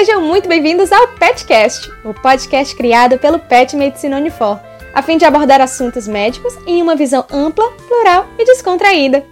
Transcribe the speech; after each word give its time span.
Sejam 0.00 0.22
muito 0.22 0.48
bem-vindos 0.48 0.90
ao 0.90 1.08
PetCast, 1.18 1.90
o 2.06 2.14
podcast 2.14 2.74
criado 2.74 3.18
pelo 3.18 3.38
Pet 3.38 3.76
Medicina 3.76 4.16
Unifor, 4.16 4.58
a 4.94 5.02
fim 5.02 5.18
de 5.18 5.26
abordar 5.26 5.60
assuntos 5.60 6.08
médicos 6.08 6.56
em 6.66 6.80
uma 6.80 6.96
visão 6.96 7.26
ampla, 7.30 7.70
plural 7.86 8.24
e 8.38 8.44
descontraída. 8.46 9.22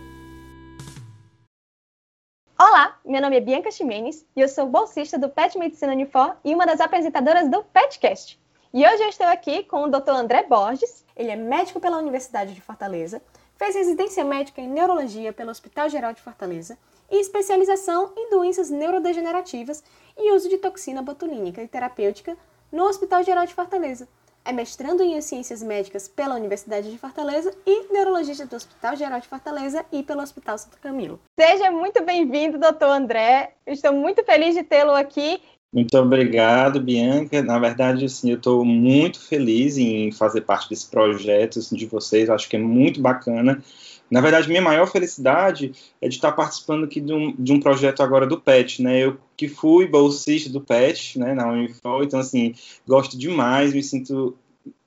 Olá, 2.60 2.98
meu 3.02 3.22
nome 3.22 3.38
é 3.38 3.40
Bianca 3.40 3.70
Ximenes 3.70 4.26
e 4.36 4.42
eu 4.42 4.46
sou 4.46 4.66
bolsista 4.66 5.18
do 5.18 5.30
Pet 5.30 5.56
Medicina 5.56 5.92
Unifor 5.92 6.36
e 6.44 6.54
uma 6.54 6.66
das 6.66 6.82
apresentadoras 6.82 7.48
do 7.48 7.64
PetCast. 7.64 8.38
E 8.74 8.86
hoje 8.86 9.02
eu 9.04 9.08
estou 9.08 9.26
aqui 9.26 9.62
com 9.62 9.84
o 9.84 9.88
Dr. 9.88 10.10
André 10.10 10.42
Borges, 10.42 11.02
ele 11.16 11.30
é 11.30 11.36
médico 11.36 11.80
pela 11.80 11.96
Universidade 11.96 12.52
de 12.52 12.60
Fortaleza, 12.60 13.22
fez 13.56 13.74
residência 13.74 14.22
médica 14.22 14.60
em 14.60 14.68
neurologia 14.68 15.32
pelo 15.32 15.50
Hospital 15.50 15.88
Geral 15.88 16.12
de 16.12 16.20
Fortaleza 16.20 16.76
e 17.10 17.20
especialização 17.20 18.12
em 18.16 18.30
doenças 18.30 18.70
neurodegenerativas 18.70 19.82
e 20.16 20.32
uso 20.32 20.48
de 20.48 20.58
toxina 20.58 21.02
botulínica 21.02 21.62
e 21.62 21.68
terapêutica 21.68 22.36
no 22.70 22.84
Hospital 22.84 23.22
Geral 23.22 23.46
de 23.46 23.54
Fortaleza. 23.54 24.08
É 24.44 24.52
mestrando 24.52 25.02
em 25.02 25.20
Ciências 25.20 25.62
Médicas 25.62 26.08
pela 26.08 26.34
Universidade 26.34 26.90
de 26.90 26.96
Fortaleza 26.98 27.54
e 27.66 27.92
neurologista 27.92 28.46
do 28.46 28.56
Hospital 28.56 28.96
Geral 28.96 29.20
de 29.20 29.28
Fortaleza 29.28 29.84
e 29.92 30.02
pelo 30.02 30.22
Hospital 30.22 30.56
Santo 30.56 30.78
Camilo. 30.80 31.20
Seja 31.38 31.70
muito 31.70 32.02
bem-vindo, 32.02 32.58
doutor 32.58 32.88
André. 32.88 33.52
Estou 33.66 33.92
muito 33.92 34.24
feliz 34.24 34.54
de 34.54 34.62
tê-lo 34.62 34.92
aqui 34.92 35.40
muito 35.72 35.98
obrigado, 35.98 36.80
Bianca. 36.80 37.42
Na 37.42 37.58
verdade, 37.58 38.06
assim, 38.06 38.30
eu 38.30 38.38
estou 38.38 38.64
muito 38.64 39.20
feliz 39.20 39.76
em 39.76 40.10
fazer 40.10 40.40
parte 40.40 40.70
desse 40.70 40.88
projeto 40.88 41.58
assim, 41.58 41.76
de 41.76 41.86
vocês. 41.86 42.30
Acho 42.30 42.48
que 42.48 42.56
é 42.56 42.58
muito 42.58 43.00
bacana. 43.00 43.62
Na 44.10 44.20
verdade, 44.20 44.48
minha 44.48 44.62
maior 44.62 44.86
felicidade 44.86 45.72
é 46.00 46.08
de 46.08 46.16
estar 46.16 46.32
participando 46.32 46.84
aqui 46.84 47.00
de 47.00 47.12
um, 47.12 47.34
de 47.36 47.52
um 47.52 47.60
projeto 47.60 48.02
agora 48.02 48.26
do 48.26 48.40
PET, 48.40 48.82
né? 48.82 48.98
Eu 48.98 49.18
que 49.36 49.48
fui 49.48 49.86
bolsista 49.86 50.50
do 50.50 50.60
PET, 50.60 51.18
né, 51.18 51.34
na 51.34 51.46
Unifol, 51.48 52.02
então, 52.02 52.18
assim, 52.18 52.54
gosto 52.86 53.16
demais, 53.16 53.72
me 53.72 53.82
sinto 53.82 54.36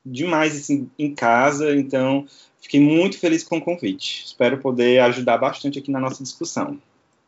demais 0.06 0.56
assim, 0.56 0.90
em 0.98 1.14
casa, 1.14 1.76
então 1.76 2.26
fiquei 2.60 2.80
muito 2.80 3.20
feliz 3.20 3.44
com 3.44 3.58
o 3.58 3.62
convite. 3.62 4.26
Espero 4.26 4.58
poder 4.58 5.00
ajudar 5.02 5.38
bastante 5.38 5.80
aqui 5.80 5.92
na 5.92 6.00
nossa 6.00 6.24
discussão. 6.24 6.80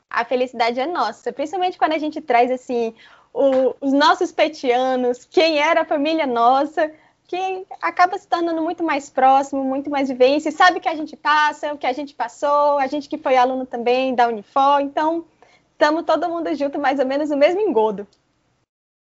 A 0.10 0.26
felicidade 0.26 0.80
é 0.80 0.86
nossa, 0.86 1.32
principalmente 1.32 1.78
quando 1.78 1.94
a 1.94 1.98
gente 1.98 2.20
traz 2.22 2.52
assim 2.52 2.94
o, 3.34 3.76
os 3.82 3.92
nossos 3.94 4.32
petianos, 4.32 5.28
quem 5.30 5.58
era 5.60 5.82
a 5.82 5.86
família 5.86 6.28
nossa, 6.28 6.92
que 7.28 7.66
acaba 7.82 8.18
se 8.18 8.28
tornando 8.28 8.62
muito 8.62 8.84
mais 8.84 9.10
próximo, 9.10 9.64
muito 9.64 9.90
mais 9.90 10.10
vivência, 10.10 10.52
sabe 10.52 10.78
o 10.78 10.82
que 10.82 10.90
a 10.90 10.96
gente 10.96 11.16
passa, 11.16 11.74
o 11.74 11.78
que 11.78 11.88
a 11.88 11.94
gente 11.94 12.14
passou, 12.14 12.78
a 12.78 12.88
gente 12.88 13.10
que 13.10 13.18
foi 13.18 13.38
aluno 13.38 13.66
também 13.66 14.14
da 14.14 14.28
Unifor, 14.28 14.82
então 14.82 15.26
estamos 15.72 16.04
todo 16.04 16.30
mundo 16.30 16.54
junto, 16.56 16.80
mais 16.80 17.00
ou 17.00 17.06
menos 17.06 17.30
no 17.30 17.38
mesmo 17.38 17.62
engodo. 17.62 18.08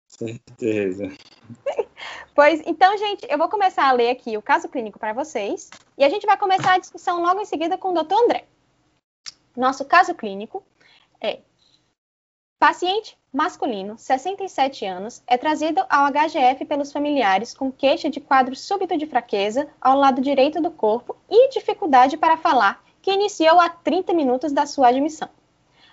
Certeza. 0.08 1.08
Pois, 2.34 2.60
então, 2.66 2.98
gente, 2.98 3.24
eu 3.30 3.38
vou 3.38 3.48
começar 3.48 3.88
a 3.88 3.92
ler 3.92 4.10
aqui 4.10 4.36
o 4.36 4.42
caso 4.42 4.68
clínico 4.68 4.98
para 4.98 5.12
vocês 5.12 5.70
e 5.96 6.04
a 6.04 6.08
gente 6.08 6.26
vai 6.26 6.36
começar 6.36 6.74
a 6.74 6.78
discussão 6.78 7.22
logo 7.22 7.40
em 7.40 7.44
seguida 7.44 7.78
com 7.78 7.90
o 7.90 8.02
Dr. 8.02 8.12
André. 8.24 8.44
Nosso 9.56 9.84
caso 9.84 10.14
clínico 10.16 10.64
é 11.20 11.38
Paciente 12.58 13.16
masculino, 13.34 13.98
67 13.98 14.86
anos, 14.86 15.20
é 15.26 15.36
trazido 15.36 15.84
ao 15.90 16.06
HGF 16.06 16.64
pelos 16.66 16.92
familiares 16.92 17.52
com 17.52 17.72
queixa 17.72 18.08
de 18.08 18.20
quadro 18.20 18.54
súbito 18.54 18.96
de 18.96 19.06
fraqueza 19.06 19.66
ao 19.80 19.98
lado 19.98 20.20
direito 20.20 20.62
do 20.62 20.70
corpo 20.70 21.16
e 21.28 21.48
dificuldade 21.48 22.16
para 22.16 22.36
falar, 22.36 22.80
que 23.02 23.10
iniciou 23.10 23.60
há 23.60 23.68
30 23.68 24.14
minutos 24.14 24.52
da 24.52 24.66
sua 24.66 24.88
admissão. 24.88 25.28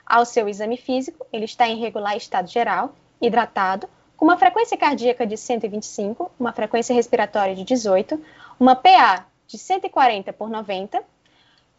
Ao 0.05 0.23
seu 0.23 0.47
exame 0.47 0.77
físico, 0.77 1.25
ele 1.33 1.45
está 1.45 1.67
em 1.67 1.79
regular 1.79 2.15
estado 2.15 2.47
geral, 2.47 2.93
hidratado, 3.19 3.89
com 4.15 4.25
uma 4.25 4.37
frequência 4.37 4.77
cardíaca 4.77 5.25
de 5.25 5.35
125, 5.35 6.31
uma 6.39 6.53
frequência 6.53 6.93
respiratória 6.93 7.55
de 7.55 7.63
18, 7.63 8.23
uma 8.59 8.75
PA 8.75 9.25
de 9.47 9.57
140 9.57 10.31
por 10.31 10.47
90, 10.47 11.03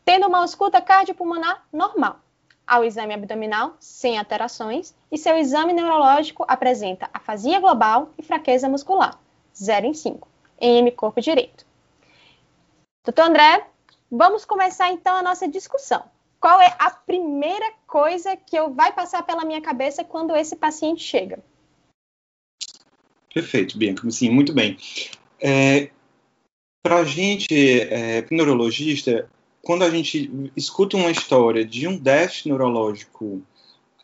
tendo 0.04 0.26
uma 0.26 0.38
ausculta 0.38 0.81
cardiopulmonar 0.81 1.62
normal 1.72 2.19
ao 2.66 2.84
exame 2.84 3.14
abdominal, 3.14 3.76
sem 3.80 4.18
alterações, 4.18 4.94
e 5.10 5.18
seu 5.18 5.36
exame 5.36 5.72
neurológico 5.72 6.44
apresenta 6.48 7.10
afasia 7.12 7.60
global 7.60 8.10
e 8.18 8.22
fraqueza 8.22 8.68
muscular, 8.68 9.18
0 9.56 9.86
em 9.86 9.94
5, 9.94 10.28
em 10.60 10.78
M 10.78 10.90
corpo 10.92 11.20
direito. 11.20 11.66
Doutor 13.04 13.22
André, 13.22 13.66
vamos 14.10 14.44
começar 14.44 14.90
então 14.90 15.16
a 15.16 15.22
nossa 15.22 15.48
discussão. 15.48 16.04
Qual 16.40 16.60
é 16.60 16.74
a 16.78 16.90
primeira 16.90 17.72
coisa 17.86 18.36
que 18.36 18.56
eu 18.56 18.72
vai 18.72 18.92
passar 18.92 19.22
pela 19.22 19.44
minha 19.44 19.60
cabeça 19.60 20.02
quando 20.02 20.34
esse 20.34 20.56
paciente 20.56 21.02
chega? 21.02 21.38
Perfeito, 23.32 23.78
Bianca. 23.78 24.10
Sim, 24.10 24.30
muito 24.30 24.52
bem. 24.52 24.76
É, 25.40 25.90
Para 26.82 26.96
a 26.96 27.04
gente, 27.04 27.80
é, 27.80 28.26
neurologista, 28.30 29.30
quando 29.62 29.84
a 29.84 29.90
gente 29.90 30.50
escuta 30.56 30.96
uma 30.96 31.10
história 31.10 31.64
de 31.64 31.86
um 31.86 31.96
déficit 31.96 32.48
neurológico 32.48 33.40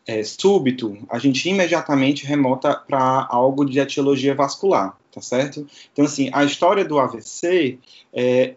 é, 0.07 0.23
súbito, 0.23 0.97
a 1.09 1.19
gente 1.19 1.47
imediatamente 1.47 2.25
remota 2.25 2.73
para 2.73 3.27
algo 3.29 3.65
de 3.65 3.79
etiologia 3.79 4.33
vascular, 4.33 4.97
tá 5.11 5.21
certo? 5.21 5.67
Então, 5.91 6.05
assim, 6.05 6.29
a 6.33 6.43
história 6.43 6.83
do 6.83 6.97
AVC 6.97 7.77
é, 8.13 8.55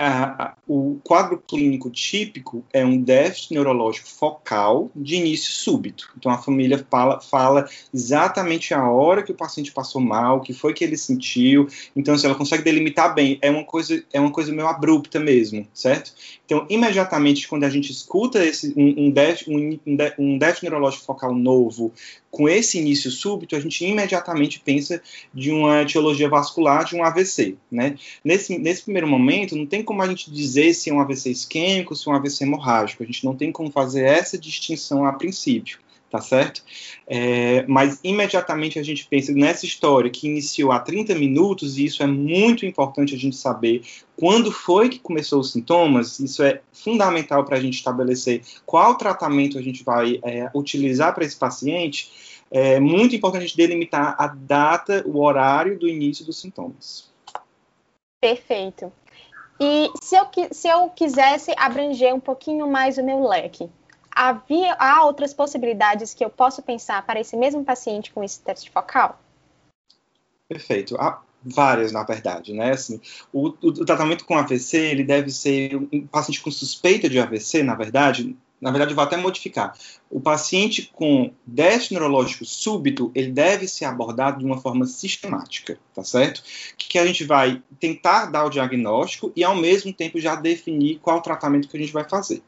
a, 0.00 0.54
o 0.66 1.00
quadro 1.02 1.42
clínico 1.44 1.90
típico 1.90 2.64
é 2.72 2.84
um 2.84 3.02
déficit 3.02 3.52
neurológico 3.54 4.08
focal 4.08 4.90
de 4.94 5.16
início 5.16 5.52
súbito. 5.52 6.12
Então 6.16 6.30
a 6.30 6.38
família 6.38 6.86
fala, 6.88 7.20
fala 7.20 7.68
exatamente 7.92 8.72
a 8.72 8.88
hora 8.88 9.24
que 9.24 9.32
o 9.32 9.34
paciente 9.34 9.72
passou 9.72 10.00
mal, 10.00 10.36
o 10.36 10.40
que 10.40 10.52
foi 10.52 10.72
que 10.72 10.84
ele 10.84 10.96
sentiu. 10.96 11.66
Então 11.96 12.14
se 12.14 12.20
assim, 12.20 12.26
ela 12.28 12.38
consegue 12.38 12.62
delimitar 12.62 13.12
bem, 13.12 13.38
é 13.42 13.50
uma 13.50 13.64
coisa 13.64 14.04
é 14.12 14.20
uma 14.20 14.30
coisa 14.30 14.52
meio 14.52 14.68
abrupta 14.68 15.18
mesmo, 15.18 15.66
certo? 15.74 16.12
Então 16.46 16.64
imediatamente 16.70 17.48
quando 17.48 17.64
a 17.64 17.70
gente 17.70 17.90
escuta 17.90 18.44
esse 18.44 18.72
um, 18.76 19.06
um, 19.06 19.10
déficit, 19.10 19.50
um, 19.50 19.78
um 20.16 20.38
déficit 20.38 20.64
neurológico 20.64 21.04
focal 21.04 21.34
novo 21.34 21.92
com 22.30 22.48
esse 22.48 22.78
início 22.78 23.10
súbito, 23.10 23.56
a 23.56 23.60
gente 23.60 23.84
imediatamente 23.84 24.60
pensa 24.60 25.02
de 25.32 25.50
uma 25.50 25.82
etiologia 25.82 26.28
vascular, 26.28 26.84
de 26.84 26.94
um 26.94 27.02
AVC, 27.02 27.56
né? 27.70 27.96
Nesse, 28.22 28.58
nesse 28.58 28.82
primeiro 28.82 29.08
momento, 29.08 29.56
não 29.56 29.66
tem 29.66 29.82
como 29.82 30.02
a 30.02 30.06
gente 30.06 30.30
dizer 30.30 30.74
se 30.74 30.90
é 30.90 30.94
um 30.94 31.00
AVC 31.00 31.30
isquêmico, 31.30 31.96
se 31.96 32.08
é 32.08 32.12
um 32.12 32.14
AVC 32.14 32.44
hemorrágico, 32.44 33.02
a 33.02 33.06
gente 33.06 33.24
não 33.24 33.34
tem 33.34 33.50
como 33.50 33.70
fazer 33.70 34.04
essa 34.04 34.36
distinção 34.36 35.04
a 35.04 35.12
princípio, 35.12 35.78
tá 36.10 36.20
certo? 36.20 36.62
É, 37.06 37.64
mas 37.66 38.00
imediatamente 38.02 38.78
a 38.78 38.82
gente 38.82 39.06
pensa 39.06 39.32
nessa 39.32 39.66
história 39.66 40.10
que 40.10 40.26
iniciou 40.26 40.72
há 40.72 40.80
30 40.80 41.14
minutos, 41.14 41.78
e 41.78 41.84
isso 41.84 42.02
é 42.02 42.06
muito 42.06 42.64
importante 42.64 43.14
a 43.14 43.18
gente 43.18 43.36
saber 43.36 43.82
quando 44.16 44.50
foi 44.50 44.88
que 44.88 44.98
começou 44.98 45.40
os 45.40 45.52
sintomas, 45.52 46.18
isso 46.18 46.42
é 46.42 46.60
fundamental 46.72 47.44
para 47.44 47.56
a 47.56 47.60
gente 47.60 47.74
estabelecer 47.74 48.42
qual 48.64 48.96
tratamento 48.96 49.58
a 49.58 49.62
gente 49.62 49.84
vai 49.84 50.18
é, 50.24 50.50
utilizar 50.54 51.14
para 51.14 51.24
esse 51.24 51.36
paciente. 51.36 52.38
É 52.50 52.80
muito 52.80 53.14
importante 53.14 53.42
a 53.42 53.46
gente 53.46 53.56
delimitar 53.56 54.16
a 54.18 54.26
data, 54.26 55.04
o 55.06 55.22
horário 55.22 55.78
do 55.78 55.86
início 55.86 56.24
dos 56.24 56.40
sintomas. 56.40 57.10
Perfeito. 58.20 58.90
E 59.60 59.90
se 60.00 60.16
eu, 60.16 60.26
se 60.52 60.68
eu 60.68 60.88
quisesse 60.90 61.52
abranger 61.56 62.14
um 62.14 62.20
pouquinho 62.20 62.68
mais 62.68 62.96
o 62.96 63.04
meu 63.04 63.26
leque, 63.26 63.68
havia, 64.18 64.74
há 64.74 65.04
outras 65.04 65.32
possibilidades 65.32 66.12
que 66.12 66.24
eu 66.24 66.28
posso 66.28 66.60
pensar 66.60 67.06
para 67.06 67.20
esse 67.20 67.36
mesmo 67.36 67.64
paciente 67.64 68.12
com 68.12 68.24
esse 68.24 68.40
teste 68.40 68.68
focal? 68.68 69.20
Perfeito. 70.48 70.96
Há 71.00 71.22
várias, 71.40 71.92
na 71.92 72.02
verdade, 72.02 72.52
né? 72.52 72.72
Assim, 72.72 73.00
o, 73.32 73.48
o, 73.48 73.68
o 73.68 73.84
tratamento 73.84 74.24
com 74.24 74.36
AVC, 74.36 74.76
ele 74.76 75.04
deve 75.04 75.30
ser 75.30 75.76
um 75.76 76.06
paciente 76.06 76.40
com 76.40 76.50
suspeita 76.50 77.08
de 77.08 77.20
AVC, 77.20 77.62
na 77.62 77.76
verdade, 77.76 78.36
na 78.60 78.70
verdade, 78.70 78.94
vou 78.94 79.04
até 79.04 79.16
modificar. 79.16 79.76
O 80.10 80.20
paciente 80.20 80.90
com 80.92 81.32
déficit 81.46 81.92
neurológico 81.92 82.44
súbito, 82.44 83.12
ele 83.14 83.30
deve 83.30 83.68
ser 83.68 83.84
abordado 83.84 84.38
de 84.38 84.44
uma 84.44 84.60
forma 84.60 84.84
sistemática, 84.86 85.78
tá 85.94 86.02
certo? 86.02 86.42
Que, 86.76 86.98
a 86.98 87.06
gente 87.06 87.24
vai 87.24 87.62
tentar 87.78 88.26
dar 88.26 88.44
o 88.44 88.50
diagnóstico 88.50 89.32
e, 89.36 89.44
ao 89.44 89.54
mesmo 89.54 89.92
tempo, 89.92 90.20
já 90.20 90.34
definir 90.34 90.98
qual 90.98 91.18
o 91.18 91.22
tratamento 91.22 91.68
que 91.68 91.76
a 91.76 91.80
gente 91.80 91.92
vai 91.92 92.08
fazer. 92.08 92.42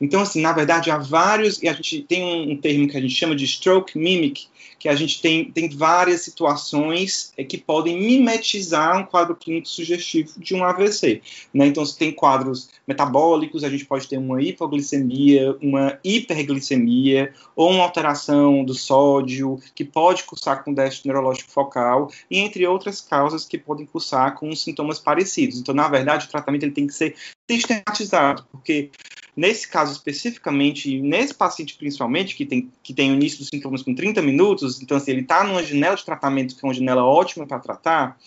Então, 0.00 0.22
assim, 0.22 0.40
na 0.40 0.52
verdade, 0.52 0.90
há 0.90 0.98
vários, 0.98 1.62
e 1.62 1.68
a 1.68 1.72
gente 1.72 2.02
tem 2.02 2.24
um, 2.24 2.52
um 2.52 2.56
termo 2.56 2.88
que 2.88 2.96
a 2.96 3.00
gente 3.00 3.14
chama 3.14 3.36
de 3.36 3.46
stroke 3.46 3.96
mimic, 3.96 4.48
que 4.82 4.88
a 4.88 4.96
gente 4.96 5.22
tem, 5.22 5.44
tem 5.44 5.68
várias 5.68 6.22
situações 6.22 7.32
é, 7.38 7.44
que 7.44 7.56
podem 7.56 7.96
mimetizar 7.96 8.98
um 8.98 9.06
quadro 9.06 9.36
clínico 9.36 9.68
sugestivo 9.68 10.40
de 10.40 10.56
um 10.56 10.64
AVC. 10.64 11.22
Né? 11.54 11.68
Então, 11.68 11.86
se 11.86 11.96
tem 11.96 12.10
quadros 12.10 12.68
metabólicos, 12.84 13.62
a 13.62 13.70
gente 13.70 13.84
pode 13.84 14.08
ter 14.08 14.18
uma 14.18 14.42
hipoglicemia, 14.42 15.56
uma 15.62 16.00
hiperglicemia, 16.02 17.32
ou 17.54 17.70
uma 17.70 17.84
alteração 17.84 18.64
do 18.64 18.74
sódio, 18.74 19.56
que 19.72 19.84
pode 19.84 20.24
cursar 20.24 20.64
com 20.64 20.74
déficit 20.74 21.06
neurológico 21.06 21.52
focal, 21.52 22.10
e 22.28 22.40
entre 22.40 22.66
outras 22.66 23.00
causas 23.00 23.44
que 23.44 23.56
podem 23.56 23.86
cursar 23.86 24.34
com 24.34 24.52
sintomas 24.56 24.98
parecidos. 24.98 25.60
Então, 25.60 25.72
na 25.72 25.86
verdade, 25.86 26.26
o 26.26 26.28
tratamento 26.28 26.64
ele 26.64 26.72
tem 26.72 26.88
que 26.88 26.94
ser 26.94 27.14
sistematizado, 27.48 28.44
porque 28.50 28.90
nesse 29.36 29.68
caso 29.68 29.92
especificamente, 29.92 31.00
nesse 31.00 31.34
paciente 31.34 31.74
principalmente, 31.76 32.34
que 32.34 32.44
tem, 32.44 32.70
que 32.82 32.92
tem 32.92 33.10
o 33.10 33.14
início 33.14 33.38
dos 33.38 33.48
sintomas 33.48 33.82
com 33.82 33.94
30 33.94 34.20
minutos, 34.22 34.80
então 34.80 34.96
assim, 34.96 35.12
ele 35.12 35.22
está 35.22 35.44
numa 35.44 35.62
janela 35.62 35.96
de 35.96 36.04
tratamento 36.04 36.54
que 36.54 36.64
é 36.64 36.68
uma 36.68 36.74
janela 36.74 37.04
ótima 37.04 37.46
para 37.46 37.58
tratar, 37.58 38.18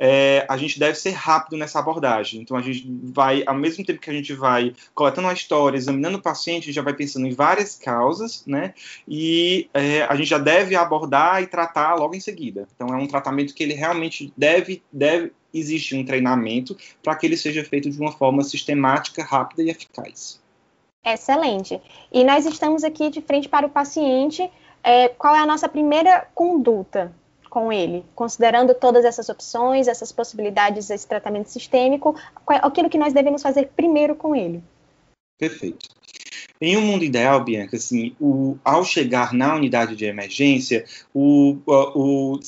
é, 0.00 0.46
a 0.48 0.56
gente 0.56 0.78
deve 0.78 0.94
ser 0.94 1.10
rápido 1.10 1.56
nessa 1.56 1.80
abordagem. 1.80 2.40
Então, 2.40 2.56
a 2.56 2.62
gente 2.62 2.88
vai, 3.02 3.42
ao 3.44 3.54
mesmo 3.56 3.84
tempo 3.84 4.00
que 4.00 4.08
a 4.08 4.12
gente 4.12 4.32
vai 4.32 4.72
coletando 4.94 5.26
a 5.26 5.32
história, 5.32 5.76
examinando 5.76 6.18
o 6.18 6.22
paciente, 6.22 6.62
a 6.62 6.66
gente 6.66 6.74
já 6.74 6.82
vai 6.82 6.94
pensando 6.94 7.26
em 7.26 7.32
várias 7.32 7.74
causas, 7.74 8.46
né? 8.46 8.72
E 9.08 9.68
é, 9.74 10.02
a 10.02 10.14
gente 10.14 10.28
já 10.28 10.38
deve 10.38 10.76
abordar 10.76 11.42
e 11.42 11.48
tratar 11.48 11.96
logo 11.96 12.14
em 12.14 12.20
seguida. 12.20 12.68
Então, 12.76 12.88
é 12.94 12.96
um 12.96 13.08
tratamento 13.08 13.52
que 13.52 13.62
ele 13.62 13.74
realmente 13.74 14.32
deve, 14.36 14.82
deve 14.92 15.32
existir 15.52 15.96
um 15.96 16.04
treinamento 16.04 16.76
para 17.02 17.16
que 17.16 17.26
ele 17.26 17.36
seja 17.36 17.64
feito 17.64 17.90
de 17.90 18.00
uma 18.00 18.12
forma 18.12 18.44
sistemática, 18.44 19.24
rápida 19.24 19.64
e 19.64 19.70
eficaz. 19.70 20.40
Excelente. 21.04 21.80
E 22.12 22.24
nós 22.24 22.44
estamos 22.46 22.84
aqui 22.84 23.10
de 23.10 23.20
frente 23.20 23.48
para 23.48 23.66
o 23.66 23.70
paciente. 23.70 24.50
É, 24.82 25.08
qual 25.08 25.34
é 25.34 25.40
a 25.40 25.46
nossa 25.46 25.68
primeira 25.68 26.28
conduta? 26.34 27.12
com 27.48 27.72
ele, 27.72 28.04
considerando 28.14 28.74
todas 28.74 29.06
essas 29.06 29.30
opções, 29.30 29.88
essas 29.88 30.12
possibilidades 30.12 30.88
desse 30.88 31.08
tratamento 31.08 31.48
sistêmico, 31.48 32.14
aquilo 32.46 32.90
que 32.90 32.98
nós 32.98 33.14
devemos 33.14 33.42
fazer 33.42 33.70
primeiro 33.74 34.14
com 34.14 34.36
ele. 34.36 34.62
Perfeito. 35.38 35.88
Em 36.60 36.76
um 36.76 36.80
mundo 36.80 37.04
ideal, 37.04 37.42
Bianca, 37.44 37.76
assim, 37.76 38.14
o, 38.20 38.58
ao 38.64 38.84
chegar 38.84 39.32
na 39.32 39.54
unidade 39.54 39.94
de 39.94 40.04
emergência, 40.04 40.84
o, 41.14 41.56
o, 41.64 42.34
o 42.34 42.42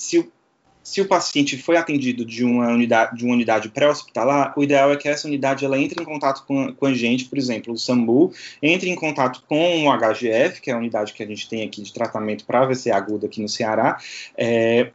se, 0.83 1.01
o 1.01 1.07
paciente 1.07 1.57
foi 1.57 1.77
atendido 1.77 2.25
de 2.25 2.45
uma 2.45 2.69
unidade, 2.69 3.17
de 3.17 3.25
uma 3.25 3.35
unidade 3.35 3.69
pré-hospitalar, 3.69 4.53
o 4.57 4.63
ideal 4.63 4.93
é 4.93 4.97
que 4.97 5.09
essa 5.09 5.29
unidade 5.29 5.65
ela 5.65 5.79
entre 5.79 6.03
em 6.03 6.05
contato 6.05 6.45
com, 6.47 6.73
com 6.73 6.87
a 6.87 6.95
gente, 6.95 7.27
por 7.27 7.39
exemplo, 7.39 7.73
o 7.73 7.79
SAMBU, 7.79 8.33
entre 8.63 8.89
em 8.89 8.95
contato 8.95 9.43
com 9.49 9.87
o 9.87 9.93
HGF, 9.97 10.61
que 10.61 10.71
é 10.71 10.75
a 10.75 10.79
unidade 10.79 11.13
que 11.13 11.23
a 11.23 11.27
gente 11.27 11.49
tem 11.49 11.63
aqui 11.63 11.83
de 11.83 11.93
tratamento 11.93 12.45
para 12.45 12.63
AVC 12.63 12.91
agudo 12.91 13.27
aqui 13.27 13.43
no 13.43 13.49
Ceará, 13.49 13.99
é, 14.37 14.91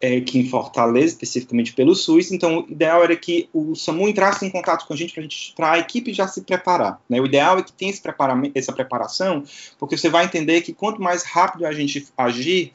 é, 0.00 0.20
que 0.20 0.38
em 0.38 0.46
Fortaleza, 0.46 1.06
especificamente 1.06 1.72
pelo 1.72 1.94
SUS. 1.94 2.30
Então, 2.30 2.60
o 2.60 2.70
ideal 2.70 3.02
era 3.02 3.16
que 3.16 3.48
o 3.52 3.74
SAMU 3.74 4.08
entrasse 4.08 4.44
em 4.44 4.50
contato 4.50 4.86
com 4.86 4.92
a 4.92 4.96
gente 4.96 5.54
para 5.54 5.72
a 5.72 5.78
equipe 5.78 6.12
já 6.12 6.28
se 6.28 6.42
preparar. 6.42 7.00
Né? 7.08 7.20
O 7.20 7.26
ideal 7.26 7.58
é 7.58 7.62
que 7.62 7.72
tenha 7.72 7.92
essa 8.54 8.72
preparação, 8.72 9.42
porque 9.78 9.96
você 9.96 10.08
vai 10.08 10.24
entender 10.24 10.60
que 10.60 10.72
quanto 10.72 11.00
mais 11.00 11.22
rápido 11.22 11.66
a 11.66 11.72
gente 11.72 12.06
agir, 12.16 12.72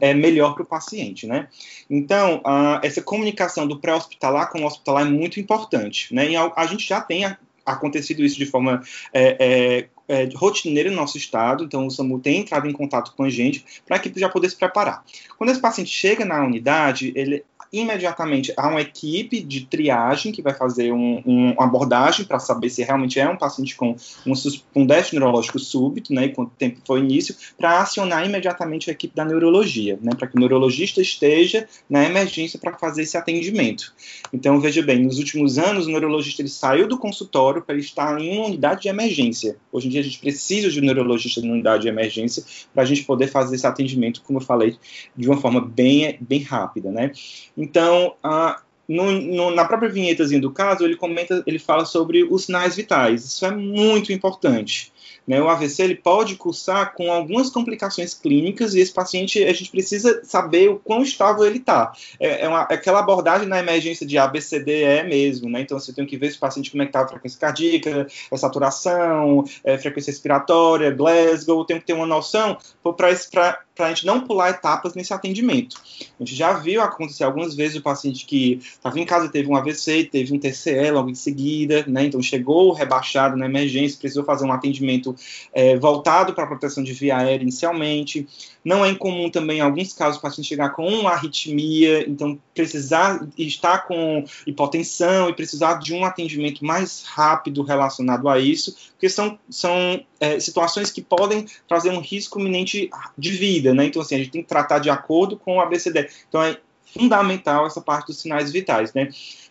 é 0.00 0.12
melhor 0.12 0.54
para 0.54 0.62
o 0.62 0.66
paciente, 0.66 1.26
né? 1.26 1.48
Então, 1.88 2.42
essa 2.82 3.02
comunicação 3.02 3.66
do 3.66 3.78
pré-hospitalar 3.78 4.50
com 4.50 4.62
o 4.62 4.66
hospitalar 4.66 5.06
é 5.06 5.10
muito 5.10 5.38
importante, 5.38 6.14
né? 6.14 6.30
E 6.30 6.36
a, 6.36 6.52
a 6.56 6.66
gente 6.66 6.86
já 6.86 7.00
tem 7.00 7.24
acontecido 7.64 8.24
isso 8.24 8.38
de 8.38 8.46
forma 8.46 8.82
é, 9.12 9.88
é, 10.08 10.22
é, 10.22 10.28
rotineira 10.34 10.90
no 10.90 10.96
nosso 10.96 11.18
estado, 11.18 11.64
então 11.64 11.86
o 11.86 11.90
SAMU 11.90 12.18
tem 12.18 12.40
entrado 12.40 12.66
em 12.66 12.72
contato 12.72 13.12
com 13.14 13.24
a 13.24 13.30
gente 13.30 13.64
para 13.86 13.98
que 13.98 14.12
já 14.18 14.28
poder 14.28 14.48
se 14.48 14.56
preparar. 14.56 15.04
Quando 15.36 15.50
esse 15.50 15.60
paciente 15.60 15.90
chega 15.90 16.24
na 16.24 16.42
unidade, 16.42 17.12
ele 17.14 17.44
imediatamente 17.72 18.52
há 18.56 18.68
uma 18.68 18.80
equipe 18.80 19.40
de 19.40 19.66
triagem 19.66 20.32
que 20.32 20.42
vai 20.42 20.54
fazer 20.54 20.92
um, 20.92 21.22
um, 21.26 21.52
uma 21.52 21.64
abordagem 21.64 22.24
para 22.24 22.38
saber 22.38 22.70
se 22.70 22.82
realmente 22.82 23.20
é 23.20 23.28
um 23.28 23.36
paciente 23.36 23.76
com 23.76 23.96
um, 24.26 24.32
um 24.74 24.86
déficit 24.86 25.16
neurológico 25.16 25.58
súbito, 25.58 26.12
né, 26.12 26.26
e 26.26 26.28
quanto 26.30 26.52
tempo 26.52 26.80
foi 26.86 27.00
início, 27.00 27.34
para 27.56 27.80
acionar 27.80 28.26
imediatamente 28.26 28.90
a 28.90 28.92
equipe 28.92 29.14
da 29.14 29.24
neurologia, 29.24 29.98
né, 30.02 30.12
para 30.16 30.26
que 30.26 30.36
o 30.36 30.40
neurologista 30.40 31.00
esteja 31.00 31.68
na 31.88 32.04
emergência 32.04 32.58
para 32.58 32.76
fazer 32.78 33.02
esse 33.02 33.16
atendimento. 33.16 33.92
Então, 34.32 34.60
veja 34.60 34.82
bem, 34.82 34.98
nos 35.02 35.18
últimos 35.18 35.58
anos, 35.58 35.86
o 35.86 35.90
neurologista 35.90 36.42
ele 36.42 36.48
saiu 36.48 36.88
do 36.88 36.98
consultório 36.98 37.62
para 37.62 37.76
estar 37.76 38.20
em 38.20 38.36
uma 38.36 38.46
unidade 38.46 38.82
de 38.82 38.88
emergência. 38.88 39.56
Hoje 39.72 39.88
em 39.88 39.90
dia, 39.90 40.00
a 40.00 40.04
gente 40.04 40.18
precisa 40.18 40.70
de 40.70 40.80
um 40.80 40.84
neurologista 40.84 41.40
na 41.40 41.52
unidade 41.52 41.82
de 41.82 41.88
emergência 41.88 42.42
para 42.72 42.82
a 42.82 42.86
gente 42.86 43.04
poder 43.04 43.28
fazer 43.28 43.56
esse 43.56 43.66
atendimento, 43.66 44.22
como 44.22 44.38
eu 44.38 44.44
falei, 44.44 44.76
de 45.16 45.28
uma 45.28 45.40
forma 45.40 45.60
bem, 45.60 46.16
bem 46.20 46.42
rápida, 46.42 46.90
né? 46.90 47.12
Então, 47.58 48.14
a, 48.22 48.62
no, 48.88 49.10
no, 49.10 49.50
na 49.50 49.64
própria 49.64 49.90
vinhetazinha 49.90 50.40
do 50.40 50.52
caso, 50.52 50.84
ele 50.84 50.96
comenta, 50.96 51.42
ele 51.44 51.58
fala 51.58 51.84
sobre 51.84 52.22
os 52.22 52.44
sinais 52.44 52.76
vitais. 52.76 53.24
Isso 53.24 53.44
é 53.44 53.50
muito 53.50 54.12
importante. 54.12 54.92
Né? 55.28 55.42
O 55.42 55.48
AVC 55.48 55.82
ele 55.82 55.94
pode 55.94 56.36
cursar 56.36 56.94
com 56.94 57.12
algumas 57.12 57.50
complicações 57.50 58.14
clínicas 58.14 58.74
e 58.74 58.80
esse 58.80 58.92
paciente 58.92 59.44
a 59.44 59.52
gente 59.52 59.70
precisa 59.70 60.22
saber 60.24 60.70
o 60.70 60.78
quão 60.78 61.02
estável 61.02 61.44
ele 61.44 61.58
está. 61.58 61.92
É, 62.18 62.28
é, 62.28 62.46
é, 62.46 62.74
aquela 62.74 63.00
abordagem 63.00 63.46
na 63.46 63.58
emergência 63.58 64.06
de 64.06 64.16
ABCDE 64.16 65.04
mesmo, 65.06 65.50
né? 65.50 65.60
Então 65.60 65.78
você 65.78 65.92
tem 65.92 66.06
que 66.06 66.16
ver 66.16 66.28
esse 66.28 66.38
paciente 66.38 66.70
como 66.70 66.82
é 66.82 66.86
que 66.86 66.90
está 66.90 67.02
a 67.02 67.08
frequência 67.08 67.38
cardíaca, 67.38 68.06
a 68.32 68.36
saturação, 68.38 69.44
a 69.66 69.72
é, 69.72 69.76
frequência 69.76 70.10
respiratória, 70.10 70.90
Glasgow, 70.90 71.62
tem 71.62 71.78
que 71.78 71.84
ter 71.84 71.92
uma 71.92 72.06
noção 72.06 72.56
para 72.96 73.60
para 73.78 73.86
a 73.86 73.88
gente 73.90 74.04
não 74.04 74.20
pular 74.20 74.50
etapas 74.50 74.92
nesse 74.94 75.14
atendimento. 75.14 75.80
A 76.18 76.24
gente 76.24 76.34
já 76.34 76.52
viu 76.54 76.82
acontecer 76.82 77.22
algumas 77.22 77.54
vezes 77.54 77.76
o 77.76 77.80
paciente 77.80 78.26
que 78.26 78.58
estava 78.60 78.98
em 78.98 79.06
casa, 79.06 79.28
teve 79.28 79.48
um 79.48 79.54
AVC, 79.54 80.08
teve 80.10 80.34
um 80.34 80.38
TCE 80.38 80.90
logo 80.90 81.08
em 81.08 81.14
seguida, 81.14 81.84
né? 81.86 82.06
Então 82.06 82.20
chegou 82.20 82.72
rebaixado 82.72 83.36
na 83.36 83.46
emergência, 83.46 83.96
precisou 83.96 84.24
fazer 84.24 84.44
um 84.44 84.52
atendimento 84.52 85.14
é, 85.54 85.76
voltado 85.78 86.34
para 86.34 86.42
a 86.42 86.46
proteção 86.48 86.82
de 86.82 86.92
via 86.92 87.18
aérea 87.18 87.44
inicialmente. 87.44 88.26
Não 88.68 88.84
é 88.84 88.90
incomum 88.90 89.30
também, 89.30 89.58
em 89.58 89.62
alguns 89.62 89.94
casos, 89.94 90.18
o 90.18 90.20
paciente 90.20 90.46
chegar 90.46 90.68
com 90.74 90.86
uma 90.86 91.12
arritmia, 91.12 92.06
então 92.06 92.38
precisar 92.54 93.26
estar 93.38 93.86
com 93.86 94.22
hipotensão 94.46 95.30
e 95.30 95.32
precisar 95.32 95.78
de 95.78 95.94
um 95.94 96.04
atendimento 96.04 96.62
mais 96.62 97.02
rápido 97.02 97.62
relacionado 97.62 98.28
a 98.28 98.38
isso, 98.38 98.76
porque 98.90 99.08
são, 99.08 99.38
são 99.48 100.04
é, 100.20 100.38
situações 100.38 100.90
que 100.90 101.00
podem 101.00 101.46
trazer 101.66 101.88
um 101.88 101.98
risco 101.98 102.38
iminente 102.38 102.90
de 103.16 103.30
vida, 103.30 103.72
né? 103.72 103.86
Então, 103.86 104.02
assim, 104.02 104.16
a 104.16 104.18
gente 104.18 104.32
tem 104.32 104.42
que 104.42 104.48
tratar 104.48 104.80
de 104.80 104.90
acordo 104.90 105.38
com 105.38 105.56
o 105.56 105.60
ABCD. 105.62 106.10
Então, 106.28 106.42
é 106.42 106.58
fundamental 106.92 107.66
essa 107.66 107.80
parte 107.80 108.08
dos 108.08 108.20
sinais 108.20 108.50
vitais, 108.50 108.92
né? 108.94 109.08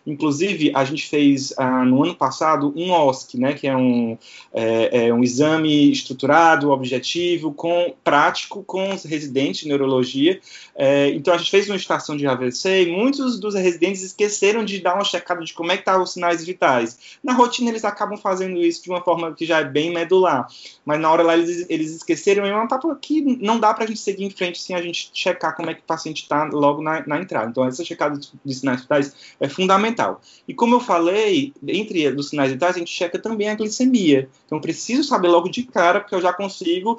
Inclusive, 0.08 0.72
a 0.74 0.84
gente 0.84 1.06
fez 1.06 1.52
ah, 1.58 1.84
no 1.84 2.02
ano 2.02 2.14
passado 2.14 2.72
um 2.74 2.90
OSC, 2.90 3.38
né, 3.38 3.52
que 3.52 3.66
é 3.66 3.76
um, 3.76 4.16
é, 4.54 5.08
é 5.08 5.14
um 5.14 5.22
exame 5.22 5.92
estruturado, 5.92 6.70
objetivo, 6.70 7.52
com 7.52 7.94
prático 8.02 8.62
com 8.64 8.94
os 8.94 9.04
residentes 9.04 9.62
de 9.62 9.68
neurologia. 9.68 10.40
É, 10.74 11.10
então, 11.10 11.34
a 11.34 11.36
gente 11.36 11.50
fez 11.50 11.68
uma 11.68 11.76
estação 11.76 12.16
de 12.16 12.26
AVC 12.26 12.84
e 12.84 12.86
muitos 12.90 13.38
dos 13.38 13.54
residentes 13.54 14.02
esqueceram 14.02 14.64
de 14.64 14.80
dar 14.80 14.94
uma 14.94 15.04
checada 15.04 15.44
de 15.44 15.52
como 15.52 15.72
é 15.72 15.74
que 15.74 15.82
estavam 15.82 16.04
os 16.04 16.14
sinais 16.14 16.42
vitais. 16.42 17.18
Na 17.22 17.34
rotina, 17.34 17.68
eles 17.68 17.84
acabam 17.84 18.16
fazendo 18.16 18.58
isso 18.62 18.82
de 18.82 18.88
uma 18.88 19.02
forma 19.02 19.34
que 19.34 19.44
já 19.44 19.60
é 19.60 19.64
bem 19.64 19.92
medular, 19.92 20.46
mas 20.86 20.98
na 20.98 21.10
hora 21.10 21.22
lá 21.22 21.36
eles, 21.36 21.66
eles 21.68 21.94
esqueceram 21.94 22.46
é 22.46 22.54
uma 22.54 22.64
etapa 22.64 22.96
que 23.00 23.20
não 23.20 23.60
dá 23.60 23.74
para 23.74 23.84
a 23.84 23.86
gente 23.86 24.00
seguir 24.00 24.24
em 24.24 24.30
frente 24.30 24.60
sem 24.62 24.74
a 24.74 24.80
gente 24.80 25.10
checar 25.12 25.54
como 25.54 25.68
é 25.68 25.74
que 25.74 25.80
o 25.80 25.84
paciente 25.84 26.22
está 26.22 26.44
logo 26.44 26.80
na, 26.80 27.06
na 27.06 27.20
entrada. 27.28 27.50
Então, 27.50 27.64
essa 27.64 27.84
checada 27.84 28.18
de, 28.18 28.54
sinais 28.54 28.80
vitais 28.80 29.14
é 29.38 29.48
fundamental. 29.48 30.20
E 30.46 30.54
como 30.54 30.74
eu 30.74 30.80
falei, 30.80 31.52
entre 31.66 32.08
os 32.08 32.30
sinais 32.30 32.50
vitais, 32.50 32.76
a 32.76 32.78
gente 32.78 32.90
checa 32.90 33.18
também 33.18 33.48
a 33.48 33.54
glicemia. 33.54 34.28
Então, 34.46 34.60
preciso 34.60 35.04
saber 35.04 35.28
logo 35.28 35.48
de 35.48 35.64
cara, 35.64 36.00
porque 36.00 36.14
eu 36.14 36.20
já 36.20 36.32
consigo 36.32 36.98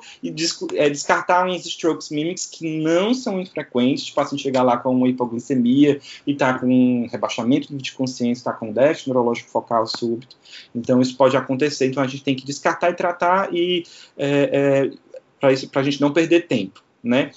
é, 0.74 0.90
descartar 0.90 1.48
uns 1.48 1.66
strokes 1.66 2.10
mímicos 2.10 2.46
que 2.46 2.80
não 2.80 3.14
são 3.14 3.40
infrequentes, 3.40 4.06
tipo 4.06 4.22
assim, 4.22 4.38
chegar 4.38 4.64
lá 4.64 4.78
com 4.78 4.96
uma 4.96 5.08
hipoglicemia 5.08 6.00
e 6.26 6.36
tá 6.36 6.58
com 6.58 7.08
rebaixamento 7.12 7.76
de 7.76 7.92
consciência, 7.94 8.46
tá 8.46 8.54
com 8.54 8.72
déficit 8.72 9.08
neurológico 9.10 9.50
focal 9.50 9.88
súbito. 9.88 10.38
Então, 10.76 11.02
isso 11.02 11.18
pode 11.18 11.36
acontecer. 11.36 11.88
Então, 11.88 12.04
a 12.04 12.08
gente 12.08 12.24
tem 12.24 12.36
que 12.36 12.46
descartar 12.46 12.90
e 12.92 12.94
tratar 12.94 13.54
e 13.54 13.84
é, 14.18 14.92
é, 14.92 15.10
para 15.40 15.82
a 15.82 15.84
gente 15.84 16.02
não 16.02 16.12
perder 16.12 16.48
tempo, 16.48 16.84
né? 17.04 17.32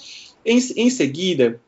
Em, 0.45 0.57
em 0.75 0.89
seguida, 0.89 1.59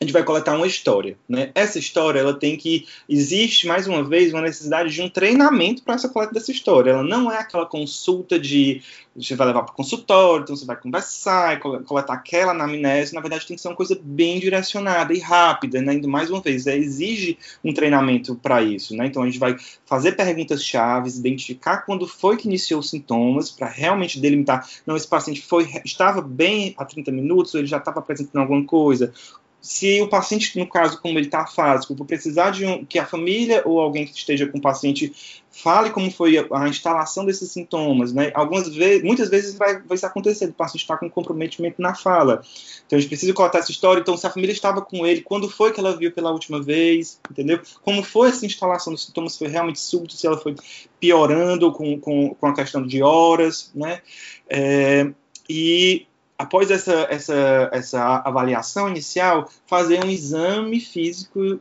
a 0.00 0.04
gente 0.04 0.12
vai 0.12 0.22
coletar 0.22 0.54
uma 0.54 0.66
história, 0.66 1.18
né? 1.28 1.50
Essa 1.54 1.78
história, 1.78 2.20
ela 2.20 2.32
tem 2.32 2.56
que 2.56 2.86
existe 3.08 3.66
mais 3.66 3.86
uma 3.88 4.04
vez 4.04 4.32
uma 4.32 4.42
necessidade 4.42 4.90
de 4.90 5.02
um 5.02 5.08
treinamento 5.08 5.82
para 5.82 5.94
essa 5.94 6.08
coleta 6.08 6.32
dessa 6.32 6.52
história. 6.52 6.90
Ela 6.90 7.02
não 7.02 7.30
é 7.30 7.38
aquela 7.38 7.66
consulta 7.66 8.38
de 8.38 8.80
você 9.16 9.34
vai 9.34 9.48
levar 9.48 9.64
para 9.64 9.72
o 9.72 9.76
consultório, 9.76 10.44
então 10.44 10.54
você 10.54 10.64
vai 10.64 10.76
conversar, 10.76 11.58
coletar 11.58 12.14
aquela 12.14 12.52
anamnese. 12.52 13.14
Na 13.14 13.20
verdade, 13.20 13.46
tem 13.46 13.56
que 13.56 13.60
ser 13.60 13.66
uma 13.66 13.74
coisa 13.74 13.98
bem 14.00 14.38
direcionada 14.38 15.12
e 15.12 15.18
rápida, 15.18 15.80
né? 15.80 16.00
Mais 16.06 16.30
uma 16.30 16.40
vez, 16.40 16.68
é, 16.68 16.76
exige 16.76 17.36
um 17.64 17.74
treinamento 17.74 18.36
para 18.36 18.62
isso, 18.62 18.94
né? 18.94 19.06
Então 19.06 19.22
a 19.22 19.26
gente 19.26 19.40
vai 19.40 19.56
fazer 19.84 20.12
perguntas 20.12 20.62
chaves, 20.62 21.18
identificar 21.18 21.78
quando 21.78 22.06
foi 22.06 22.36
que 22.36 22.46
iniciou 22.46 22.78
os 22.78 22.90
sintomas, 22.90 23.50
para 23.50 23.66
realmente 23.66 24.20
delimitar, 24.20 24.68
não, 24.86 24.96
esse 24.96 25.08
paciente 25.08 25.42
foi 25.42 25.68
estava 25.84 26.22
bem 26.22 26.74
há 26.78 26.84
30 26.84 27.10
minutos, 27.10 27.54
ou 27.54 27.60
ele 27.60 27.66
já 27.66 27.78
estava 27.78 27.98
apresentando 27.98 28.42
alguma 28.42 28.64
coisa 28.64 29.12
se 29.60 30.00
o 30.00 30.08
paciente, 30.08 30.56
no 30.58 30.68
caso, 30.68 31.00
como 31.00 31.18
ele 31.18 31.26
está 31.26 31.42
afásico, 31.42 31.94
por 31.94 32.06
precisar 32.06 32.50
de 32.50 32.64
um, 32.64 32.84
que 32.84 32.98
a 32.98 33.04
família 33.04 33.62
ou 33.64 33.80
alguém 33.80 34.06
que 34.06 34.16
esteja 34.16 34.46
com 34.46 34.58
o 34.58 34.62
paciente 34.62 35.12
fale 35.50 35.90
como 35.90 36.10
foi 36.10 36.38
a, 36.38 36.46
a 36.52 36.68
instalação 36.68 37.24
desses 37.24 37.50
sintomas, 37.50 38.12
né? 38.12 38.30
Algumas 38.34 38.68
vezes, 38.68 39.02
muitas 39.02 39.28
vezes 39.28 39.56
vai, 39.56 39.80
vai 39.80 39.96
isso 39.96 40.06
acontecer, 40.06 40.46
o 40.46 40.52
paciente 40.52 40.82
está 40.82 40.96
com 40.96 41.10
comprometimento 41.10 41.82
na 41.82 41.94
fala. 41.94 42.42
Então 42.86 42.96
a 42.96 43.00
gente 43.00 43.08
precisa 43.08 43.34
contar 43.34 43.58
essa 43.58 43.72
história. 43.72 44.00
Então, 44.00 44.16
se 44.16 44.26
a 44.26 44.30
família 44.30 44.52
estava 44.52 44.80
com 44.80 45.04
ele, 45.04 45.22
quando 45.22 45.50
foi 45.50 45.72
que 45.72 45.80
ela 45.80 45.96
viu 45.96 46.12
pela 46.12 46.30
última 46.30 46.62
vez, 46.62 47.20
entendeu? 47.30 47.60
Como 47.82 48.02
foi 48.02 48.28
essa 48.28 48.46
instalação 48.46 48.92
dos 48.92 49.06
sintomas? 49.06 49.36
Foi 49.36 49.48
realmente 49.48 49.80
súbito? 49.80 50.14
Se 50.14 50.26
ela 50.26 50.38
foi 50.38 50.54
piorando 51.00 51.72
com, 51.72 51.98
com, 51.98 52.34
com 52.34 52.46
a 52.46 52.54
questão 52.54 52.86
de 52.86 53.02
horas, 53.02 53.72
né? 53.74 54.00
É, 54.48 55.10
e 55.48 56.06
após 56.38 56.70
essa, 56.70 57.06
essa, 57.10 57.68
essa 57.72 58.22
avaliação 58.24 58.88
inicial, 58.88 59.50
fazer 59.66 60.04
um 60.04 60.08
exame 60.08 60.78
físico 60.80 61.60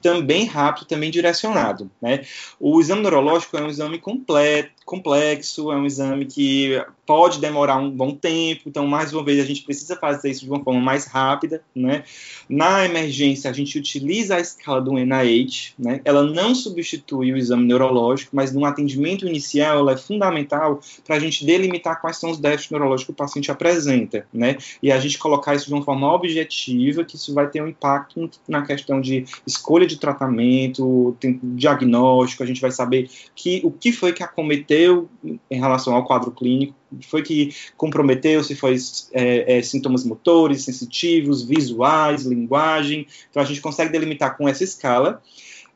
também 0.00 0.46
rápido, 0.46 0.86
também 0.86 1.10
direcionado. 1.10 1.90
Né? 2.00 2.24
O 2.58 2.80
exame 2.80 3.02
neurológico 3.02 3.56
é 3.56 3.62
um 3.62 3.68
exame 3.68 3.98
completo, 3.98 4.70
complexo, 4.84 5.72
é 5.72 5.76
um 5.76 5.86
exame 5.86 6.26
que 6.26 6.84
pode 7.12 7.40
demorar 7.40 7.76
um 7.76 7.90
bom 7.90 8.14
tempo, 8.14 8.62
então, 8.64 8.86
mais 8.86 9.12
uma 9.12 9.22
vez, 9.22 9.38
a 9.38 9.44
gente 9.44 9.60
precisa 9.64 9.94
fazer 9.94 10.30
isso 10.30 10.46
de 10.46 10.50
uma 10.50 10.64
forma 10.64 10.80
mais 10.80 11.04
rápida, 11.04 11.62
né? 11.76 12.04
Na 12.48 12.86
emergência, 12.86 13.50
a 13.50 13.52
gente 13.52 13.78
utiliza 13.78 14.36
a 14.36 14.40
escala 14.40 14.80
do 14.80 14.92
NIH, 14.92 15.74
né? 15.78 16.00
Ela 16.06 16.22
não 16.22 16.54
substitui 16.54 17.30
o 17.30 17.36
exame 17.36 17.66
neurológico, 17.66 18.34
mas 18.34 18.50
no 18.54 18.64
atendimento 18.64 19.28
inicial, 19.28 19.80
ela 19.80 19.92
é 19.92 19.96
fundamental 19.98 20.80
para 21.06 21.16
a 21.16 21.18
gente 21.18 21.44
delimitar 21.44 22.00
quais 22.00 22.16
são 22.16 22.30
os 22.30 22.38
déficits 22.38 22.70
neurológicos 22.70 23.04
que 23.04 23.12
o 23.12 23.14
paciente 23.26 23.50
apresenta, 23.50 24.26
né? 24.32 24.56
E 24.82 24.90
a 24.90 24.98
gente 24.98 25.18
colocar 25.18 25.54
isso 25.54 25.66
de 25.66 25.74
uma 25.74 25.84
forma 25.84 26.10
objetiva, 26.10 27.04
que 27.04 27.16
isso 27.16 27.34
vai 27.34 27.46
ter 27.46 27.62
um 27.62 27.68
impacto 27.68 28.30
na 28.48 28.62
questão 28.62 29.02
de 29.02 29.26
escolha 29.46 29.86
de 29.86 29.98
tratamento, 29.98 31.14
diagnóstico, 31.42 32.42
a 32.42 32.46
gente 32.46 32.62
vai 32.62 32.70
saber 32.70 33.10
que, 33.34 33.60
o 33.62 33.70
que 33.70 33.92
foi 33.92 34.14
que 34.14 34.22
acometeu 34.22 35.10
em 35.22 35.60
relação 35.60 35.94
ao 35.94 36.06
quadro 36.06 36.30
clínico, 36.30 36.74
foi 37.02 37.22
que 37.22 37.54
comprometeu, 37.76 38.42
se 38.42 38.54
foi 38.54 38.76
é, 39.12 39.58
é, 39.58 39.62
sintomas 39.62 40.04
motores, 40.04 40.64
sensitivos, 40.64 41.42
visuais, 41.42 42.24
linguagem. 42.24 43.06
Então 43.30 43.42
a 43.42 43.46
gente 43.46 43.60
consegue 43.60 43.92
delimitar 43.92 44.36
com 44.36 44.48
essa 44.48 44.64
escala. 44.64 45.22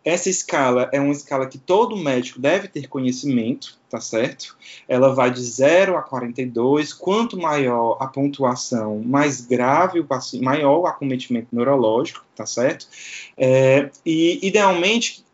Essa 0.06 0.30
escala 0.30 0.88
é 0.92 1.00
uma 1.00 1.10
escala 1.10 1.48
que 1.48 1.58
todo 1.58 1.96
médico 1.96 2.38
deve 2.38 2.68
ter 2.68 2.86
conhecimento, 2.86 3.76
tá 3.90 4.00
certo? 4.00 4.56
Ela 4.86 5.12
vai 5.12 5.32
de 5.32 5.42
0 5.42 5.96
a 5.96 6.02
42. 6.02 6.92
Quanto 6.92 7.36
maior 7.36 7.98
a 8.00 8.06
pontuação, 8.06 9.02
mais 9.04 9.40
grave 9.40 9.98
o 9.98 10.04
paciente, 10.04 10.44
maior 10.44 10.78
o 10.78 10.86
acometimento 10.86 11.48
neurológico, 11.50 12.24
tá 12.36 12.46
certo? 12.46 12.86
É, 13.36 13.90
e, 14.06 14.46
idealmente, 14.46 15.24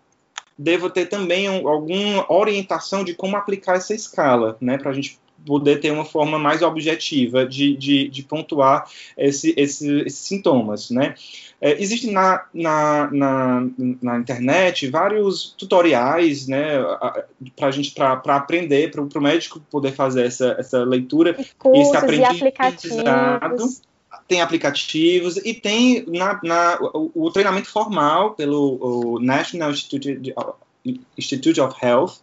devo 0.57 0.89
ter 0.89 1.05
também 1.05 1.51
um, 1.51 1.69
alguma 1.69 2.33
orientação 2.33 3.05
de 3.05 3.15
como 3.15 3.37
aplicar 3.37 3.77
essa 3.77 3.93
escala, 3.93 4.57
né? 4.59 4.79
Para 4.79 4.91
a 4.91 4.95
gente 4.95 5.19
poder 5.47 5.81
ter 5.81 5.91
uma 5.91 6.05
forma 6.05 6.39
mais 6.39 6.63
objetiva 6.63 7.47
de, 7.47 7.77
de, 7.77 8.09
de 8.09 8.23
pontuar 8.23 8.89
esse, 9.17 9.55
esse, 9.57 10.01
esses 10.01 10.19
sintomas, 10.19 10.91
né? 10.91 11.15
É, 11.61 11.81
Existem 11.81 12.11
na, 12.11 12.45
na, 12.53 13.09
na, 13.13 13.69
na, 14.03 14.19
internet 14.19 14.89
vários 14.91 15.55
tutoriais, 15.57 16.49
né, 16.49 16.73
para 17.57 17.71
gente 17.71 17.93
para 17.93 18.37
aprender, 18.37 18.91
para 18.91 19.01
o 19.01 19.23
médico 19.23 19.61
poder 19.71 19.93
fazer 19.93 20.27
essa, 20.27 20.57
essa 20.59 20.83
leitura 20.83 21.37
e, 21.39 21.47
cursos, 21.57 21.95
esse 21.95 22.25
aplicativos. 22.25 23.83
Tem 24.27 24.41
aplicativos 24.41 25.37
e 25.37 25.55
tem 25.55 26.05
na, 26.09 26.41
na 26.43 26.79
o, 26.81 27.11
o, 27.15 27.31
treinamento 27.31 27.69
formal 27.69 28.35
pelo 28.35 29.19
National 29.21 29.71
Institute 29.71 30.35
Institute 31.17 31.61
of 31.61 31.77
Health, 31.81 32.15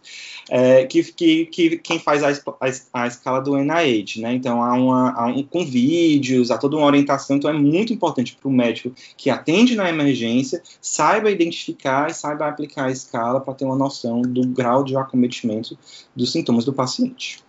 é, 0.50 0.84
que, 0.84 1.02
que, 1.12 1.46
que, 1.46 1.78
quem 1.78 1.98
faz 1.98 2.22
a, 2.22 2.30
a, 2.30 3.02
a, 3.02 3.06
escala 3.06 3.40
do 3.40 3.56
NIH, 3.56 4.20
né? 4.20 4.34
Então 4.34 4.62
há, 4.62 4.74
uma, 4.74 5.12
há 5.12 5.26
um, 5.26 5.42
com 5.42 5.64
vídeos, 5.64 6.50
há 6.50 6.58
toda 6.58 6.76
uma 6.76 6.86
orientação, 6.86 7.36
então 7.36 7.48
é 7.48 7.54
muito 7.54 7.92
importante 7.92 8.36
para 8.36 8.48
o 8.48 8.52
médico 8.52 8.92
que 9.16 9.30
atende 9.30 9.74
na 9.74 9.88
emergência 9.88 10.62
saiba 10.80 11.30
identificar 11.30 12.10
e 12.10 12.14
saiba 12.14 12.48
aplicar 12.48 12.86
a 12.86 12.90
escala 12.90 13.40
para 13.40 13.54
ter 13.54 13.64
uma 13.64 13.76
noção 13.76 14.20
do 14.20 14.46
grau 14.46 14.84
de 14.84 14.96
acometimento 14.96 15.78
dos 16.14 16.32
sintomas 16.32 16.64
do 16.64 16.72
paciente. 16.72 17.42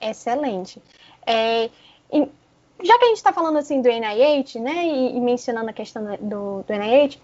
Excelente. 0.00 0.80
É, 1.26 1.68
já 2.82 2.98
que 2.98 3.04
a 3.04 3.08
gente 3.08 3.16
está 3.16 3.32
falando 3.32 3.58
assim 3.58 3.82
do 3.82 3.88
NIH, 3.88 4.60
né, 4.60 4.86
e, 4.86 5.16
e 5.16 5.20
mencionando 5.20 5.68
a 5.68 5.72
questão 5.72 6.04
do, 6.20 6.62
do 6.62 6.72
NIH, 6.72 7.16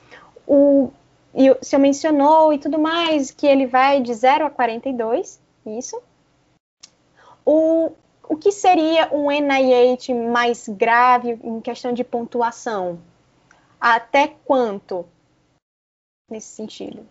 o 0.47 0.93
e 1.34 1.50
o 1.50 1.58
senhor 1.60 1.82
mencionou 1.82 2.52
e 2.52 2.58
tudo 2.58 2.78
mais, 2.78 3.30
que 3.30 3.46
ele 3.46 3.66
vai 3.66 4.00
de 4.00 4.14
0 4.14 4.46
a 4.46 4.50
42, 4.50 5.40
isso. 5.66 6.00
O, 7.44 7.90
o 8.28 8.36
que 8.36 8.52
seria 8.52 9.12
um 9.12 9.30
NIH 9.30 10.14
mais 10.30 10.68
grave 10.68 11.38
em 11.42 11.60
questão 11.60 11.92
de 11.92 12.04
pontuação? 12.04 13.00
Até 13.80 14.28
quanto? 14.44 15.04
Nesse 16.30 16.54
sentido. 16.54 17.04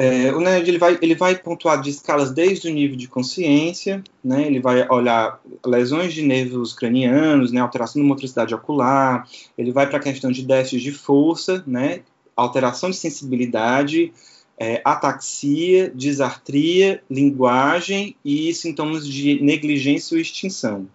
É, 0.00 0.32
o 0.32 0.40
NIH 0.40 0.68
ele 0.68 0.78
vai, 0.78 0.98
ele 1.02 1.14
vai 1.14 1.36
pontuar 1.36 1.80
de 1.80 1.90
escalas 1.90 2.30
desde 2.30 2.68
o 2.68 2.72
nível 2.72 2.96
de 2.96 3.08
consciência, 3.08 4.02
né, 4.22 4.46
ele 4.46 4.60
vai 4.60 4.88
olhar 4.88 5.40
lesões 5.66 6.14
de 6.14 6.22
nervos 6.22 6.72
cranianos, 6.72 7.50
né, 7.50 7.60
alteração 7.60 8.00
da 8.00 8.06
motricidade 8.06 8.54
ocular, 8.54 9.28
ele 9.56 9.72
vai 9.72 9.88
para 9.88 9.98
a 9.98 10.02
questão 10.02 10.30
de 10.30 10.46
déficit 10.46 10.80
de 10.80 10.92
força, 10.92 11.64
né, 11.66 12.02
alteração 12.42 12.90
de 12.90 12.96
sensibilidade, 12.96 14.12
é, 14.58 14.80
ataxia, 14.84 15.90
disartria, 15.94 17.02
linguagem 17.10 18.16
e 18.24 18.52
sintomas 18.54 19.06
de 19.06 19.40
negligência 19.42 20.14
ou 20.14 20.20
extinção. 20.20 20.88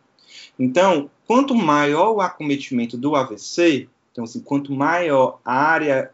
Então, 0.59 1.09
quanto 1.25 1.55
maior 1.55 2.11
o 2.11 2.21
acometimento 2.21 2.97
do 2.97 3.15
AVC, 3.15 3.87
então 4.11 4.23
assim, 4.23 4.39
quanto 4.39 4.73
maior 4.73 5.39
a 5.43 5.55
área 5.55 6.11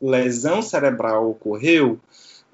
lesão 0.00 0.62
cerebral 0.62 1.30
ocorreu, 1.30 1.98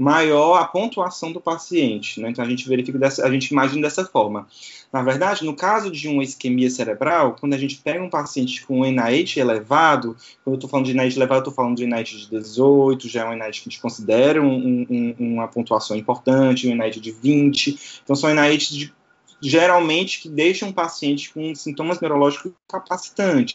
maior 0.01 0.57
a 0.57 0.65
pontuação 0.65 1.31
do 1.31 1.43
paciente. 1.43 2.21
Né? 2.21 2.31
Então 2.31 2.43
a 2.43 2.49
gente 2.49 2.67
verifica 2.67 2.99
dessa, 2.99 3.27
a 3.27 3.31
gente 3.31 3.49
imagina 3.49 3.83
dessa 3.83 4.03
forma. 4.03 4.49
Na 4.91 5.03
verdade, 5.03 5.45
no 5.45 5.55
caso 5.55 5.91
de 5.91 6.09
uma 6.09 6.25
isquemia 6.25 6.71
cerebral, 6.71 7.37
quando 7.39 7.53
a 7.53 7.59
gente 7.59 7.77
pega 7.77 8.03
um 8.03 8.09
paciente 8.09 8.65
com 8.65 8.81
um 8.81 8.85
NIH 8.91 9.39
elevado, 9.39 10.17
quando 10.43 10.55
eu 10.55 10.55
estou 10.55 10.71
falando 10.71 10.87
de 10.87 10.95
NIH 10.95 11.17
elevado, 11.17 11.35
eu 11.35 11.51
estou 11.51 11.53
falando 11.53 11.77
de 11.77 11.85
NIH 11.85 12.17
de 12.17 12.31
18, 12.31 13.09
já 13.11 13.27
é 13.27 13.29
um 13.29 13.37
NIH 13.37 13.51
que 13.51 13.61
a 13.61 13.71
gente 13.71 13.81
considera 13.81 14.41
um, 14.43 14.87
um, 14.89 15.17
uma 15.19 15.47
pontuação 15.49 15.95
importante, 15.95 16.67
um 16.67 16.75
NIH 16.75 16.99
de 16.99 17.11
20. 17.11 18.01
Então 18.03 18.17
são 18.17 18.31
NIH 18.31 18.57
de, 18.71 18.95
geralmente 19.43 20.23
que 20.23 20.31
deixam 20.31 20.71
um 20.71 20.73
paciente 20.73 21.31
com 21.31 21.55
sintomas 21.55 22.01
neurológicos 22.01 22.53
capacitantes. 22.67 23.55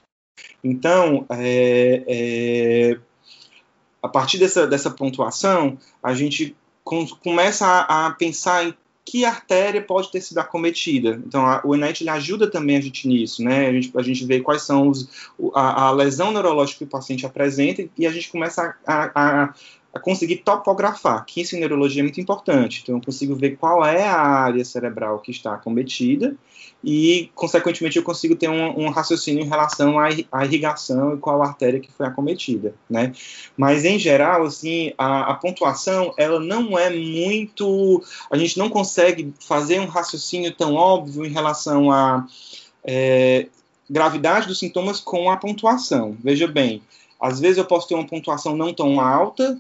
Então, 0.64 1.26
é, 1.28 2.04
é 2.08 3.00
a 4.06 4.10
partir 4.10 4.38
dessa, 4.38 4.68
dessa 4.68 4.90
pontuação, 4.90 5.78
a 6.02 6.14
gente 6.14 6.56
com, 6.84 7.06
começa 7.08 7.66
a, 7.66 8.08
a, 8.08 8.12
pensar 8.12 8.66
em 8.66 8.74
que 9.04 9.24
artéria 9.24 9.82
pode 9.82 10.12
ter 10.12 10.22
sido 10.22 10.40
acometida. 10.40 11.22
Então, 11.26 11.46
a, 11.46 11.62
o 11.64 11.76
ENET 11.76 12.08
ajuda 12.08 12.50
também 12.50 12.78
a 12.78 12.82
gente 12.82 13.08
nisso, 13.08 13.44
né? 13.44 13.68
A 13.68 13.74
gente, 13.74 13.92
a 13.96 14.02
gente 14.02 14.26
vê 14.26 14.42
quais 14.42 14.64
são 14.64 14.88
os, 14.88 15.30
a, 15.54 15.88
a 15.88 15.92
lesão 15.92 16.32
neurológica 16.32 16.80
que 16.80 16.84
o 16.86 16.88
paciente 16.88 17.26
apresenta 17.26 17.88
e 17.98 18.08
a 18.08 18.12
gente 18.12 18.32
começa 18.32 18.76
a, 18.86 19.54
a, 19.96 20.00
conseguir 20.00 20.38
topografar, 20.38 21.26
que 21.26 21.42
isso 21.42 21.56
em 21.56 21.60
neurologia 21.60 22.02
é 22.02 22.04
muito 22.04 22.20
importante. 22.20 22.82
Então, 22.84 22.96
eu 22.96 23.02
consigo 23.02 23.34
ver 23.34 23.56
qual 23.58 23.84
é 23.86 24.06
a 24.06 24.20
área 24.20 24.64
cerebral 24.66 25.20
que 25.20 25.32
está 25.32 25.54
acometida 25.54 26.36
e, 26.84 27.32
consequentemente, 27.34 27.98
eu 27.98 28.04
consigo 28.04 28.36
ter 28.36 28.50
um, 28.50 28.86
um 28.86 28.90
raciocínio 28.90 29.44
em 29.44 29.48
relação 29.48 29.98
à, 29.98 30.10
à, 30.32 30.46
irrigação 30.46 31.16
e 31.16 31.18
qual 31.18 31.42
artéria 31.42 31.80
que 31.80 31.92
foi 31.92 32.06
acometida, 32.06 32.76
né? 32.90 33.14
Mas, 33.58 33.86
em 33.86 33.98
geral, 33.98 34.44
assim, 34.44 34.94
a, 34.98 35.32
a, 35.32 35.34
pontuação, 35.34 36.14
ela 36.18 36.40
não 36.40 36.78
é 36.78 36.90
muito... 36.90 38.04
A 38.30 38.38
gente 38.38 38.58
não 38.60 38.70
consegue 38.70 39.34
fazer 39.40 39.80
um 39.80 39.88
raciocínio 39.88 40.54
tão 40.54 40.76
óbvio 40.76 41.26
em 41.26 41.30
relação 41.30 41.90
à 41.90 42.28
é, 42.84 43.48
gravidade 43.90 44.48
dos 44.48 44.60
sintomas 44.60 45.00
com 45.00 45.32
a 45.32 45.38
pontuação. 45.38 46.16
Veja 46.22 46.48
bem, 46.48 46.84
às 47.20 47.40
vezes 47.40 47.58
eu 47.58 47.66
posso 47.66 47.88
ter 47.88 47.96
uma 47.96 48.06
pontuação 48.06 48.56
não 48.56 48.74
tão 48.74 49.00
alta, 49.00 49.60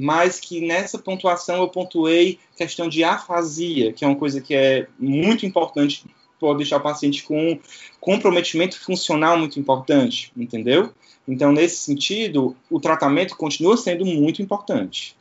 mas 0.00 0.38
que 0.38 0.66
nessa 0.66 0.98
pontuação 0.98 1.56
eu 1.56 1.68
pontuei 1.68 2.38
questão 2.56 2.88
de 2.88 3.02
afasia, 3.02 3.92
que 3.92 4.04
é 4.04 4.08
uma 4.08 4.16
coisa 4.16 4.40
que 4.40 4.54
é 4.54 4.86
muito 4.98 5.44
importante 5.44 6.04
pode 6.38 6.58
deixar 6.58 6.76
o 6.76 6.80
paciente 6.80 7.24
com 7.24 7.52
um 7.52 7.60
comprometimento 8.00 8.80
funcional 8.80 9.36
muito 9.36 9.58
importante, 9.58 10.32
entendeu? 10.36 10.92
Então, 11.26 11.52
nesse 11.52 11.78
sentido, 11.78 12.56
o 12.70 12.78
tratamento 12.80 13.36
continua 13.36 13.76
sendo 13.76 14.06
muito 14.06 14.40
importante. 14.40 15.16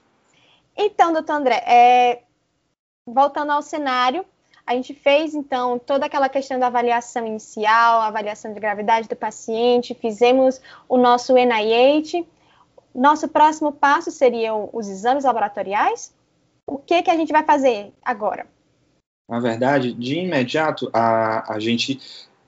Então, 0.77 1.11
doutor 1.11 1.33
André, 1.33 1.55
é... 1.65 2.21
voltando 3.05 3.51
ao 3.51 3.63
cenário, 3.63 4.23
A 4.67 4.73
gente 4.73 4.93
fez, 4.93 5.33
então, 5.33 5.79
toda 5.79 6.05
aquela 6.05 6.27
questão 6.27 6.59
da 6.59 6.67
avaliação 6.67 7.25
inicial, 7.25 8.01
avaliação 8.01 8.53
de 8.53 8.59
gravidade 8.59 9.07
do 9.07 9.15
paciente, 9.15 9.95
fizemos 9.95 10.59
o 10.89 10.97
nosso 10.97 11.33
NIH. 11.33 12.25
Nosso 12.97 13.27
próximo 13.27 13.71
passo 13.71 14.09
seriam 14.09 14.71
os 14.73 14.89
exames 14.89 15.23
laboratoriais. 15.23 16.11
O 16.65 16.79
que, 16.79 17.03
que 17.03 17.11
a 17.11 17.15
gente 17.15 17.31
vai 17.31 17.43
fazer 17.43 17.93
agora? 18.03 18.47
Na 19.29 19.39
verdade, 19.39 19.93
de 19.93 20.15
imediato, 20.21 20.89
a, 20.91 21.53
a 21.53 21.59
gente 21.59 21.99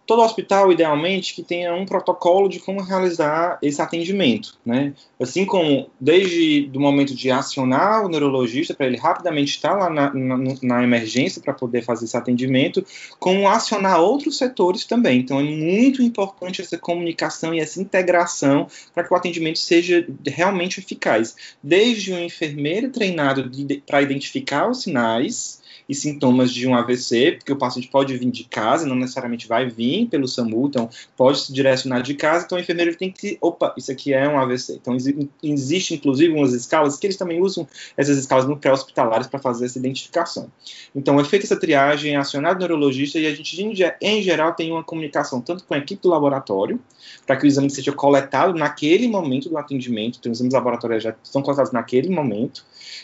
todo 0.09 0.23
hospital, 0.23 0.71
idealmente, 0.71 1.35
que 1.35 1.43
tenha 1.43 1.71
um 1.71 1.85
protocolo 1.85 2.49
de 2.49 2.59
como 2.59 2.81
realizar 2.81 3.59
esse 3.61 3.79
atendimento, 3.79 4.57
né? 4.65 4.91
Assim 5.21 5.45
como, 5.45 5.87
desde 6.01 6.67
o 6.73 6.79
momento 6.79 7.13
de 7.13 7.29
acionar 7.29 8.03
o 8.03 8.09
neurologista, 8.09 8.73
para 8.73 8.87
ele 8.87 8.97
rapidamente 8.97 9.51
estar 9.51 9.75
lá 9.75 9.87
na, 9.87 10.11
na, 10.11 10.37
na 10.63 10.83
emergência 10.83 11.39
para 11.39 11.53
poder 11.53 11.83
fazer 11.83 12.05
esse 12.05 12.17
atendimento, 12.17 12.83
como 13.19 13.47
acionar 13.47 14.01
outros 14.01 14.39
setores 14.39 14.83
também. 14.83 15.19
Então, 15.19 15.39
é 15.39 15.43
muito 15.43 16.01
importante 16.01 16.59
essa 16.59 16.75
comunicação 16.75 17.53
e 17.53 17.59
essa 17.59 17.79
integração 17.79 18.65
para 18.95 19.03
que 19.03 19.13
o 19.13 19.15
atendimento 19.15 19.59
seja 19.59 20.07
realmente 20.25 20.79
eficaz. 20.79 21.35
Desde 21.61 22.11
um 22.11 22.19
enfermeiro 22.19 22.89
treinado 22.89 23.51
para 23.85 24.01
identificar 24.01 24.67
os 24.67 24.81
sinais, 24.81 25.58
e 25.89 25.95
sintomas 25.95 26.53
de 26.53 26.67
um 26.67 26.75
AVC, 26.75 27.37
porque 27.39 27.51
o 27.51 27.57
paciente 27.57 27.87
pode 27.87 28.15
vir 28.15 28.29
de 28.29 28.43
casa, 28.43 28.85
não 28.85 28.95
necessariamente 28.95 29.47
vai 29.47 29.67
vir 29.67 30.05
pelo 30.05 30.27
SAMU, 30.27 30.67
então 30.67 30.87
pode 31.17 31.39
se 31.39 31.51
direcionar 31.51 32.01
de 32.01 32.13
casa, 32.13 32.45
então 32.45 32.57
o 32.57 32.61
enfermeiro 32.61 32.95
tem 32.95 33.11
que, 33.11 33.39
opa, 33.41 33.73
isso 33.75 33.91
aqui 33.91 34.13
é 34.13 34.29
um 34.29 34.37
AVC. 34.37 34.79
Então 34.79 34.95
existe 35.41 35.95
inclusive 35.95 36.31
umas 36.31 36.53
escalas 36.53 36.95
que 36.95 37.07
eles 37.07 37.17
também 37.17 37.41
usam 37.41 37.67
essas 37.97 38.17
escalas 38.19 38.45
no 38.45 38.55
pré-hospitalares 38.55 39.25
para 39.25 39.39
fazer 39.39 39.65
essa 39.65 39.79
identificação. 39.79 40.51
Então 40.95 41.19
é 41.19 41.23
feita 41.23 41.47
essa 41.47 41.59
triagem, 41.59 42.13
é 42.13 42.17
acionado 42.17 42.57
o 42.57 42.59
neurologista 42.59 43.17
e 43.17 43.25
a 43.25 43.33
gente 43.33 43.59
em 44.01 44.21
geral 44.21 44.53
tem 44.53 44.71
uma 44.71 44.83
comunicação 44.83 45.41
tanto 45.41 45.63
com 45.63 45.73
a 45.73 45.79
equipe 45.79 46.03
do 46.03 46.09
laboratório, 46.09 46.79
para 47.25 47.35
que 47.35 47.45
o 47.45 47.47
exame 47.47 47.69
seja 47.69 47.91
coletado 47.91 48.53
naquele 48.53 49.07
momento 49.07 49.49
do 49.49 49.57
atendimento, 49.57 50.19
então 50.19 50.31
os 50.31 50.37
exames 50.37 50.53
laboratoriais 50.53 51.01
já 51.01 51.15
são 51.23 51.41
coletados 51.41 51.71
naquele 51.71 52.09
momento, 52.09 52.63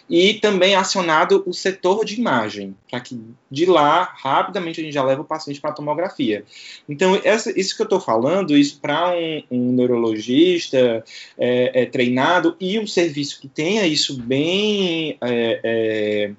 e 0.10 0.36
também 0.36 0.75
acionado 0.75 1.44
o 1.48 1.54
setor 1.54 2.06
de 2.06 2.20
imagem, 2.20 2.75
para 2.89 3.00
que 3.00 3.20
de 3.50 3.65
lá, 3.65 4.13
rapidamente, 4.17 4.79
a 4.79 4.84
gente 4.84 4.94
já 4.94 5.03
leva 5.03 5.22
o 5.22 5.25
paciente 5.25 5.60
para 5.60 5.72
a 5.72 5.74
tomografia. 5.74 6.44
Então, 6.88 7.20
essa, 7.24 7.58
isso 7.60 7.75
que 7.75 7.82
eu 7.82 7.86
estou 7.86 8.00
falando, 8.00 8.58
isso 8.58 8.79
para 8.79 9.15
um, 9.15 9.44
um, 9.51 9.72
neurologista 9.74 11.03
é, 11.38 11.82
é, 11.82 11.86
treinado 11.86 12.55
e 12.60 12.79
um 12.79 12.88
serviço 12.88 13.39
que 13.41 13.48
tenha 13.48 13.86
isso 13.86 14.22
bem 14.22 15.17
é, 15.22 15.60
é 15.63 16.32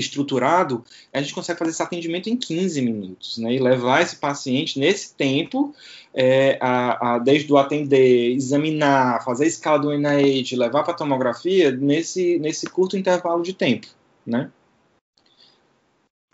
estruturado, 0.00 0.84
a 1.12 1.20
gente 1.20 1.34
consegue 1.34 1.58
fazer 1.58 1.70
esse 1.70 1.82
atendimento 1.82 2.28
em 2.28 2.36
15 2.36 2.82
minutos, 2.82 3.38
né? 3.38 3.54
E 3.54 3.58
levar 3.58 4.02
esse 4.02 4.16
paciente 4.16 4.78
nesse 4.78 5.14
tempo, 5.14 5.74
é, 6.14 6.58
a, 6.60 7.14
a, 7.14 7.18
desde 7.18 7.52
o 7.52 7.58
atender, 7.58 8.32
examinar, 8.32 9.24
fazer 9.24 9.44
a 9.44 9.48
escala 9.48 9.78
do 9.78 9.96
NIH, 9.96 10.56
levar 10.56 10.82
para 10.82 10.94
tomografia, 10.94 11.70
nesse, 11.70 12.38
nesse 12.38 12.66
curto 12.66 12.96
intervalo 12.96 13.42
de 13.42 13.52
tempo, 13.52 13.86
né? 14.26 14.50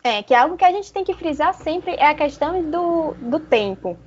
É, 0.07 0.23
que 0.23 0.33
é 0.33 0.39
algo 0.39 0.57
que 0.57 0.65
a 0.65 0.71
gente 0.71 0.93
tem 0.93 1.03
que 1.03 1.15
frisar 1.15 1.53
sempre 1.55 1.93
é 1.95 2.07
a 2.07 2.15
questão 2.15 2.63
do, 2.71 3.15
do 3.15 3.41
tempo 3.41 3.99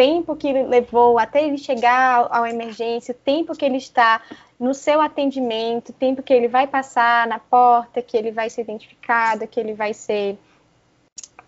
tempo 0.00 0.34
que 0.34 0.50
levou 0.50 1.18
até 1.18 1.44
ele 1.44 1.58
chegar 1.58 2.26
à 2.30 2.48
emergência, 2.48 3.12
o 3.12 3.18
tempo 3.22 3.54
que 3.54 3.62
ele 3.62 3.76
está 3.76 4.22
no 4.58 4.72
seu 4.72 4.98
atendimento, 4.98 5.90
o 5.90 5.92
tempo 5.92 6.22
que 6.22 6.32
ele 6.32 6.48
vai 6.48 6.66
passar 6.66 7.26
na 7.26 7.38
porta, 7.38 8.00
que 8.00 8.16
ele 8.16 8.30
vai 8.30 8.48
ser 8.48 8.62
identificado, 8.62 9.46
que 9.46 9.60
ele 9.60 9.74
vai 9.74 9.92
ser 9.92 10.38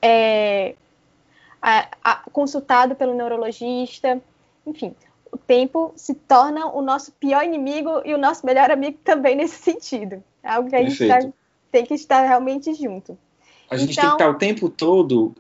é, 0.02 0.74
a, 1.62 1.88
a, 2.04 2.14
consultado 2.30 2.94
pelo 2.94 3.14
neurologista, 3.14 4.20
enfim, 4.66 4.94
o 5.32 5.38
tempo 5.38 5.90
se 5.96 6.14
torna 6.14 6.66
o 6.66 6.82
nosso 6.82 7.10
pior 7.12 7.42
inimigo 7.42 8.02
e 8.04 8.12
o 8.12 8.18
nosso 8.18 8.44
melhor 8.44 8.70
amigo 8.70 8.98
também 9.02 9.34
nesse 9.34 9.62
sentido. 9.62 10.22
É 10.42 10.50
algo 10.50 10.68
que 10.68 10.76
a 10.76 10.82
gente 10.82 11.08
tá, 11.08 11.20
tem 11.70 11.86
que 11.86 11.94
estar 11.94 12.20
realmente 12.20 12.74
junto. 12.74 13.16
A 13.70 13.76
gente 13.76 13.92
então, 13.92 14.02
tem 14.02 14.10
que 14.10 14.22
estar 14.22 14.30
o 14.30 14.38
tempo 14.38 14.68
todo 14.68 15.34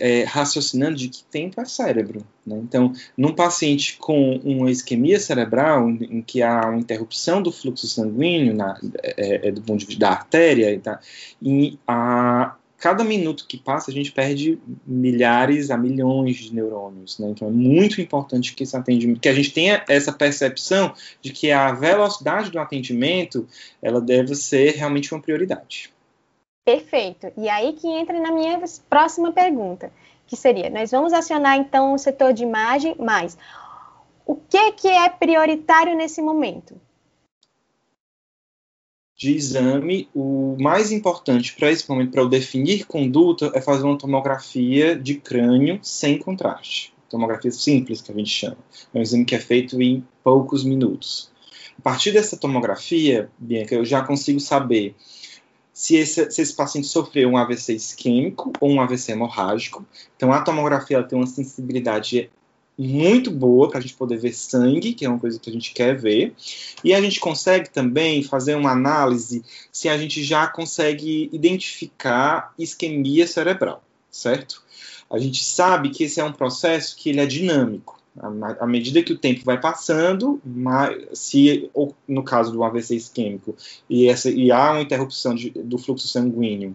é, 0.00 0.24
raciocinando 0.24 0.96
de 0.96 1.08
que 1.08 1.24
tempo 1.24 1.60
é 1.60 1.64
cérebro. 1.64 2.24
Né? 2.44 2.58
Então, 2.62 2.92
num 3.16 3.32
paciente 3.32 3.96
com 3.98 4.36
uma 4.38 4.70
isquemia 4.70 5.20
cerebral, 5.20 5.88
em, 5.88 6.18
em 6.18 6.22
que 6.22 6.42
há 6.42 6.68
uma 6.68 6.78
interrupção 6.78 7.40
do 7.42 7.52
fluxo 7.52 7.86
sanguíneo 7.86 8.54
na, 8.54 8.78
é, 9.02 9.48
é, 9.48 9.52
do 9.52 9.62
ponto 9.62 9.80
de 9.80 9.86
vista 9.86 10.00
da 10.00 10.10
artéria, 10.10 10.72
e, 10.72 10.78
tá, 10.78 11.00
e 11.40 11.78
a, 11.86 12.56
cada 12.78 13.04
minuto 13.04 13.46
que 13.46 13.58
passa 13.58 13.90
a 13.90 13.94
gente 13.94 14.12
perde 14.12 14.58
milhares 14.86 15.70
a 15.70 15.76
milhões 15.76 16.36
de 16.36 16.54
neurônios, 16.54 17.18
né? 17.18 17.28
Então 17.30 17.48
é 17.48 17.50
muito 17.50 18.00
importante 18.00 18.54
que 18.54 18.62
esse 18.62 18.76
atendimento, 18.76 19.20
que 19.20 19.28
a 19.28 19.34
gente 19.34 19.52
tenha 19.52 19.84
essa 19.88 20.12
percepção 20.12 20.94
de 21.20 21.32
que 21.32 21.50
a 21.50 21.72
velocidade 21.72 22.50
do 22.50 22.58
atendimento 22.58 23.46
ela 23.82 24.00
deve 24.00 24.34
ser 24.34 24.76
realmente 24.76 25.12
uma 25.12 25.20
prioridade. 25.20 25.92
Perfeito. 26.68 27.32
E 27.34 27.48
aí 27.48 27.72
que 27.72 27.88
entra 27.88 28.20
na 28.20 28.30
minha 28.30 28.62
próxima 28.90 29.32
pergunta, 29.32 29.90
que 30.26 30.36
seria: 30.36 30.68
nós 30.68 30.90
vamos 30.90 31.14
acionar 31.14 31.56
então 31.56 31.94
o 31.94 31.98
setor 31.98 32.34
de 32.34 32.42
imagem, 32.42 32.94
mas 32.98 33.38
o 34.26 34.36
que, 34.36 34.72
que 34.72 34.86
é 34.86 35.08
prioritário 35.08 35.96
nesse 35.96 36.20
momento? 36.20 36.78
De 39.16 39.34
exame, 39.34 40.10
o 40.14 40.58
mais 40.60 40.92
importante 40.92 41.54
para 41.54 41.70
esse 41.70 41.88
momento, 41.88 42.12
para 42.12 42.20
eu 42.20 42.28
definir 42.28 42.84
conduta, 42.84 43.50
é 43.54 43.62
fazer 43.62 43.84
uma 43.84 43.96
tomografia 43.96 44.94
de 44.94 45.14
crânio 45.14 45.80
sem 45.82 46.18
contraste. 46.18 46.92
Tomografia 47.08 47.50
simples, 47.50 48.02
que 48.02 48.12
a 48.12 48.14
gente 48.14 48.28
chama. 48.28 48.58
É 48.92 48.98
um 48.98 49.00
exame 49.00 49.24
que 49.24 49.34
é 49.34 49.40
feito 49.40 49.80
em 49.80 50.06
poucos 50.22 50.64
minutos. 50.64 51.32
A 51.78 51.80
partir 51.80 52.12
dessa 52.12 52.36
tomografia, 52.36 53.30
Bianca, 53.38 53.74
eu 53.74 53.86
já 53.86 54.04
consigo 54.04 54.38
saber 54.38 54.94
se 55.78 55.94
esse, 55.94 56.28
se 56.28 56.42
esse 56.42 56.52
paciente 56.52 56.88
sofreu 56.88 57.28
um 57.28 57.36
AVC 57.36 57.72
isquêmico 57.72 58.52
ou 58.60 58.68
um 58.68 58.80
AVC 58.80 59.12
hemorrágico. 59.12 59.86
Então, 60.16 60.32
a 60.32 60.40
tomografia 60.40 61.04
tem 61.04 61.16
uma 61.16 61.24
sensibilidade 61.24 62.28
muito 62.76 63.30
boa 63.30 63.70
para 63.70 63.78
a 63.78 63.80
gente 63.80 63.94
poder 63.94 64.18
ver 64.18 64.32
sangue, 64.32 64.92
que 64.92 65.04
é 65.06 65.08
uma 65.08 65.20
coisa 65.20 65.38
que 65.38 65.48
a 65.48 65.52
gente 65.52 65.72
quer 65.72 65.96
ver. 65.96 66.34
E 66.82 66.92
a 66.92 67.00
gente 67.00 67.20
consegue 67.20 67.70
também 67.70 68.24
fazer 68.24 68.56
uma 68.56 68.72
análise 68.72 69.44
se 69.70 69.88
a 69.88 69.96
gente 69.96 70.24
já 70.24 70.48
consegue 70.48 71.30
identificar 71.32 72.52
isquemia 72.58 73.24
cerebral, 73.24 73.80
certo? 74.10 74.64
A 75.08 75.16
gente 75.20 75.44
sabe 75.44 75.90
que 75.90 76.02
esse 76.02 76.18
é 76.18 76.24
um 76.24 76.32
processo 76.32 76.96
que 76.96 77.10
ele 77.10 77.20
é 77.20 77.26
dinâmico 77.26 77.97
à 78.60 78.66
medida 78.66 79.02
que 79.02 79.12
o 79.12 79.18
tempo 79.18 79.44
vai 79.44 79.60
passando, 79.60 80.40
se 81.12 81.70
no 82.06 82.22
caso 82.22 82.52
do 82.52 82.64
AVC 82.64 82.96
isquêmico 82.96 83.54
e, 83.88 84.08
essa, 84.08 84.30
e 84.30 84.50
há 84.50 84.72
uma 84.72 84.80
interrupção 84.80 85.34
de, 85.34 85.50
do 85.50 85.78
fluxo 85.78 86.08
sanguíneo, 86.08 86.74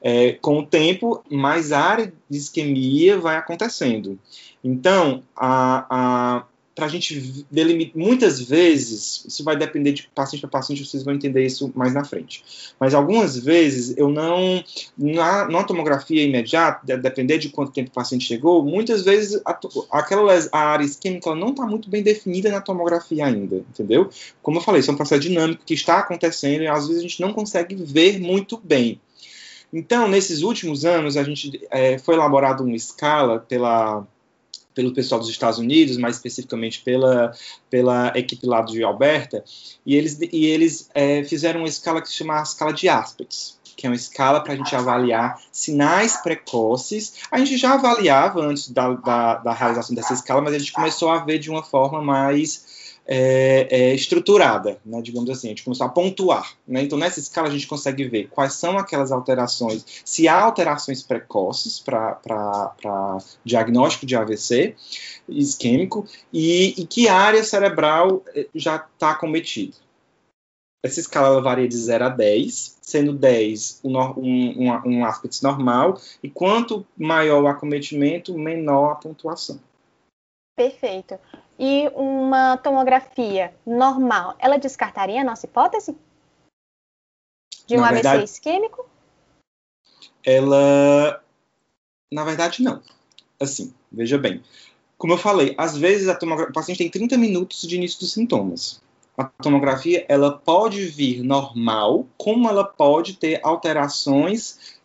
é, 0.00 0.32
com 0.32 0.58
o 0.58 0.66
tempo, 0.66 1.24
mais 1.30 1.72
área 1.72 2.12
de 2.28 2.38
isquemia 2.38 3.18
vai 3.18 3.36
acontecendo. 3.36 4.18
Então, 4.62 5.22
a, 5.36 5.86
a 5.90 6.44
para 6.74 6.86
a 6.86 6.88
gente 6.88 7.46
delimitar, 7.50 7.96
muitas 7.96 8.40
vezes, 8.40 9.24
isso 9.26 9.44
vai 9.44 9.56
depender 9.56 9.92
de 9.92 10.08
paciente 10.12 10.40
para 10.40 10.50
paciente, 10.50 10.84
vocês 10.84 11.04
vão 11.04 11.14
entender 11.14 11.46
isso 11.46 11.72
mais 11.74 11.94
na 11.94 12.04
frente. 12.04 12.44
Mas 12.80 12.94
algumas 12.94 13.38
vezes 13.38 13.96
eu 13.96 14.08
não, 14.08 14.62
na, 14.98 15.48
na 15.48 15.62
tomografia 15.62 16.22
imediata, 16.22 16.80
de, 16.84 16.96
depender 16.96 17.38
de 17.38 17.48
quanto 17.48 17.72
tempo 17.72 17.90
o 17.90 17.94
paciente 17.94 18.26
chegou, 18.26 18.64
muitas 18.64 19.04
vezes 19.04 19.40
a, 19.44 19.58
aquela 19.92 20.34
a 20.50 20.58
área 20.58 20.84
isquêmica 20.84 21.34
não 21.34 21.50
está 21.50 21.64
muito 21.64 21.88
bem 21.88 22.02
definida 22.02 22.50
na 22.50 22.60
tomografia 22.60 23.26
ainda, 23.26 23.56
entendeu? 23.56 24.10
Como 24.42 24.58
eu 24.58 24.62
falei, 24.62 24.80
isso 24.80 24.90
é 24.90 24.94
um 24.94 24.96
processo 24.96 25.20
dinâmico 25.20 25.64
que 25.64 25.74
está 25.74 26.00
acontecendo 26.00 26.62
e 26.62 26.66
às 26.66 26.88
vezes 26.88 27.00
a 27.00 27.06
gente 27.06 27.20
não 27.20 27.32
consegue 27.32 27.76
ver 27.76 28.18
muito 28.18 28.60
bem. 28.62 29.00
Então, 29.72 30.08
nesses 30.08 30.42
últimos 30.42 30.84
anos, 30.84 31.16
a 31.16 31.24
gente 31.24 31.60
é, 31.70 31.98
foi 31.98 32.14
elaborado 32.14 32.62
uma 32.62 32.76
escala 32.76 33.40
pela 33.40 34.06
pelo 34.74 34.92
pessoal 34.92 35.20
dos 35.20 35.30
Estados 35.30 35.58
Unidos, 35.58 35.96
mais 35.96 36.16
especificamente 36.16 36.80
pela, 36.80 37.32
pela 37.70 38.12
equipe 38.16 38.46
lá 38.46 38.60
de 38.62 38.82
Alberta, 38.82 39.44
e 39.86 39.94
eles, 39.94 40.18
e 40.20 40.46
eles 40.46 40.90
é, 40.94 41.22
fizeram 41.24 41.60
uma 41.60 41.68
escala 41.68 42.02
que 42.02 42.08
se 42.08 42.14
chama 42.14 42.40
a 42.40 42.42
escala 42.42 42.72
de 42.72 42.88
Aspects, 42.88 43.58
que 43.76 43.86
é 43.86 43.90
uma 43.90 43.96
escala 43.96 44.40
para 44.40 44.52
a 44.52 44.56
gente 44.56 44.74
avaliar 44.74 45.40
sinais 45.50 46.16
precoces. 46.16 47.14
A 47.30 47.38
gente 47.38 47.56
já 47.56 47.74
avaliava 47.74 48.40
antes 48.40 48.70
da, 48.70 48.92
da, 48.92 49.34
da 49.36 49.52
realização 49.52 49.94
dessa 49.94 50.14
escala, 50.14 50.40
mas 50.40 50.54
a 50.54 50.58
gente 50.58 50.72
começou 50.72 51.10
a 51.10 51.24
ver 51.24 51.38
de 51.38 51.50
uma 51.50 51.62
forma 51.62 52.00
mais 52.00 52.73
é, 53.06 53.66
é, 53.70 53.94
estruturada, 53.94 54.78
né, 54.84 55.02
digamos 55.02 55.28
assim, 55.28 55.48
a 55.48 55.50
gente 55.50 55.64
começou 55.64 55.86
a 55.86 55.90
pontuar. 55.90 56.56
Né, 56.66 56.82
então, 56.82 56.98
nessa 56.98 57.20
escala, 57.20 57.48
a 57.48 57.50
gente 57.50 57.66
consegue 57.66 58.04
ver 58.08 58.28
quais 58.28 58.54
são 58.54 58.78
aquelas 58.78 59.12
alterações, 59.12 59.84
se 60.04 60.26
há 60.26 60.40
alterações 60.40 61.02
precoces 61.02 61.78
para 61.78 63.18
diagnóstico 63.44 64.06
de 64.06 64.16
AVC 64.16 64.74
isquêmico 65.28 66.06
e, 66.32 66.80
e 66.80 66.86
que 66.86 67.08
área 67.08 67.42
cerebral 67.42 68.22
eh, 68.34 68.46
já 68.54 68.76
está 68.76 69.14
cometida. 69.14 69.76
essa 70.82 71.00
escala 71.00 71.40
varia 71.40 71.68
de 71.68 71.76
0 71.76 72.04
a 72.04 72.08
10, 72.10 72.78
sendo 72.82 73.12
10 73.14 73.80
um, 73.84 73.98
um, 73.98 74.70
um, 74.70 74.98
um 74.98 75.04
aspecto 75.04 75.42
normal, 75.42 75.98
e 76.22 76.28
quanto 76.28 76.86
maior 76.96 77.42
o 77.42 77.48
acometimento, 77.48 78.36
menor 78.36 78.92
a 78.92 78.94
pontuação. 78.94 79.58
Perfeito. 80.56 81.18
E 81.58 81.88
uma 81.94 82.56
tomografia 82.56 83.54
normal, 83.66 84.34
ela 84.38 84.58
descartaria 84.58 85.20
a 85.20 85.24
nossa 85.24 85.46
hipótese? 85.46 85.96
De 87.66 87.76
um 87.76 87.80
na 87.80 87.88
AVC 87.88 88.02
verdade, 88.02 88.24
isquêmico? 88.24 88.86
Ela. 90.24 91.22
Na 92.12 92.24
verdade, 92.24 92.62
não. 92.62 92.82
Assim, 93.40 93.72
veja 93.90 94.18
bem. 94.18 94.42
Como 94.98 95.12
eu 95.12 95.18
falei, 95.18 95.54
às 95.58 95.76
vezes 95.76 96.08
a 96.08 96.14
tomografia, 96.14 96.50
o 96.50 96.54
paciente 96.54 96.78
tem 96.78 96.90
30 96.90 97.16
minutos 97.16 97.62
de 97.62 97.76
início 97.76 98.00
dos 98.00 98.12
sintomas 98.12 98.82
a 99.16 99.24
tomografia 99.24 100.04
ela 100.08 100.32
pode 100.32 100.84
vir 100.86 101.22
normal, 101.22 102.06
como 102.16 102.48
ela 102.48 102.64
pode 102.64 103.14
ter 103.14 103.40
alterações 103.42 104.76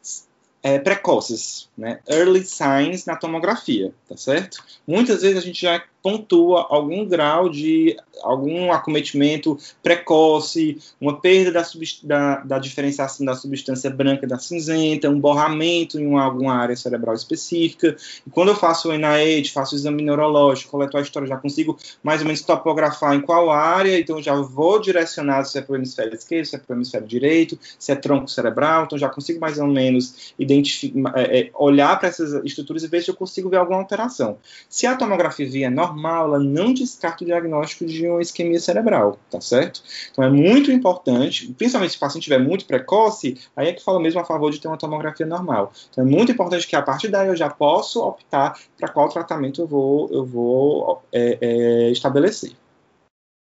é, 0.62 0.78
precoces, 0.78 1.68
né? 1.78 2.00
Early 2.08 2.46
signs 2.46 3.06
na 3.06 3.16
tomografia, 3.16 3.94
tá 4.08 4.16
certo? 4.16 4.64
Muitas 4.88 5.22
vezes 5.22 5.38
a 5.38 5.42
gente 5.42 5.62
já 5.62 5.84
pontua 6.02 6.68
algum 6.70 7.06
grau 7.06 7.50
de 7.50 7.98
algum 8.22 8.72
acometimento 8.72 9.58
precoce, 9.82 10.78
uma 11.00 11.20
perda 11.20 11.52
da, 11.52 11.64
da, 12.04 12.36
da, 12.42 12.60
diferenciação 12.60 13.26
da 13.26 13.36
substância 13.36 13.90
branca 13.90 14.28
da 14.28 14.38
cinzenta, 14.38 15.10
um 15.10 15.20
borramento 15.20 16.00
em 16.00 16.06
uma, 16.06 16.24
alguma 16.24 16.54
área 16.54 16.76
cerebral 16.76 17.16
específica. 17.16 17.96
E 18.26 18.30
quando 18.30 18.50
eu 18.50 18.56
faço 18.56 18.90
o 18.90 18.94
NIH, 18.94 19.50
faço 19.54 19.76
o 19.76 19.78
exame 19.78 20.04
neurológico, 20.04 20.72
coleto 20.72 20.98
a 20.98 21.02
história, 21.02 21.28
já 21.28 21.38
consigo 21.38 21.78
mais 22.04 22.22
ou 22.22 22.28
menos 22.28 22.42
topografar 22.42 23.16
em 23.16 23.22
qual 23.22 23.50
área, 23.52 24.00
então 24.00 24.22
já 24.22 24.36
vou 24.36 24.80
direcionar 24.80 25.46
se 25.46 25.58
é 25.58 25.62
para 25.62 25.74
o 25.74 25.76
hemisfério 25.76 26.14
esquerdo, 26.14 26.46
se 26.46 26.56
é 26.56 26.60
para 26.60 26.74
o 26.74 26.78
hemisfério 26.78 27.08
direito, 27.08 27.58
se 27.78 27.92
é 27.92 27.96
tronco 27.96 28.28
cerebral, 28.28 28.86
então 28.86 28.98
já 28.98 29.10
consigo 29.10 29.40
mais 29.40 29.58
ou 29.58 29.68
menos 29.68 30.34
identificar, 30.38 31.14
é, 31.16 31.40
é, 31.40 31.52
olhar 31.54 31.98
para 32.00 32.10
essas 32.10 32.34
estruturas 32.46 32.84
e 32.84 32.88
ver 32.88 33.02
se 33.02 33.10
eu 33.10 33.16
consigo 33.16 33.50
ver 33.50 33.58
alguma 33.58 33.80
alteração. 33.80 34.38
Se 34.70 34.86
a 34.86 34.96
tomografia 34.96 35.50
vier 35.50 35.72
normal, 35.72 35.89
normal, 35.90 36.26
ela 36.26 36.40
não 36.40 36.74
descarta 36.74 37.24
o 37.24 37.28
diagnóstico 37.28 37.86
de 37.86 38.08
uma 38.08 38.22
isquemia 38.22 38.60
cerebral, 38.60 39.18
tá 39.30 39.42
certo? 39.42 39.82
Então 40.12 40.24
é 40.24 40.30
muito 40.30 40.72
importante, 40.72 41.54
principalmente 41.54 41.92
se 41.92 41.98
o 41.98 42.00
paciente 42.00 42.24
estiver 42.24 42.40
muito 42.40 42.66
precoce, 42.66 43.38
aí 43.56 43.70
é 43.70 43.74
que 43.74 43.84
fala 43.84 44.00
mesmo 44.00 44.20
a 44.20 44.26
favor 44.26 44.52
de 44.52 44.60
ter 44.60 44.68
uma 44.68 44.78
tomografia 44.78 45.26
normal. 45.26 45.72
Então 45.90 46.06
é 46.06 46.08
muito 46.08 46.32
importante 46.32 46.68
que 46.68 46.76
a 46.76 46.82
partir 46.82 47.10
daí 47.10 47.28
eu 47.28 47.36
já 47.36 47.50
posso 47.50 48.02
optar 48.02 48.58
para 48.78 48.90
qual 48.90 49.10
tratamento 49.10 49.62
eu 49.62 49.68
vou, 49.68 50.10
eu 50.12 50.26
vou 50.26 51.02
é, 51.12 51.38
é, 51.42 51.92
estabelecer. 51.92 52.52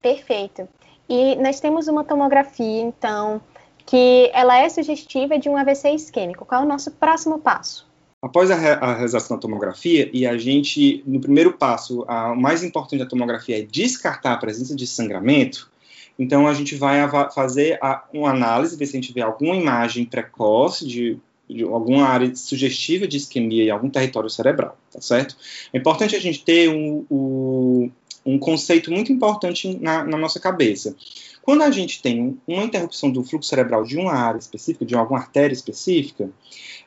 Perfeito. 0.02 0.68
E 1.08 1.36
nós 1.36 1.60
temos 1.60 1.88
uma 1.88 2.04
tomografia, 2.04 2.80
então, 2.80 3.40
que 3.84 4.30
ela 4.34 4.58
é 4.58 4.68
sugestiva 4.68 5.38
de 5.38 5.48
um 5.48 5.56
AVC 5.56 5.90
isquêmico. 5.90 6.44
Qual 6.44 6.62
é 6.62 6.64
o 6.64 6.68
nosso 6.68 6.90
próximo 6.92 7.38
passo? 7.38 7.86
Após 8.26 8.50
a, 8.50 8.56
a 8.56 8.94
realização 8.94 9.36
da 9.36 9.40
tomografia, 9.40 10.10
e 10.12 10.26
a 10.26 10.36
gente, 10.36 11.02
no 11.06 11.20
primeiro 11.20 11.52
passo, 11.52 12.04
a, 12.08 12.32
o 12.32 12.36
mais 12.36 12.64
importante 12.64 12.98
da 12.98 13.06
tomografia 13.06 13.58
é 13.58 13.62
descartar 13.62 14.32
a 14.32 14.36
presença 14.36 14.74
de 14.74 14.84
sangramento, 14.84 15.70
então 16.18 16.48
a 16.48 16.52
gente 16.52 16.74
vai 16.74 17.08
fazer 17.30 17.78
a, 17.80 18.04
uma 18.12 18.30
análise, 18.30 18.76
ver 18.76 18.86
se 18.86 18.96
a 18.96 19.00
gente 19.00 19.12
vê 19.12 19.20
alguma 19.20 19.54
imagem 19.54 20.04
precoce 20.04 20.84
de, 20.84 21.18
de 21.48 21.62
alguma 21.62 22.04
área 22.04 22.34
sugestiva 22.34 23.06
de 23.06 23.16
isquemia 23.16 23.64
em 23.64 23.70
algum 23.70 23.88
território 23.88 24.28
cerebral, 24.28 24.76
tá 24.92 25.00
certo? 25.00 25.36
É 25.72 25.78
importante 25.78 26.16
a 26.16 26.20
gente 26.20 26.42
ter 26.42 26.68
um, 26.68 27.06
um, 27.08 27.90
um 28.24 28.38
conceito 28.40 28.90
muito 28.90 29.12
importante 29.12 29.78
na, 29.80 30.02
na 30.02 30.16
nossa 30.16 30.40
cabeça. 30.40 30.96
Quando 31.46 31.62
a 31.62 31.70
gente 31.70 32.02
tem 32.02 32.36
uma 32.44 32.64
interrupção 32.64 33.08
do 33.08 33.22
fluxo 33.22 33.48
cerebral 33.48 33.84
de 33.84 33.96
uma 33.96 34.12
área 34.12 34.36
específica, 34.36 34.84
de 34.84 34.96
alguma 34.96 35.20
artéria 35.20 35.54
específica, 35.54 36.28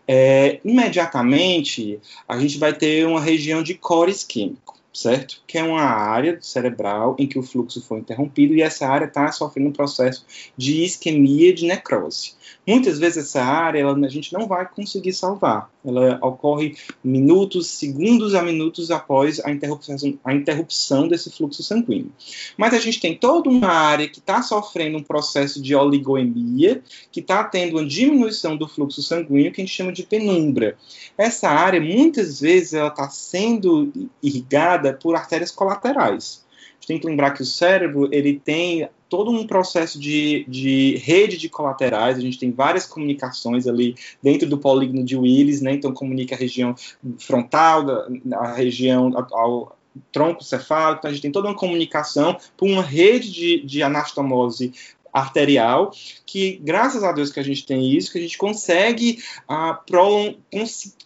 é, 0.05 0.59
imediatamente 0.65 1.97
a 2.27 2.37
gente 2.37 2.57
vai 2.57 2.73
ter 2.73 3.07
uma 3.07 3.21
região 3.21 3.63
de 3.63 3.73
core 3.73 4.11
isquêmico, 4.11 4.77
certo? 4.93 5.41
Que 5.47 5.57
é 5.57 5.63
uma 5.63 5.79
área 5.79 6.37
cerebral 6.41 7.15
em 7.17 7.25
que 7.25 7.39
o 7.39 7.41
fluxo 7.41 7.81
foi 7.81 7.99
interrompido 7.99 8.53
e 8.53 8.61
essa 8.61 8.85
área 8.85 9.05
está 9.05 9.31
sofrendo 9.31 9.69
um 9.69 9.71
processo 9.71 10.25
de 10.57 10.83
isquemia 10.83 11.53
de 11.53 11.65
necrose. 11.65 12.33
Muitas 12.67 12.99
vezes 12.99 13.25
essa 13.25 13.41
área 13.41 13.79
ela, 13.79 13.97
a 14.05 14.09
gente 14.09 14.31
não 14.31 14.47
vai 14.47 14.67
conseguir 14.67 15.13
salvar. 15.13 15.69
Ela 15.83 16.19
ocorre 16.21 16.75
minutos, 17.03 17.67
segundos 17.67 18.35
a 18.35 18.41
minutos 18.41 18.91
após 18.91 19.39
a 19.39 19.51
interrupção, 19.51 19.97
a 20.23 20.33
interrupção 20.33 21.07
desse 21.07 21.31
fluxo 21.31 21.63
sanguíneo. 21.63 22.11
Mas 22.57 22.73
a 22.73 22.79
gente 22.79 22.99
tem 22.99 23.15
toda 23.17 23.49
uma 23.49 23.69
área 23.69 24.07
que 24.07 24.19
está 24.19 24.41
sofrendo 24.41 24.97
um 24.97 25.03
processo 25.03 25.61
de 25.61 25.73
oligoemia, 25.73 26.83
que 27.11 27.21
está 27.21 27.43
tendo 27.43 27.77
uma 27.77 27.85
diminuição 27.85 28.55
do 28.55 28.67
fluxo 28.67 29.01
sanguíneo, 29.01 29.51
que 29.51 29.61
a 29.61 29.65
gente 29.65 29.75
chama 29.75 29.91
de 29.91 30.03
penumbra. 30.03 30.77
Essa 31.17 31.49
área, 31.49 31.81
muitas 31.81 32.39
vezes, 32.39 32.73
ela 32.73 32.89
está 32.89 33.09
sendo 33.09 33.91
irrigada 34.21 34.93
por 34.93 35.15
artérias 35.15 35.51
colaterais. 35.51 36.45
A 36.51 36.75
gente 36.75 36.87
tem 36.87 36.99
que 36.99 37.07
lembrar 37.07 37.31
que 37.31 37.41
o 37.41 37.45
cérebro 37.45 38.09
ele 38.11 38.39
tem 38.39 38.87
todo 39.09 39.31
um 39.31 39.45
processo 39.45 39.99
de, 39.99 40.45
de 40.47 40.97
rede 40.97 41.37
de 41.37 41.49
colaterais, 41.49 42.17
a 42.17 42.21
gente 42.21 42.37
tem 42.37 42.51
várias 42.51 42.85
comunicações 42.85 43.67
ali 43.67 43.95
dentro 44.21 44.47
do 44.47 44.57
polígono 44.57 45.03
de 45.03 45.17
Willis, 45.17 45.61
né, 45.61 45.73
então 45.73 45.91
comunica 45.91 46.35
a 46.35 46.37
região 46.37 46.75
frontal, 47.17 47.85
a 48.33 48.53
região 48.53 49.11
ao, 49.31 49.75
tronco 50.11 50.43
cefálico, 50.43 50.99
então 50.99 51.09
a 51.09 51.13
gente 51.13 51.23
tem 51.23 51.31
toda 51.31 51.47
uma 51.47 51.55
comunicação 51.55 52.37
por 52.55 52.69
uma 52.69 52.83
rede 52.83 53.31
de, 53.31 53.65
de 53.65 53.83
anastomose 53.83 54.71
arterial, 55.11 55.91
que 56.25 56.61
graças 56.63 57.03
a 57.03 57.11
Deus 57.11 57.31
que 57.31 57.39
a 57.39 57.43
gente 57.43 57.65
tem 57.65 57.91
isso, 57.91 58.11
que 58.11 58.19
a 58.19 58.21
gente 58.21 58.37
consegue 58.37 59.21
ah, 59.47 59.81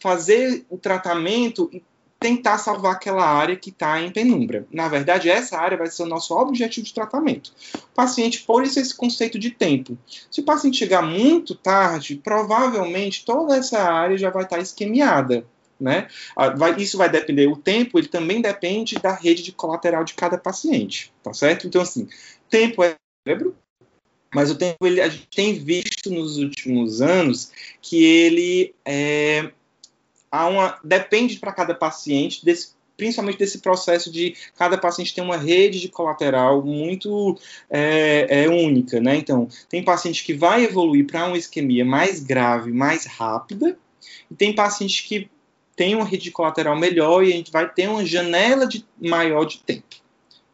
fazer 0.01 0.65
o 0.69 0.77
tratamento 0.77 1.71
tentar 2.23 2.57
salvar 2.57 2.93
aquela 2.93 3.25
área 3.25 3.57
que 3.57 3.69
está 3.69 4.01
em 4.01 4.09
penumbra. 4.09 4.65
Na 4.71 4.87
verdade, 4.87 5.29
essa 5.29 5.57
área 5.57 5.77
vai 5.77 5.87
ser 5.87 6.03
o 6.03 6.05
nosso 6.05 6.33
objetivo 6.33 6.85
de 6.85 6.93
tratamento. 6.93 7.51
O 7.75 7.93
paciente, 7.93 8.43
por 8.43 8.63
isso, 8.63 8.79
esse 8.79 8.95
conceito 8.95 9.37
de 9.37 9.51
tempo. 9.51 9.97
Se 10.31 10.39
o 10.39 10.45
paciente 10.45 10.77
chegar 10.77 11.01
muito 11.01 11.53
tarde, 11.53 12.21
provavelmente 12.23 13.25
toda 13.25 13.57
essa 13.57 13.77
área 13.83 14.17
já 14.17 14.29
vai 14.29 14.43
estar 14.43 14.55
tá 14.55 14.61
esquemiada. 14.61 15.45
Né? 15.77 16.07
Vai, 16.55 16.77
isso 16.77 16.97
vai 16.97 17.09
depender, 17.09 17.47
o 17.47 17.57
tempo 17.57 17.99
ele 17.99 18.07
também 18.07 18.41
depende 18.41 18.95
da 18.95 19.11
rede 19.11 19.43
de 19.43 19.51
colateral 19.51 20.05
de 20.05 20.13
cada 20.13 20.37
paciente, 20.37 21.11
tá 21.21 21.33
certo? 21.33 21.67
Então, 21.67 21.81
assim, 21.81 22.07
tempo 22.49 22.81
é 22.83 22.95
cérebro, 23.27 23.53
mas 24.33 24.49
o 24.49 24.55
tempo 24.55 24.87
ele, 24.87 25.01
a 25.01 25.09
gente 25.09 25.27
tem 25.27 25.55
visto 25.55 26.09
nos 26.09 26.37
últimos 26.37 27.01
anos 27.01 27.51
que 27.81 28.01
ele 28.01 28.73
é, 28.85 29.51
há 30.33 30.47
uma 30.47 30.79
depende 30.83 31.37
para 31.37 31.53
cada 31.53 31.75
paciente 31.75 32.43
desse 32.43 32.73
principalmente 32.95 33.39
desse 33.39 33.59
processo 33.59 34.11
de 34.11 34.35
cada 34.55 34.77
paciente 34.77 35.13
ter 35.13 35.21
uma 35.21 35.37
rede 35.37 35.79
de 35.79 35.89
colateral 35.89 36.63
muito 36.63 37.37
é, 37.69 38.43
é 38.43 38.47
única, 38.47 38.99
né? 38.99 39.15
Então, 39.15 39.47
tem 39.67 39.83
paciente 39.83 40.23
que 40.23 40.31
vai 40.31 40.63
evoluir 40.63 41.07
para 41.07 41.25
uma 41.25 41.37
isquemia 41.37 41.83
mais 41.83 42.19
grave, 42.19 42.71
mais 42.71 43.05
rápida, 43.07 43.75
e 44.29 44.35
tem 44.35 44.53
paciente 44.53 45.07
que 45.07 45.27
tem 45.75 45.95
uma 45.95 46.05
rede 46.05 46.25
de 46.25 46.31
colateral 46.31 46.77
melhor 46.77 47.23
e 47.23 47.33
a 47.33 47.35
gente 47.35 47.51
vai 47.51 47.67
ter 47.67 47.89
uma 47.89 48.05
janela 48.05 48.67
de, 48.67 48.85
maior 49.01 49.45
de 49.45 49.57
tempo, 49.57 49.95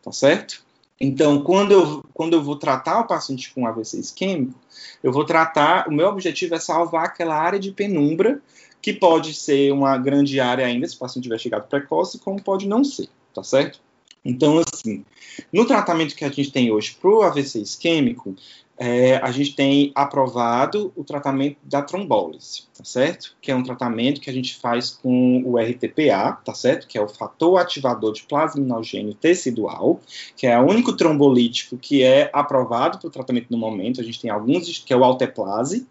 tá 0.02 0.12
certo? 0.14 0.64
Então, 1.00 1.42
quando 1.44 1.74
eu, 1.74 2.06
quando 2.14 2.34
eu 2.34 2.42
vou 2.42 2.56
tratar 2.56 3.02
o 3.02 3.08
paciente 3.08 3.54
com 3.54 3.68
AVC 3.68 4.00
isquêmico, 4.00 4.58
eu 5.04 5.12
vou 5.12 5.26
tratar, 5.26 5.90
o 5.90 5.92
meu 5.92 6.08
objetivo 6.08 6.56
é 6.56 6.60
salvar 6.60 7.06
aquela 7.06 7.36
área 7.36 7.60
de 7.60 7.72
penumbra 7.72 8.42
que 8.82 8.94
pode 8.94 9.34
ser 9.34 9.72
uma 9.72 9.98
grande 9.98 10.40
área 10.40 10.66
ainda, 10.66 10.88
se 10.88 10.96
o 10.96 11.00
paciente 11.00 11.24
tiver 11.24 11.40
chegado 11.40 11.68
precoce, 11.68 12.20
como 12.20 12.42
pode 12.42 12.68
não 12.68 12.84
ser, 12.84 13.10
tá 13.34 13.44
certo? 13.44 13.80
Então, 14.24 14.60
assim, 14.60 15.06
no 15.52 15.66
tratamento 15.66 16.16
que 16.16 16.26
a 16.26 16.30
gente 16.30 16.52
tem 16.52 16.72
hoje 16.72 16.96
para 17.00 17.10
o 17.10 17.22
AVC 17.22 17.60
isquêmico, 17.60 18.36
é, 18.82 19.18
a 19.18 19.30
gente 19.30 19.56
tem 19.56 19.92
aprovado 19.94 20.94
o 20.96 21.04
tratamento 21.04 21.58
da 21.64 21.82
trombólise, 21.82 22.64
tá 22.78 22.86
certo? 22.86 23.36
Que 23.42 23.52
é 23.52 23.56
um 23.56 23.62
tratamento 23.62 24.22
que 24.22 24.30
a 24.30 24.34
gente 24.34 24.56
faz 24.56 24.90
com 24.90 25.44
o 25.46 25.58
RTPA, 25.58 26.40
tá 26.46 26.54
certo? 26.54 26.88
Que 26.88 26.98
é 26.98 27.02
o 27.02 27.10
fator 27.10 27.60
ativador 27.60 28.14
de 28.14 28.24
plasminogênio 28.24 29.14
tecidual, 29.14 30.00
que 30.38 30.48
é 30.48 30.58
o 30.58 30.66
único 30.66 30.94
trombolítico 30.94 31.78
que 31.78 32.04
é 32.04 32.30
aprovado 32.32 33.00
para 33.00 33.08
o 33.08 33.12
tratamento 33.12 33.48
no 33.50 33.58
momento. 33.58 34.00
A 34.00 34.04
gente 34.04 34.22
tem 34.22 34.32
alguns, 34.32 34.80
que 34.80 34.94
é 34.94 34.96
o 34.96 35.04
alteplase, 35.04 35.86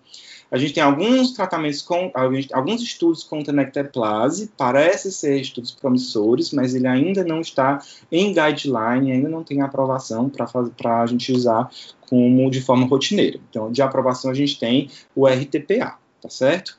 a 0.51 0.57
gente 0.57 0.73
tem 0.73 0.83
alguns 0.83 1.33
tratamentos 1.33 1.83
com 1.83 2.11
alguns 2.15 2.83
estudos 2.83 3.23
com 3.23 3.43
tenecteplase, 3.43 4.51
parece 4.57 5.13
ser 5.13 5.41
estudos 5.41 5.73
promissores, 5.73 6.53
mas 6.53 6.75
ele 6.75 6.87
ainda 6.87 7.23
não 7.23 7.41
está 7.41 7.83
em 8.11 8.33
guideline, 8.33 9.13
ainda 9.13 9.29
não 9.29 9.45
tem 9.45 9.61
aprovação 9.61 10.31
para 10.31 11.03
a 11.03 11.07
gente 11.07 11.33
usar 11.33 11.71
como 12.09 12.51
de 12.51 12.63
forma 12.63 12.87
rotineira. 12.87 13.39
Então, 13.51 13.71
de 13.71 13.83
aprovação 13.83 14.31
a 14.31 14.35
gente 14.35 14.59
tem 14.59 14.91
o 15.15 15.27
RTPA, 15.27 15.99
tá 16.21 16.31
certo? 16.31 16.79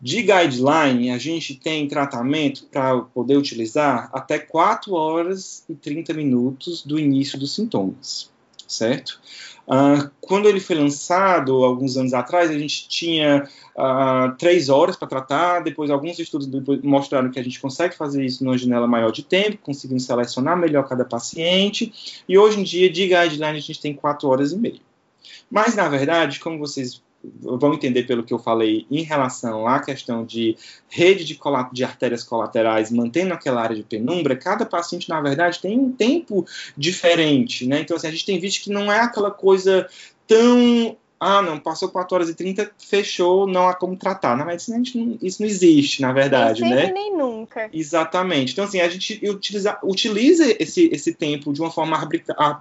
De 0.00 0.22
guideline, 0.22 1.10
a 1.10 1.18
gente 1.18 1.56
tem 1.56 1.86
tratamento 1.88 2.66
para 2.70 3.00
poder 3.00 3.36
utilizar 3.36 4.08
até 4.12 4.38
4 4.38 4.94
horas 4.94 5.64
e 5.68 5.74
30 5.74 6.14
minutos 6.14 6.84
do 6.86 6.98
início 6.98 7.38
dos 7.38 7.54
sintomas. 7.54 8.30
certo? 8.68 9.20
Uh, 9.68 10.10
quando 10.22 10.48
ele 10.48 10.60
foi 10.60 10.76
lançado, 10.76 11.62
alguns 11.62 11.98
anos 11.98 12.14
atrás, 12.14 12.50
a 12.50 12.58
gente 12.58 12.88
tinha 12.88 13.46
uh, 13.76 14.34
três 14.38 14.70
horas 14.70 14.96
para 14.96 15.06
tratar, 15.06 15.60
depois 15.60 15.90
alguns 15.90 16.18
estudos 16.18 16.48
mostraram 16.82 17.30
que 17.30 17.38
a 17.38 17.44
gente 17.44 17.60
consegue 17.60 17.94
fazer 17.94 18.24
isso 18.24 18.42
numa 18.42 18.56
janela 18.56 18.86
maior 18.86 19.12
de 19.12 19.22
tempo, 19.22 19.58
conseguindo 19.58 20.00
selecionar 20.00 20.56
melhor 20.56 20.88
cada 20.88 21.04
paciente, 21.04 22.22
e 22.26 22.38
hoje 22.38 22.60
em 22.60 22.62
dia, 22.62 22.90
de 22.90 23.08
guideline, 23.08 23.58
a 23.58 23.60
gente 23.60 23.78
tem 23.78 23.92
quatro 23.92 24.26
horas 24.28 24.52
e 24.52 24.56
meia. 24.56 24.80
Mas, 25.50 25.74
na 25.74 25.86
verdade, 25.86 26.40
como 26.40 26.58
vocês 26.58 27.02
vão 27.22 27.74
entender 27.74 28.04
pelo 28.04 28.22
que 28.22 28.32
eu 28.32 28.38
falei 28.38 28.86
em 28.90 29.02
relação 29.02 29.66
à 29.66 29.80
questão 29.80 30.24
de 30.24 30.56
rede 30.88 31.24
de, 31.24 31.38
de, 31.72 31.84
artérias 31.84 32.22
colaterais, 32.22 32.90
mantendo 32.90 33.34
aquela 33.34 33.60
área 33.60 33.74
de 33.74 33.82
penumbra, 33.82 34.36
cada 34.36 34.64
paciente, 34.64 35.08
na 35.08 35.20
verdade, 35.20 35.60
tem 35.60 35.78
um 35.78 35.90
tempo 35.90 36.46
diferente, 36.76 37.66
né? 37.66 37.80
Então, 37.80 37.96
assim, 37.96 38.06
a 38.06 38.10
gente 38.10 38.24
tem 38.24 38.38
visto 38.38 38.62
que 38.62 38.70
não 38.70 38.92
é 38.92 39.00
aquela 39.00 39.30
coisa 39.30 39.88
tão 40.26 40.96
ah, 41.20 41.42
não, 41.42 41.58
passou 41.58 41.88
4 41.88 42.14
horas 42.14 42.28
e 42.28 42.34
30, 42.34 42.70
fechou, 42.78 43.46
não 43.46 43.68
há 43.68 43.74
como 43.74 43.96
tratar. 43.96 44.36
Na 44.36 44.44
medicina, 44.44 44.80
não, 44.94 45.18
isso 45.20 45.42
não 45.42 45.48
existe, 45.48 46.00
na 46.00 46.12
verdade, 46.12 46.60
nem 46.60 46.70
sempre, 46.70 46.86
né? 46.86 46.92
nem 46.92 47.16
nunca. 47.16 47.68
Exatamente. 47.72 48.52
Então, 48.52 48.64
assim, 48.64 48.80
a 48.80 48.88
gente 48.88 49.20
utiliza, 49.28 49.78
utiliza 49.82 50.44
esse, 50.60 50.88
esse 50.92 51.12
tempo 51.12 51.52
de 51.52 51.60
uma 51.60 51.72
forma 51.72 51.96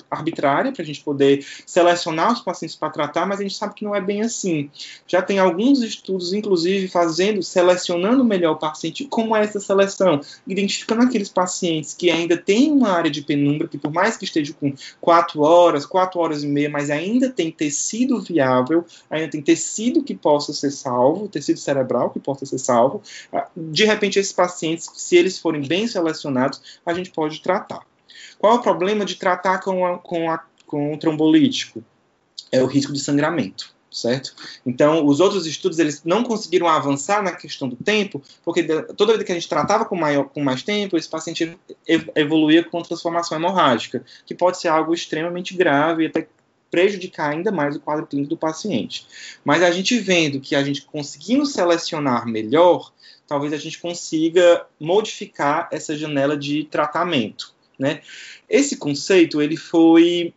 arbitrária 0.09 0.71
para 0.71 0.81
a 0.81 0.85
gente 0.85 1.03
poder 1.03 1.45
selecionar 1.67 2.33
os 2.33 2.41
pacientes 2.41 2.75
para 2.75 2.89
tratar, 2.89 3.27
mas 3.27 3.39
a 3.39 3.43
gente 3.43 3.55
sabe 3.55 3.75
que 3.75 3.85
não 3.85 3.93
é 3.93 4.01
bem 4.01 4.21
assim. 4.21 4.71
Já 5.05 5.21
tem 5.21 5.37
alguns 5.37 5.83
estudos, 5.83 6.33
inclusive, 6.33 6.87
fazendo, 6.87 7.43
selecionando 7.43 8.23
melhor 8.23 8.53
o 8.53 8.59
paciente. 8.59 9.05
Como 9.05 9.35
é 9.35 9.43
essa 9.43 9.59
seleção? 9.59 10.19
Identificando 10.47 11.03
aqueles 11.03 11.29
pacientes 11.29 11.93
que 11.93 12.09
ainda 12.09 12.35
têm 12.35 12.71
uma 12.71 12.89
área 12.89 13.11
de 13.11 13.21
penumbra, 13.21 13.67
que 13.67 13.77
por 13.77 13.93
mais 13.93 14.17
que 14.17 14.25
esteja 14.25 14.51
com 14.53 14.73
4 14.99 15.41
horas, 15.41 15.85
4 15.85 16.19
horas 16.19 16.43
e 16.43 16.47
meia, 16.47 16.69
mas 16.69 16.89
ainda 16.89 17.29
tem 17.29 17.51
tecido 17.51 18.19
viável 18.19 18.46
ainda 19.09 19.29
tem 19.29 19.41
tecido 19.41 20.03
que 20.03 20.15
possa 20.15 20.53
ser 20.53 20.71
salvo, 20.71 21.27
tecido 21.27 21.59
cerebral 21.59 22.09
que 22.09 22.19
possa 22.19 22.45
ser 22.45 22.57
salvo. 22.57 23.01
Ah, 23.31 23.47
de 23.55 23.85
repente, 23.85 24.19
esses 24.19 24.33
pacientes, 24.33 24.89
se 24.95 25.15
eles 25.15 25.37
forem 25.37 25.67
bem 25.67 25.87
selecionados, 25.87 26.79
a 26.85 26.93
gente 26.93 27.11
pode 27.11 27.41
tratar. 27.41 27.85
Qual 28.39 28.53
é 28.53 28.55
o 28.57 28.61
problema 28.61 29.05
de 29.05 29.15
tratar 29.15 29.59
com, 29.59 29.85
a, 29.85 29.97
com, 29.97 30.29
a, 30.29 30.43
com 30.65 30.93
o 30.93 30.97
trombolítico? 30.97 31.83
É 32.51 32.61
o 32.61 32.65
risco 32.65 32.93
de 32.93 32.99
sangramento 32.99 33.75
certo? 33.97 34.33
Então, 34.65 35.05
os 35.05 35.19
outros 35.19 35.45
estudos 35.45 35.79
eles 35.79 36.03
não 36.03 36.23
conseguiram 36.23 36.67
avançar 36.67 37.23
na 37.23 37.31
questão 37.31 37.67
do 37.67 37.75
tempo, 37.75 38.21
porque 38.43 38.63
toda 38.63 39.13
vez 39.13 39.23
que 39.23 39.31
a 39.31 39.35
gente 39.35 39.49
tratava 39.49 39.85
com, 39.85 39.95
maior, 39.95 40.25
com 40.25 40.43
mais 40.43 40.61
tempo, 40.63 40.97
esse 40.97 41.09
paciente 41.09 41.57
evoluía 42.15 42.63
com 42.63 42.81
transformação 42.81 43.37
hemorrágica, 43.37 44.03
que 44.25 44.35
pode 44.35 44.59
ser 44.59 44.67
algo 44.67 44.93
extremamente 44.93 45.55
grave 45.55 46.03
e 46.03 46.07
até 46.07 46.27
prejudicar 46.69 47.31
ainda 47.31 47.51
mais 47.51 47.75
o 47.75 47.79
quadro 47.79 48.05
clínico 48.05 48.31
do 48.31 48.37
paciente. 48.37 49.05
Mas 49.43 49.63
a 49.63 49.71
gente 49.71 49.97
vendo 49.99 50.39
que 50.39 50.55
a 50.55 50.63
gente 50.63 50.81
conseguindo 50.83 51.45
selecionar 51.45 52.27
melhor, 52.27 52.91
talvez 53.27 53.53
a 53.53 53.57
gente 53.57 53.79
consiga 53.79 54.65
modificar 54.79 55.67
essa 55.71 55.95
janela 55.95 56.37
de 56.37 56.63
tratamento. 56.65 57.53
Né? 57.77 58.01
Esse 58.49 58.77
conceito 58.77 59.41
ele 59.41 59.57
foi 59.57 60.33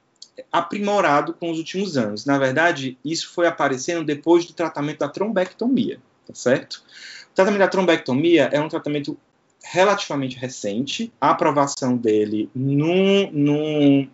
aprimorado 0.51 1.35
com 1.35 1.51
os 1.51 1.59
últimos 1.59 1.97
anos. 1.97 2.25
Na 2.25 2.39
verdade, 2.39 2.99
isso 3.05 3.31
foi 3.33 3.47
aparecendo 3.47 4.05
depois 4.05 4.45
do 4.45 4.53
tratamento 4.53 4.99
da 4.99 5.09
trombectomia, 5.09 6.01
tá 6.27 6.35
certo? 6.35 6.83
O 7.31 7.35
tratamento 7.35 7.61
da 7.61 7.69
trombectomia 7.69 8.49
é 8.53 8.61
um 8.61 8.69
tratamento 8.69 9.17
relativamente 9.63 10.37
recente. 10.37 11.13
A 11.21 11.31
aprovação 11.31 11.97
dele 11.97 12.51
num, 12.55 13.31
num 13.31 14.09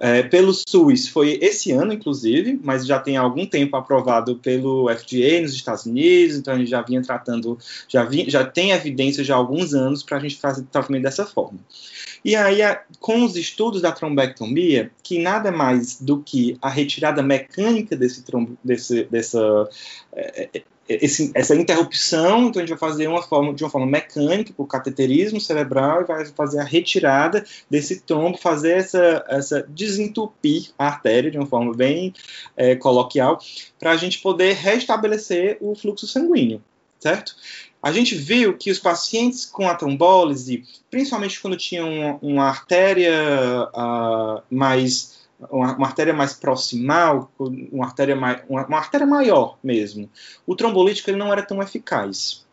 é, 0.00 0.22
pelo 0.22 0.54
SUS 0.54 1.08
foi 1.08 1.38
esse 1.42 1.70
ano, 1.72 1.92
inclusive, 1.92 2.58
mas 2.64 2.86
já 2.86 2.98
tem 2.98 3.18
algum 3.18 3.44
tempo 3.44 3.76
aprovado 3.76 4.36
pelo 4.36 4.88
FDA 4.88 5.42
nos 5.42 5.52
Estados 5.52 5.84
Unidos, 5.84 6.36
então 6.36 6.54
a 6.54 6.58
gente 6.58 6.70
já 6.70 6.80
vinha 6.80 7.02
tratando, 7.02 7.58
já, 7.86 8.02
vinha, 8.02 8.28
já 8.30 8.42
tem 8.42 8.70
evidência 8.70 9.22
já 9.22 9.34
há 9.34 9.36
alguns 9.36 9.74
anos 9.74 10.02
para 10.02 10.16
a 10.16 10.20
gente 10.20 10.36
fazer 10.36 10.64
tratamento 10.72 11.02
dessa 11.02 11.26
forma. 11.26 11.58
E 12.24 12.34
aí, 12.34 12.60
com 12.98 13.24
os 13.24 13.36
estudos 13.36 13.82
da 13.82 13.92
trombectomia, 13.92 14.90
que 15.02 15.18
nada 15.18 15.52
mais 15.52 16.00
do 16.00 16.22
que 16.22 16.56
a 16.62 16.70
retirada 16.70 17.22
mecânica 17.22 17.94
desse, 17.94 18.22
trombo, 18.22 18.56
desse 18.64 19.04
dessa 19.04 19.68
é, 20.12 20.48
é 20.54 20.62
esse, 20.90 21.30
essa 21.34 21.54
interrupção, 21.54 22.46
então 22.46 22.60
a 22.60 22.66
gente 22.66 22.76
vai 22.76 22.90
fazer 22.90 23.06
uma 23.06 23.22
forma, 23.22 23.54
de 23.54 23.62
uma 23.62 23.70
forma 23.70 23.86
mecânica, 23.86 24.52
por 24.56 24.66
cateterismo 24.66 25.40
cerebral, 25.40 26.02
e 26.02 26.04
vai 26.04 26.26
fazer 26.26 26.58
a 26.58 26.64
retirada 26.64 27.44
desse 27.68 28.00
trombo, 28.00 28.36
fazer 28.36 28.72
essa, 28.72 29.24
essa 29.28 29.62
desentupir 29.68 30.70
a 30.76 30.86
artéria 30.86 31.30
de 31.30 31.38
uma 31.38 31.46
forma 31.46 31.72
bem 31.74 32.12
é, 32.56 32.74
coloquial, 32.74 33.38
para 33.78 33.92
a 33.92 33.96
gente 33.96 34.18
poder 34.18 34.54
restabelecer 34.54 35.58
o 35.60 35.74
fluxo 35.74 36.06
sanguíneo, 36.06 36.62
certo? 36.98 37.36
A 37.82 37.92
gente 37.92 38.14
viu 38.14 38.58
que 38.58 38.70
os 38.70 38.78
pacientes 38.78 39.46
com 39.46 39.66
a 39.66 39.74
trombólise, 39.74 40.64
principalmente 40.90 41.40
quando 41.40 41.56
tinham 41.56 41.88
uma, 41.90 42.18
uma 42.20 42.44
artéria 42.48 43.14
uh, 43.74 44.42
mais 44.50 45.19
uma, 45.50 45.76
uma, 45.76 45.86
artéria 45.86 46.12
mais 46.12 46.32
proximal, 46.34 47.30
uma 47.38 47.86
artéria, 47.86 48.16
mai, 48.16 48.42
uma, 48.48 48.66
uma, 48.66 48.78
artéria 48.78 49.06
maior 49.06 49.58
mesmo, 49.62 50.10
o 50.46 50.54
trombolítico 50.54 51.10
ele 51.10 51.18
não 51.18 51.32
era 51.32 51.42
tão 51.42 51.62
eficaz. 51.62 52.44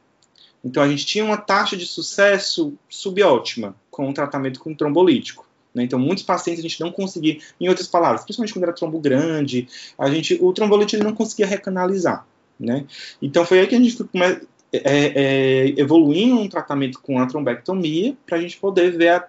Então 0.63 0.81
a 0.81 0.87
gente 0.87 1.05
tinha 1.05 1.23
uma 1.23 1.37
taxa 1.37 1.75
de 1.75 1.85
sucesso 1.85 2.73
subótima 2.89 3.75
com 3.91 4.09
o 4.09 4.13
tratamento 4.13 4.59
com 4.59 4.73
trombolítico. 4.73 5.47
Né? 5.73 5.83
Então 5.83 5.99
muitos 5.99 6.23
pacientes 6.23 6.63
a 6.63 6.67
gente 6.67 6.79
não 6.79 6.91
conseguia, 6.91 7.37
em 7.59 7.67
outras 7.69 7.87
palavras, 7.87 8.23
principalmente 8.23 8.53
quando 8.53 8.63
era 8.63 8.73
trombo 8.73 8.99
grande, 8.99 9.67
a 9.97 10.09
gente, 10.09 10.37
o 10.41 10.51
trombolítico 10.53 10.95
ele 10.95 11.07
não 11.07 11.15
conseguia 11.15 11.45
recanalizar. 11.45 12.25
Né? 12.59 12.85
Então 13.21 13.45
foi 13.45 13.59
aí 13.59 13.67
que 13.67 13.75
a 13.75 13.79
gente 13.79 13.97
é, 14.73 14.81
é, 14.83 15.79
evoluindo 15.79 16.39
um 16.39 16.49
tratamento 16.49 16.99
com 16.99 17.19
a 17.19 17.25
trombectomia 17.25 18.15
para 18.25 18.37
a 18.37 18.41
gente 18.41 18.57
poder 18.57 18.97
ver 18.97 19.09
a 19.09 19.27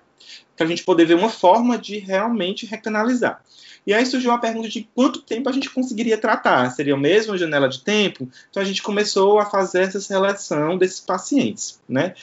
para 0.59 0.67
a 0.67 0.69
gente 0.69 0.83
poder 0.83 1.07
ver 1.07 1.15
uma 1.15 1.31
forma 1.31 1.79
de 1.79 1.99
realmente 1.99 2.67
recanalizar. 2.67 3.41
E 3.87 3.95
aí 3.95 4.05
surgiu 4.05 4.33
a 4.33 4.39
pergunta 4.39 4.69
de 4.69 4.87
quanto 4.95 5.23
tempo 5.23 5.49
a 5.49 5.53
gente 5.53 5.71
conseguiria 5.71 6.19
tratar. 6.19 6.69
Seria 6.73 6.95
a 6.95 6.99
mesma 6.99 7.39
janela 7.39 7.69
de 7.69 7.81
tempo? 7.81 8.29
Então 8.51 8.61
a 8.63 8.67
gente 8.67 8.83
começou 8.83 9.39
a 9.39 9.47
fazer 9.47 9.83
essa 9.83 10.01
seleção 10.01 10.77
desses 10.77 11.01
pacientes, 11.01 11.81
né? 11.89 12.15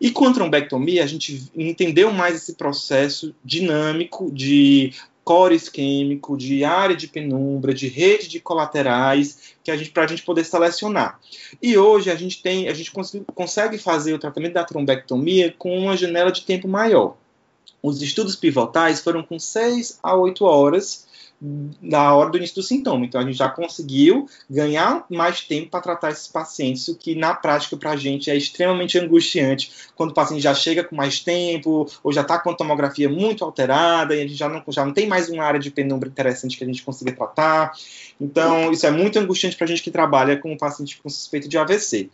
E 0.00 0.12
com 0.12 0.26
a 0.26 0.32
trombectomia, 0.32 1.02
a 1.02 1.06
gente 1.06 1.50
entendeu 1.56 2.12
mais 2.12 2.36
esse 2.36 2.54
processo 2.54 3.34
dinâmico 3.42 4.30
de 4.30 4.92
core 5.24 5.56
isquêmico, 5.56 6.36
de 6.36 6.62
área 6.64 6.94
de 6.94 7.08
penumbra, 7.08 7.74
de 7.74 7.88
rede 7.88 8.28
de 8.28 8.38
colaterais, 8.38 9.54
que 9.64 9.70
a 9.70 9.76
gente 9.76 9.90
para 9.90 10.04
a 10.04 10.06
gente 10.06 10.22
poder 10.22 10.44
selecionar. 10.44 11.18
E 11.60 11.76
hoje 11.76 12.10
a 12.10 12.14
gente 12.14 12.40
tem, 12.40 12.68
a 12.68 12.74
gente 12.74 12.92
consegue 13.34 13.76
fazer 13.76 14.12
o 14.12 14.18
tratamento 14.18 14.54
da 14.54 14.64
trombectomia 14.64 15.54
com 15.58 15.76
uma 15.76 15.96
janela 15.96 16.30
de 16.30 16.42
tempo 16.42 16.68
maior. 16.68 17.16
Os 17.82 18.02
estudos 18.02 18.36
pivotais 18.36 19.00
foram 19.00 19.22
com 19.22 19.38
6 19.38 19.98
a 20.02 20.14
8 20.16 20.44
horas 20.44 21.06
na 21.40 22.14
hora 22.14 22.30
do 22.30 22.36
início 22.36 22.56
do 22.56 22.62
sintoma. 22.62 23.04
Então, 23.04 23.20
a 23.20 23.24
gente 23.24 23.36
já 23.36 23.48
conseguiu 23.48 24.28
ganhar 24.50 25.04
mais 25.08 25.40
tempo 25.40 25.70
para 25.70 25.80
tratar 25.80 26.10
esses 26.10 26.26
pacientes, 26.26 26.88
o 26.88 26.96
que 26.96 27.14
na 27.14 27.32
prática 27.32 27.76
para 27.76 27.92
a 27.92 27.96
gente 27.96 28.30
é 28.30 28.36
extremamente 28.36 28.98
angustiante 28.98 29.70
quando 29.94 30.10
o 30.10 30.14
paciente 30.14 30.42
já 30.42 30.54
chega 30.54 30.82
com 30.82 30.96
mais 30.96 31.20
tempo 31.20 31.88
ou 32.02 32.12
já 32.12 32.22
está 32.22 32.38
com 32.38 32.50
a 32.50 32.54
tomografia 32.54 33.08
muito 33.08 33.44
alterada 33.44 34.14
e 34.14 34.20
a 34.20 34.22
gente 34.22 34.34
já 34.34 34.48
não, 34.48 34.62
já 34.68 34.84
não 34.84 34.92
tem 34.92 35.06
mais 35.06 35.28
uma 35.28 35.44
área 35.44 35.60
de 35.60 35.70
penumbra 35.70 36.08
interessante 36.08 36.56
que 36.56 36.64
a 36.64 36.66
gente 36.66 36.82
consiga 36.82 37.12
tratar. 37.12 37.72
Então, 38.20 38.72
isso 38.72 38.86
é 38.86 38.90
muito 38.90 39.18
angustiante 39.18 39.56
para 39.56 39.64
a 39.64 39.68
gente 39.68 39.82
que 39.82 39.90
trabalha 39.90 40.36
com 40.36 40.52
um 40.52 40.56
paciente 40.56 41.00
com 41.00 41.08
suspeita 41.08 41.48
de 41.48 41.56
AVC. 41.56 42.10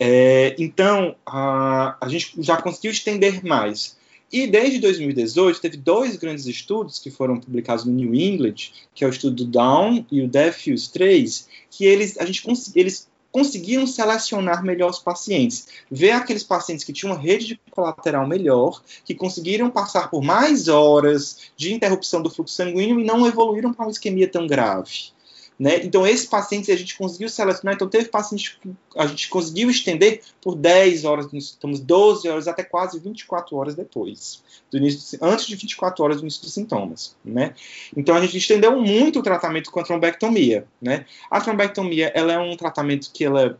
É, 0.00 0.56
então, 0.58 1.14
a, 1.24 1.96
a 2.00 2.08
gente 2.08 2.32
já 2.38 2.56
conseguiu 2.56 2.90
estender 2.90 3.44
mais. 3.44 3.96
E 4.32 4.46
desde 4.46 4.80
2018 4.80 5.60
teve 5.60 5.76
dois 5.76 6.16
grandes 6.16 6.46
estudos 6.46 6.98
que 6.98 7.10
foram 7.10 7.38
publicados 7.38 7.84
no 7.84 7.92
New 7.92 8.14
England, 8.14 8.72
que 8.94 9.04
é 9.04 9.06
o 9.06 9.10
estudo 9.10 9.44
do 9.44 9.44
Down 9.44 10.04
e 10.10 10.22
o 10.22 10.28
DEFUSE 10.28 10.92
3, 10.92 11.48
que 11.70 11.84
eles, 11.84 12.18
a 12.18 12.24
gente, 12.24 12.42
eles 12.74 13.08
conseguiram 13.34 13.84
selecionar 13.84 14.62
melhor 14.64 14.90
os 14.90 15.00
pacientes, 15.00 15.66
ver 15.90 16.12
aqueles 16.12 16.44
pacientes 16.44 16.84
que 16.84 16.92
tinham 16.92 17.12
uma 17.12 17.20
rede 17.20 17.46
de 17.46 17.60
colateral 17.68 18.28
melhor, 18.28 18.80
que 19.04 19.12
conseguiram 19.12 19.68
passar 19.70 20.08
por 20.08 20.22
mais 20.22 20.68
horas 20.68 21.38
de 21.56 21.74
interrupção 21.74 22.22
do 22.22 22.30
fluxo 22.30 22.54
sanguíneo 22.54 23.00
e 23.00 23.04
não 23.04 23.26
evoluíram 23.26 23.72
para 23.72 23.86
uma 23.86 23.90
isquemia 23.90 24.28
tão 24.28 24.46
grave. 24.46 25.13
Né? 25.58 25.84
Então, 25.84 26.06
esses 26.06 26.26
pacientes 26.26 26.68
a 26.68 26.76
gente 26.76 26.96
conseguiu 26.96 27.28
selecionar. 27.28 27.74
Então, 27.74 27.88
teve 27.88 28.08
pacientes 28.08 28.56
que 28.60 28.70
a 28.96 29.06
gente 29.06 29.28
conseguiu 29.28 29.70
estender 29.70 30.20
por 30.40 30.56
10 30.56 31.04
horas, 31.04 31.32
estamos 31.32 31.78
12 31.80 32.28
horas, 32.28 32.48
até 32.48 32.64
quase 32.64 32.98
24 32.98 33.56
horas 33.56 33.74
depois, 33.74 34.42
do 34.70 34.78
início, 34.78 35.18
antes 35.22 35.46
de 35.46 35.54
24 35.54 36.02
horas 36.02 36.16
do 36.16 36.22
início 36.22 36.42
dos 36.42 36.52
sintomas. 36.52 37.16
Né? 37.24 37.54
Então, 37.96 38.16
a 38.16 38.20
gente 38.20 38.36
estendeu 38.36 38.80
muito 38.80 39.20
o 39.20 39.22
tratamento 39.22 39.70
com 39.70 39.78
a 39.78 39.84
trombectomia. 39.84 40.66
Né? 40.82 41.06
A 41.30 41.40
trombectomia 41.40 42.10
ela 42.14 42.32
é 42.32 42.38
um 42.38 42.56
tratamento 42.56 43.10
que 43.12 43.24
ela 43.24 43.58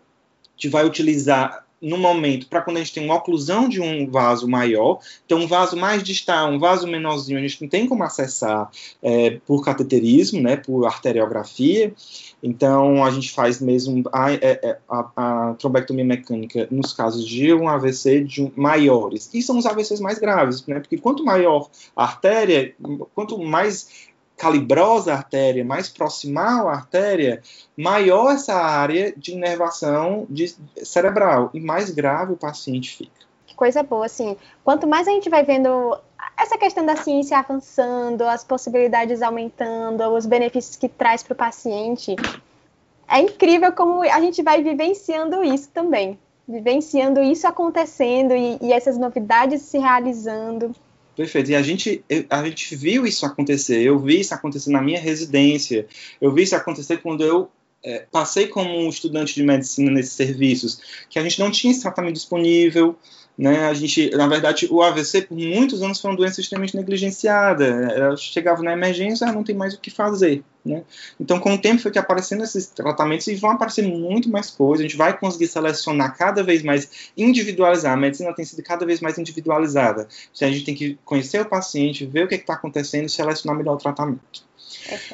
te 0.57 0.69
vai 0.69 0.85
utilizar 0.85 1.64
no 1.85 1.99
momento, 1.99 2.47
para 2.47 2.63
quando 2.63 2.79
a 2.79 2.81
gente 2.81 2.95
tem 2.95 3.05
uma 3.05 3.17
oclusão 3.17 3.69
de 3.69 3.81
um 3.81 4.11
vaso 4.11 4.49
maior, 4.49 4.99
então 5.27 5.39
um 5.39 5.47
vaso 5.47 5.77
mais 5.77 6.03
distal, 6.03 6.51
um 6.51 6.59
vaso 6.59 6.87
menorzinho, 6.87 7.39
a 7.39 7.43
gente 7.43 7.61
não 7.61 7.69
tem 7.69 7.87
como 7.87 8.03
acessar 8.03 8.71
é, 9.03 9.39
por 9.47 9.63
cateterismo, 9.63 10.41
né, 10.41 10.57
por 10.57 10.87
arteriografia, 10.87 11.93
então 12.43 13.05
a 13.05 13.11
gente 13.11 13.31
faz 13.31 13.61
mesmo 13.61 14.03
a, 14.11 14.33
é, 14.33 14.39
é, 14.43 14.79
a, 14.89 15.11
a 15.51 15.55
trombectomia 15.55 16.05
mecânica 16.05 16.67
nos 16.71 16.95
casos 16.95 17.27
de 17.27 17.53
um 17.53 17.69
AVC 17.69 18.25
de 18.25 18.43
um, 18.43 18.51
maiores, 18.57 19.29
e 19.35 19.43
são 19.43 19.59
os 19.59 19.67
AVCs 19.67 20.01
mais 20.01 20.19
graves, 20.19 20.67
né, 20.67 20.81
porque 20.81 20.97
quanto 20.97 21.23
maior 21.23 21.69
a 21.95 22.05
artéria, 22.05 22.75
quanto 23.15 23.39
mais 23.39 24.14
calibrosa 24.37 25.13
a 25.13 25.17
artéria, 25.17 25.65
mais 25.65 25.89
proximal 25.89 26.69
à 26.69 26.75
artéria, 26.75 27.41
maior 27.77 28.33
essa 28.33 28.55
área 28.55 29.13
de 29.17 29.33
inervação 29.33 30.27
de 30.29 30.55
cerebral 30.83 31.51
e 31.55 31.61
mais 31.61 31.91
grave 31.91 32.33
o 32.33 32.37
paciente 32.37 32.97
fica. 32.97 33.25
Que 33.47 33.55
coisa 33.55 33.83
boa, 33.83 34.07
assim. 34.07 34.37
Quanto 34.65 34.87
mais 34.87 35.07
a 35.07 35.13
gente 35.13 35.31
vai 35.31 35.45
vendo 35.45 35.97
essa 36.37 36.59
questão 36.59 36.85
da 36.85 36.97
ciência 36.97 37.39
avançando, 37.39 38.23
as 38.23 38.43
possibilidades 38.43 39.23
aumentando, 39.23 40.03
os 40.15 40.27
benefícios 40.27 40.77
que 40.77 40.89
traz 40.89 41.23
para 41.23 41.33
o 41.33 41.37
paciente, 41.37 42.17
é 43.09 43.21
incrível 43.21 43.73
como 43.73 44.03
a 44.03 44.21
gente 44.21 44.43
vai 44.43 44.63
vivenciando 44.63 45.45
isso 45.45 45.71
também. 45.71 46.19
Vivenciando 46.47 47.23
isso 47.23 47.47
acontecendo 47.47 48.35
e, 48.35 48.59
e 48.61 48.73
essas 48.73 48.99
novidades 48.99 49.63
se 49.63 49.79
realizando. 49.79 50.75
Perfeito. 51.17 51.51
E 51.51 51.55
a 51.55 51.63
gente, 51.63 52.05
a 52.29 52.45
gente 52.45 52.75
viu 52.75 53.07
isso 53.07 53.25
acontecer. 53.25 53.83
Eu 53.83 53.99
vi 53.99 54.21
isso 54.21 54.35
acontecer 54.35 54.71
na 54.71 54.83
minha 54.83 55.01
residência. 55.01 55.87
Eu 56.21 56.33
vi 56.33 56.43
isso 56.43 56.57
acontecer 56.57 56.99
quando 56.99 57.25
eu 57.25 57.51
é, 57.85 58.07
passei 58.11 58.49
como 58.49 58.89
estudante 58.89 59.35
de 59.35 59.43
medicina 59.43 59.91
nesses 59.91 60.15
serviços, 60.15 60.81
que 61.11 61.19
a 61.19 61.23
gente 61.23 61.39
não 61.39 61.51
tinha 61.51 61.71
esse 61.71 61.83
tratamento 61.83 62.15
disponível. 62.15 62.97
Né? 63.37 63.67
A 63.67 63.75
gente, 63.75 64.11
na 64.11 64.27
verdade, 64.27 64.67
o 64.71 64.83
AVC 64.83 65.23
por 65.23 65.37
muitos 65.37 65.83
anos 65.83 66.01
foi 66.01 66.11
uma 66.11 66.17
doença 66.17 66.41
extremamente 66.41 66.77
negligenciada. 66.77 67.65
Ela 67.65 68.17
chegava 68.17 68.63
na 68.63 68.73
emergência, 68.73 69.29
ah, 69.29 69.33
não 69.33 69.45
tem 69.45 69.55
mais 69.55 69.75
o 69.75 69.81
que 69.81 69.91
fazer. 69.91 70.43
Né? 70.65 70.83
Então, 71.21 71.39
com 71.39 71.55
o 71.55 71.59
tempo 71.59 71.83
foi 71.83 71.91
que 71.91 71.99
aparecendo 71.99 72.43
esses 72.43 72.67
tratamentos 72.69 73.27
e 73.27 73.35
vão 73.35 73.51
aparecer 73.51 73.83
muito 73.83 74.31
mais 74.31 74.51
coisas. 74.51 74.81
A 74.81 74.89
gente 74.89 74.97
vai 74.97 75.17
conseguir 75.17 75.47
selecionar 75.47 76.17
cada 76.17 76.43
vez 76.43 76.63
mais, 76.63 77.11
individualizar. 77.17 77.93
A 77.93 77.97
medicina 77.97 78.35
tem 78.35 78.45
sido 78.45 78.63
cada 78.63 78.87
vez 78.87 79.01
mais 79.01 79.19
individualizada. 79.19 80.09
Então, 80.35 80.49
a 80.49 80.51
gente 80.51 80.65
tem 80.65 80.75
que 80.75 80.99
conhecer 81.05 81.41
o 81.41 81.45
paciente, 81.45 82.07
ver 82.07 82.25
o 82.25 82.29
que 82.29 82.35
é 82.35 82.39
está 82.39 82.55
acontecendo 82.55 83.07
e 83.07 83.11
selecionar 83.11 83.57
melhor 83.57 83.75
o 83.75 83.79
tratamento. 83.79 84.43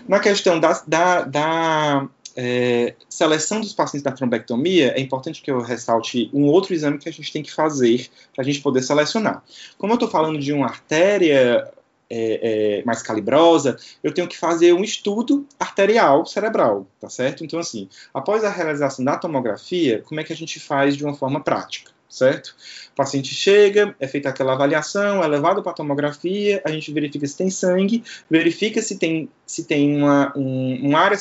Na 0.09 0.21
questão 0.21 0.59
da, 0.59 0.83
da, 0.87 1.23
da 1.23 2.09
é, 2.37 2.95
seleção 3.09 3.61
dos 3.61 3.73
pacientes 3.73 4.03
da 4.03 4.13
trombectomia, 4.13 4.93
é 4.97 5.01
importante 5.01 5.43
que 5.43 5.51
eu 5.51 5.61
ressalte 5.61 6.31
um 6.33 6.45
outro 6.45 6.73
exame 6.73 6.99
que 6.99 7.09
a 7.09 7.13
gente 7.13 7.33
tem 7.33 7.43
que 7.43 7.53
fazer 7.53 8.09
para 8.35 8.43
a 8.43 8.45
gente 8.45 8.61
poder 8.61 8.83
selecionar. 8.83 9.43
Como 9.79 9.93
eu 9.93 9.95
estou 9.95 10.09
falando 10.09 10.39
de 10.39 10.53
uma 10.53 10.67
artéria 10.67 11.69
é, 12.11 12.81
é, 12.81 12.85
mais 12.85 13.03
calibrosa, 13.03 13.79
eu 14.03 14.13
tenho 14.13 14.29
que 14.29 14.37
fazer 14.37 14.73
um 14.73 14.83
estudo 14.83 15.47
arterial 15.59 16.27
cerebral, 16.27 16.87
tá 17.01 17.09
certo? 17.09 17.45
Então, 17.45 17.59
assim, 17.59 17.89
após 18.13 18.45
a 18.45 18.51
realização 18.51 19.05
da 19.05 19.17
tomografia, 19.17 20.03
como 20.03 20.21
é 20.21 20.25
que 20.25 20.33
a 20.33 20.37
gente 20.37 20.59
faz 20.59 20.97
de 20.97 21.05
uma 21.05 21.15
forma 21.15 21.41
prática? 21.41 21.91
certo? 22.11 22.55
O 22.93 22.97
paciente 22.97 23.33
chega, 23.33 23.95
é 24.01 24.09
feita 24.09 24.29
aquela 24.29 24.53
avaliação, 24.53 25.23
é 25.23 25.29
levado 25.29 25.63
para 25.63 25.71
a 25.71 25.75
tomografia, 25.75 26.61
a 26.65 26.71
gente 26.71 26.93
verifica 26.93 27.27
se 27.27 27.37
tem 27.37 27.49
sangue, 27.49 28.03
verifica 28.29 28.83
se 28.83 28.99
tem, 28.99 29.29
se 29.47 29.65
tem 29.65 29.97
uma, 29.97 30.33
um, 30.37 30.89
uma 30.89 30.99
área, 30.99 31.17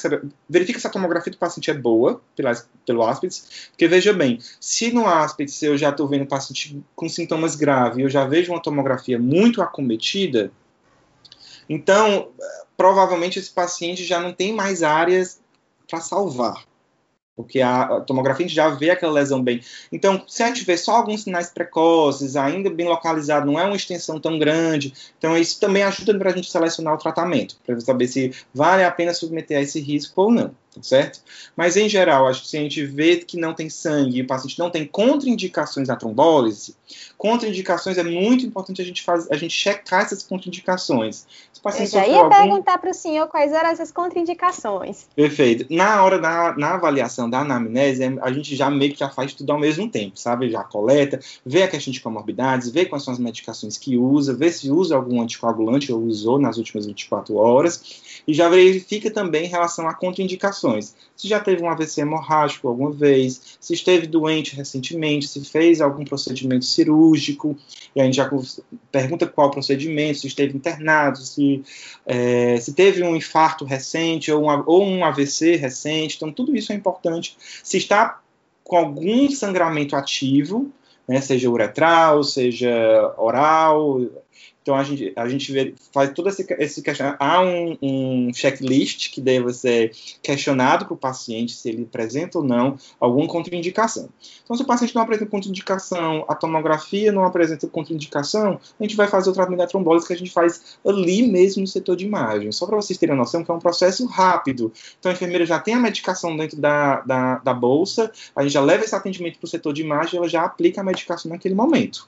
verifica 0.50 0.80
se 0.80 0.88
a 0.88 0.90
tomografia 0.90 1.32
do 1.32 1.38
paciente 1.38 1.70
é 1.70 1.74
boa 1.74 2.20
pela, 2.36 2.52
pelo 2.86 3.04
áspides, 3.04 3.70
porque 3.70 3.88
veja 3.88 4.12
bem, 4.12 4.40
se 4.60 4.92
no 4.92 5.08
áspides 5.08 5.62
eu 5.62 5.78
já 5.78 5.90
estou 5.90 6.08
vendo 6.08 6.24
o 6.24 6.28
paciente 6.28 6.82
com 6.96 7.08
sintomas 7.08 7.56
graves, 7.56 8.00
eu 8.00 8.10
já 8.10 8.26
vejo 8.26 8.52
uma 8.52 8.62
tomografia 8.62 9.20
muito 9.20 9.62
acometida, 9.62 10.52
então 11.70 12.30
provavelmente 12.76 13.40
esse 13.40 13.52
paciente 13.52 14.04
já 14.04 14.20
não 14.20 14.34
tem 14.34 14.52
mais 14.52 14.84
áreas 14.84 15.40
para 15.88 16.02
salvar 16.02 16.68
porque 17.40 17.62
a 17.62 18.02
tomografia 18.02 18.46
a 18.46 18.48
gente 18.50 18.56
já 18.56 18.68
vê 18.68 18.90
aquela 18.90 19.14
lesão 19.14 19.42
bem. 19.42 19.62
Então, 19.94 20.22
se 20.28 20.44
a 20.44 20.48
gente 20.48 20.66
vê 20.66 20.76
só 20.76 20.98
alguns 20.98 21.24
sinais 21.24 21.50
precoces, 21.50 22.36
ainda 22.36 22.70
bem 22.70 22.86
localizado, 22.86 23.46
não 23.50 23.58
é 23.58 23.64
uma 23.64 23.78
extensão 23.78 24.20
tão 24.20 24.38
grande, 24.38 24.94
então 25.18 25.38
isso 25.38 25.58
também 25.58 25.84
ajuda 25.84 26.20
para 26.20 26.32
a 26.32 26.36
gente 26.36 26.52
selecionar 26.52 26.96
o 26.96 26.98
tratamento, 26.98 27.56
para 27.66 27.80
saber 27.80 28.10
se 28.10 28.36
vale 28.54 28.84
a 28.84 28.92
pena 28.92 29.14
submeter 29.14 29.58
a 29.58 29.62
esse 29.62 29.80
risco 29.80 30.22
ou 30.22 30.32
não 30.34 30.54
certo? 30.82 31.22
Mas 31.56 31.78
em 31.78 31.90
geral, 31.90 32.28
acho 32.28 32.42
que 32.42 32.48
se 32.48 32.58
a 32.58 32.62
gente 32.62 32.86
vê 32.86 33.18
que 33.18 33.38
não 33.38 33.54
tem 33.54 33.70
sangue 33.70 34.20
e 34.20 34.22
o 34.22 34.28
paciente 34.28 34.58
não 34.60 34.70
tem 34.70 34.86
contraindicações 34.86 35.88
da 35.88 35.96
trombólise, 35.96 36.76
contraindicações 37.18 37.98
é 37.98 38.04
muito 38.04 38.46
importante 38.46 38.82
a 38.82 38.86
gente 38.86 39.04
faz, 39.04 39.30
a 39.30 39.36
gente 39.36 39.54
checar 39.54 40.02
essas 40.02 40.24
contraindicações. 40.24 41.26
Eu 41.78 41.86
já 41.86 42.08
ia 42.08 42.20
algum... 42.20 42.30
perguntar 42.30 42.78
para 42.78 42.90
o 42.90 42.94
senhor 42.94 43.28
quais 43.28 43.52
eram 43.52 43.70
essas 43.70 43.92
contraindicações. 43.92 45.08
Perfeito. 45.14 45.66
Na 45.70 46.02
hora 46.04 46.18
da 46.18 46.56
na 46.58 46.76
avaliação 46.76 47.30
da 47.30 47.40
anamnese, 47.40 48.02
a 48.22 48.32
gente 48.32 48.56
já 48.56 48.70
meio 48.70 48.94
que 48.94 49.00
já 49.00 49.10
faz 49.10 49.34
tudo 49.34 49.52
ao 49.52 49.60
mesmo 49.60 49.90
tempo, 49.90 50.18
sabe? 50.18 50.50
Já 50.50 50.64
coleta, 50.64 51.20
vê 51.46 51.64
a 51.64 51.68
questão 51.68 51.92
de 51.92 52.00
comorbidades, 52.00 52.70
vê 52.70 52.86
quais 52.86 53.04
são 53.04 53.14
as 53.14 53.20
medicações 53.20 53.78
que 53.78 53.98
usa, 53.98 54.34
vê 54.34 54.50
se 54.52 54.72
usa 54.72 54.96
algum 54.96 55.22
anticoagulante 55.22 55.92
ou 55.92 56.02
usou 56.02 56.40
nas 56.40 56.58
últimas 56.58 56.86
24 56.86 57.36
horas 57.36 58.22
e 58.26 58.34
já 58.34 58.48
verifica 58.48 59.12
também 59.12 59.46
em 59.46 59.50
relação 59.50 59.88
a 59.88 59.94
contraindicações. 59.94 60.69
Se 61.16 61.28
já 61.28 61.40
teve 61.40 61.64
um 61.64 61.70
AVC 61.70 62.02
hemorrágico 62.02 62.68
alguma 62.68 62.92
vez, 62.92 63.58
se 63.60 63.74
esteve 63.74 64.08
doente 64.08 64.56
recentemente, 64.56 65.28
se 65.28 65.44
fez 65.44 65.82
algum 65.82 66.06
procedimento 66.06 66.66
cirúrgico, 66.66 67.58
e 67.96 68.02
a 68.02 68.06
gente 68.06 68.16
já 68.16 68.30
pergunta 68.92 69.28
qual 69.28 69.52
procedimento, 69.52 70.20
se 70.20 70.28
esteve 70.28 70.56
internado, 70.56 71.18
se, 71.18 71.64
é, 72.06 72.58
se 72.58 72.74
teve 72.74 73.04
um 73.04 73.16
infarto 73.16 73.66
recente 73.66 74.32
ou, 74.32 74.44
uma, 74.44 74.64
ou 74.66 74.84
um 74.84 75.04
AVC 75.04 75.56
recente. 75.56 76.16
Então, 76.16 76.32
tudo 76.32 76.56
isso 76.56 76.72
é 76.72 76.76
importante. 76.76 77.36
Se 77.64 77.78
está 77.78 78.22
com 78.64 78.78
algum 78.78 79.30
sangramento 79.30 79.96
ativo, 79.96 80.72
né, 81.08 81.20
seja 81.22 81.50
uretral, 81.50 82.24
seja 82.24 83.14
oral, 83.18 84.00
então 84.62 84.76
a 84.76 84.84
gente, 84.84 85.14
a 85.16 85.28
gente 85.28 85.52
vê, 85.52 85.74
faz 85.94 86.12
todo 86.14 86.30
esse, 86.30 86.46
esse 86.60 86.82
questionamento. 86.82 87.22
Há 87.22 87.42
um, 87.42 87.78
um 87.82 88.34
checklist 88.34 89.12
que 89.12 89.22
deve 89.22 89.52
ser 89.54 89.92
questionado 90.22 90.86
para 90.86 90.94
o 90.94 90.98
paciente 90.98 91.54
se 91.54 91.70
ele 91.70 91.84
apresenta 91.84 92.38
ou 92.38 92.44
não 92.44 92.78
alguma 93.00 93.28
contraindicação. 93.28 94.10
Então, 94.44 94.56
se 94.56 94.64
o 94.64 94.66
paciente 94.66 94.94
não 94.94 95.02
apresenta 95.02 95.30
contraindicação, 95.30 96.26
a 96.28 96.36
tomografia 96.36 97.12
não 97.12 97.24
apresenta 97.24 97.68
contraindicação, 97.68 98.60
a 98.80 98.84
gente 98.84 98.96
vai 98.96 99.08
fazer 99.08 99.30
o 99.30 99.34
tratamento 99.34 99.60
da 99.60 99.68
trombólise 99.68 100.06
que 100.06 100.14
a 100.14 100.18
gente 100.18 100.32
faz 100.32 100.78
ali 100.86 101.28
mesmo 101.28 101.62
no 101.62 101.68
setor 101.68 101.96
de 101.96 102.06
imagem. 102.06 102.52
Só 102.52 102.66
para 102.66 102.76
vocês 102.76 103.00
terem 103.00 103.16
noção 103.16 103.44
que 103.44 103.50
é 103.50 103.54
um 103.54 103.60
processo 103.60 104.06
rápido. 104.06 104.72
Então 105.00 105.10
a 105.12 105.16
enfermeira 105.16 105.46
já 105.46 105.60
tem 105.60 105.74
a 105.74 105.80
medicação 105.80 106.36
dentro 106.36 106.58
da, 106.58 107.02
da, 107.02 107.38
da 107.38 107.54
bolsa, 107.54 108.12
a 108.36 108.44
gente 108.44 108.54
já 108.54 108.62
leva 108.62 108.84
esse 108.84 108.96
atendimento 108.96 109.40
para 109.40 109.48
o 109.48 109.50
setor 109.50 109.74
de 109.74 109.82
imagem 109.82 110.16
e 110.16 110.18
ela 110.18 110.30
já 110.30 110.44
aplica 110.44 110.82
a 110.82 110.84
medicação 110.84 111.32
naquele 111.32 111.56
momento. 111.56 112.08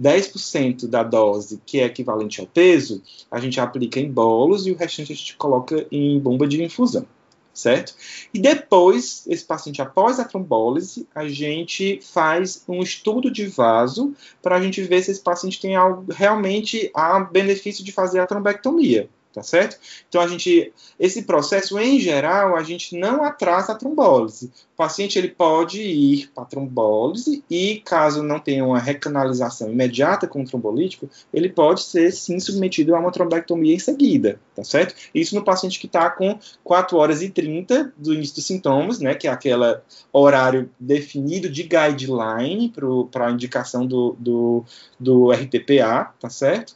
10% 0.00 0.86
da 0.86 1.02
dose, 1.02 1.60
que 1.66 1.80
é 1.80 1.84
equivalente 1.84 2.40
ao 2.40 2.46
peso, 2.46 3.02
a 3.30 3.38
gente 3.38 3.60
aplica 3.60 4.00
em 4.00 4.10
bolos 4.10 4.66
e 4.66 4.72
o 4.72 4.76
restante 4.76 5.12
a 5.12 5.16
gente 5.16 5.36
coloca 5.36 5.86
em 5.92 6.18
bomba 6.18 6.46
de 6.46 6.62
infusão, 6.62 7.06
certo? 7.52 7.94
E 8.32 8.38
depois, 8.38 9.24
esse 9.26 9.44
paciente, 9.44 9.82
após 9.82 10.18
a 10.18 10.24
trombólise, 10.24 11.06
a 11.14 11.28
gente 11.28 12.00
faz 12.02 12.64
um 12.66 12.80
estudo 12.80 13.30
de 13.30 13.46
vaso 13.46 14.14
para 14.40 14.56
a 14.56 14.62
gente 14.62 14.80
ver 14.82 15.02
se 15.02 15.10
esse 15.10 15.20
paciente 15.20 15.60
tem 15.60 15.76
algo, 15.76 16.10
realmente 16.10 16.90
há 16.94 17.20
benefício 17.20 17.84
de 17.84 17.92
fazer 17.92 18.20
a 18.20 18.26
trombectomia 18.26 19.08
tá 19.32 19.42
certo? 19.42 19.78
Então 20.08 20.20
a 20.20 20.26
gente, 20.26 20.72
esse 20.98 21.22
processo 21.22 21.78
em 21.78 22.00
geral, 22.00 22.56
a 22.56 22.62
gente 22.62 22.96
não 22.96 23.22
atrasa 23.22 23.72
a 23.72 23.74
trombólise. 23.76 24.46
O 24.74 24.76
paciente 24.76 25.18
ele 25.18 25.28
pode 25.28 25.80
ir 25.80 26.30
para 26.34 26.44
trombólise 26.44 27.44
e 27.50 27.82
caso 27.84 28.22
não 28.22 28.40
tenha 28.40 28.64
uma 28.64 28.78
recanalização 28.78 29.70
imediata 29.70 30.26
com 30.26 30.42
o 30.42 30.44
trombolítico, 30.44 31.08
ele 31.32 31.48
pode 31.48 31.82
ser 31.82 32.10
sim 32.12 32.40
submetido 32.40 32.94
a 32.94 32.98
uma 32.98 33.12
trombectomia 33.12 33.74
em 33.74 33.78
seguida, 33.78 34.40
tá 34.54 34.64
certo? 34.64 34.94
Isso 35.14 35.34
no 35.34 35.44
paciente 35.44 35.78
que 35.78 35.86
está 35.86 36.08
com 36.10 36.38
4 36.64 36.96
horas 36.96 37.22
e 37.22 37.28
30 37.28 37.92
do 37.96 38.14
início 38.14 38.36
dos 38.36 38.46
sintomas, 38.46 38.98
né, 38.98 39.14
que 39.14 39.28
é 39.28 39.30
aquele 39.30 39.78
horário 40.12 40.70
definido 40.78 41.48
de 41.48 41.62
guideline 41.62 42.72
para 43.10 43.26
a 43.26 43.30
indicação 43.30 43.86
do, 43.86 44.16
do, 44.18 44.64
do 44.98 45.30
RTPA, 45.30 46.14
tá 46.18 46.30
certo? 46.30 46.74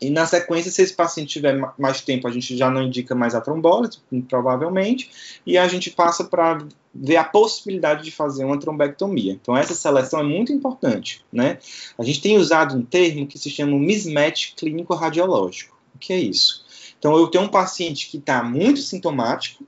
E 0.00 0.10
na 0.10 0.26
sequência, 0.26 0.70
se 0.70 0.80
esse 0.82 0.94
paciente 0.94 1.28
tiver 1.28 1.58
mais 1.76 2.00
tempo, 2.00 2.28
a 2.28 2.30
gente 2.30 2.56
já 2.56 2.70
não 2.70 2.82
indica 2.82 3.16
mais 3.16 3.34
a 3.34 3.40
trombólise, 3.40 3.98
provavelmente, 4.28 5.10
e 5.44 5.58
a 5.58 5.66
gente 5.66 5.90
passa 5.90 6.22
para 6.22 6.64
ver 6.94 7.16
a 7.16 7.24
possibilidade 7.24 8.04
de 8.04 8.12
fazer 8.12 8.44
uma 8.44 8.58
trombectomia. 8.58 9.32
Então, 9.32 9.56
essa 9.56 9.74
seleção 9.74 10.20
é 10.20 10.22
muito 10.22 10.52
importante. 10.52 11.24
Né? 11.32 11.58
A 11.98 12.04
gente 12.04 12.20
tem 12.20 12.38
usado 12.38 12.76
um 12.76 12.82
termo 12.82 13.26
que 13.26 13.38
se 13.38 13.50
chama 13.50 13.76
mismatch 13.76 14.54
clínico 14.54 14.94
radiológico. 14.94 15.76
O 15.94 15.98
que 15.98 16.12
é 16.12 16.18
isso? 16.18 16.64
Então, 16.96 17.16
eu 17.16 17.26
tenho 17.26 17.44
um 17.44 17.48
paciente 17.48 18.08
que 18.08 18.18
está 18.18 18.42
muito 18.42 18.80
sintomático, 18.80 19.64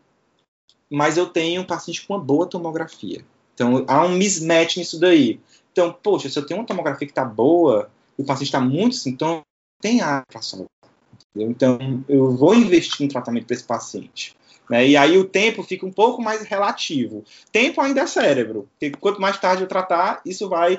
mas 0.89 1.17
eu 1.17 1.27
tenho 1.27 1.63
um 1.63 1.67
paciente 1.67 2.07
com 2.07 2.15
uma 2.15 2.21
boa 2.21 2.47
tomografia. 2.47 3.25
Então, 3.55 3.85
há 3.89 4.05
um 4.05 4.11
mismatch 4.11 4.77
nisso 4.77 4.99
daí. 4.99 5.41
Então, 5.73 5.93
poxa, 6.03 6.29
se 6.29 6.39
eu 6.39 6.47
tenho 6.47 6.61
uma 6.61 6.67
tomografia 6.67 7.07
que 7.07 7.13
está 7.13 7.25
boa, 7.25 7.91
e 8.17 8.23
o 8.23 8.25
paciente 8.25 8.49
está 8.49 8.61
muito 8.61 8.95
sintoma, 8.95 9.43
tem 9.81 10.01
área 10.01 10.25
para 10.31 10.43
salvar. 10.43 10.69
Então, 11.35 12.05
eu 12.09 12.37
vou 12.37 12.55
investir 12.55 13.07
no 13.07 13.13
tratamento 13.13 13.47
para 13.47 13.55
esse 13.55 13.65
paciente. 13.65 14.37
Né? 14.69 14.89
E 14.89 14.97
aí 14.97 15.19
o 15.19 15.25
tempo 15.25 15.63
fica 15.63 15.85
um 15.85 15.93
pouco 15.93 16.23
mais 16.23 16.43
relativo. 16.43 17.25
Tempo 17.51 17.81
ainda 17.81 18.03
é 18.03 18.07
cérebro, 18.07 18.69
porque 18.71 18.97
quanto 18.97 19.21
mais 19.21 19.39
tarde 19.39 19.63
eu 19.63 19.69
tratar, 19.69 20.21
isso 20.25 20.49
vai 20.49 20.79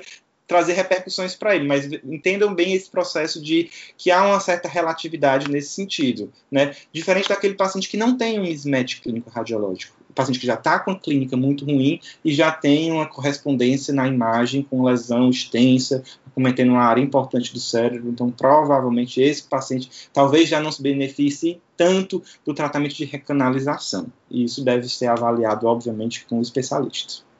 trazer 0.51 0.73
repercussões 0.73 1.33
para 1.33 1.55
ele, 1.55 1.65
mas 1.65 1.89
entendam 2.03 2.53
bem 2.53 2.73
esse 2.73 2.89
processo 2.89 3.41
de 3.41 3.69
que 3.97 4.11
há 4.11 4.21
uma 4.21 4.39
certa 4.41 4.67
relatividade 4.67 5.49
nesse 5.49 5.69
sentido, 5.69 6.29
né? 6.51 6.75
Diferente 6.91 7.29
daquele 7.29 7.53
paciente 7.53 7.87
que 7.87 7.95
não 7.95 8.17
tem 8.17 8.37
um 8.37 8.43
mismatch 8.43 8.99
clínico 8.99 9.29
radiológico, 9.29 9.95
o 10.09 10.13
paciente 10.13 10.39
que 10.41 10.45
já 10.45 10.55
está 10.55 10.77
com 10.77 10.91
a 10.91 10.99
clínica 10.99 11.37
muito 11.37 11.63
ruim 11.63 12.01
e 12.25 12.33
já 12.33 12.51
tem 12.51 12.91
uma 12.91 13.05
correspondência 13.05 13.93
na 13.93 14.05
imagem 14.05 14.61
com 14.61 14.83
lesão 14.83 15.29
extensa, 15.29 16.03
cometendo 16.35 16.71
uma 16.71 16.83
área 16.83 17.01
importante 17.01 17.53
do 17.53 17.59
cérebro, 17.59 18.09
então 18.09 18.29
provavelmente 18.29 19.21
esse 19.21 19.43
paciente 19.43 19.89
talvez 20.11 20.49
já 20.49 20.59
não 20.59 20.69
se 20.69 20.81
beneficie 20.81 21.61
tanto 21.77 22.21
do 22.45 22.53
tratamento 22.53 22.95
de 22.95 23.05
recanalização, 23.05 24.07
e 24.29 24.43
isso 24.43 24.61
deve 24.65 24.89
ser 24.89 25.07
avaliado, 25.07 25.65
obviamente, 25.65 26.25
com 26.25 26.39
o 26.39 26.41
especialista. 26.41 27.30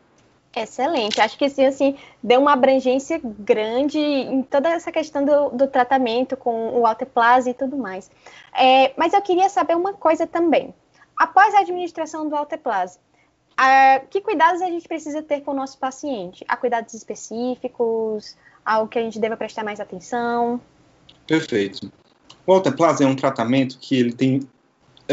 Excelente. 0.56 1.22
Acho 1.22 1.38
que 1.38 1.50
sim, 1.50 1.66
assim, 1.66 1.98
deu 2.22 2.42
uma 2.42 2.54
abrangência 2.54 3.22
grande 3.24 3.98
em 3.98 4.44
toda 4.44 4.70
essa 4.70 4.92
questão 4.92 5.24
do, 5.24 5.50
do 5.52 5.68
tratamento 5.68 6.36
com 6.36 6.78
o 6.78 6.86
alteplase 6.86 7.52
e 7.52 7.54
tudo 7.54 7.78
mais. 7.78 8.12
É, 8.54 8.94
mas 8.98 9.14
eu 9.14 9.22
queria 9.22 9.48
saber 9.48 9.78
uma 9.78 9.94
coisa 9.94 10.28
também. 10.28 10.74
Após 11.18 11.54
a 11.54 11.60
administração 11.60 12.28
do 12.28 12.36
alteplase, 12.36 13.00
que 14.10 14.22
cuidados 14.22 14.62
a 14.62 14.66
gente 14.66 14.88
precisa 14.88 15.22
ter 15.22 15.42
com 15.42 15.52
o 15.52 15.54
nosso 15.54 15.78
paciente? 15.78 16.44
Há 16.48 16.58
cuidados 16.58 16.94
específicos? 16.94 18.36
Algo 18.66 18.90
que 18.90 19.00
a 19.00 19.02
gente 19.02 19.20
deva 19.20 19.38
prestar 19.38 19.64
mais 19.64 19.80
atenção? 19.80 20.60
Perfeito. 21.26 21.92
O 22.46 22.54
alteplase 22.54 23.04
é 23.04 23.08
um 23.08 23.16
tratamento 23.16 23.78
que 23.80 23.96
ele 23.96 24.12
tem 24.12 24.42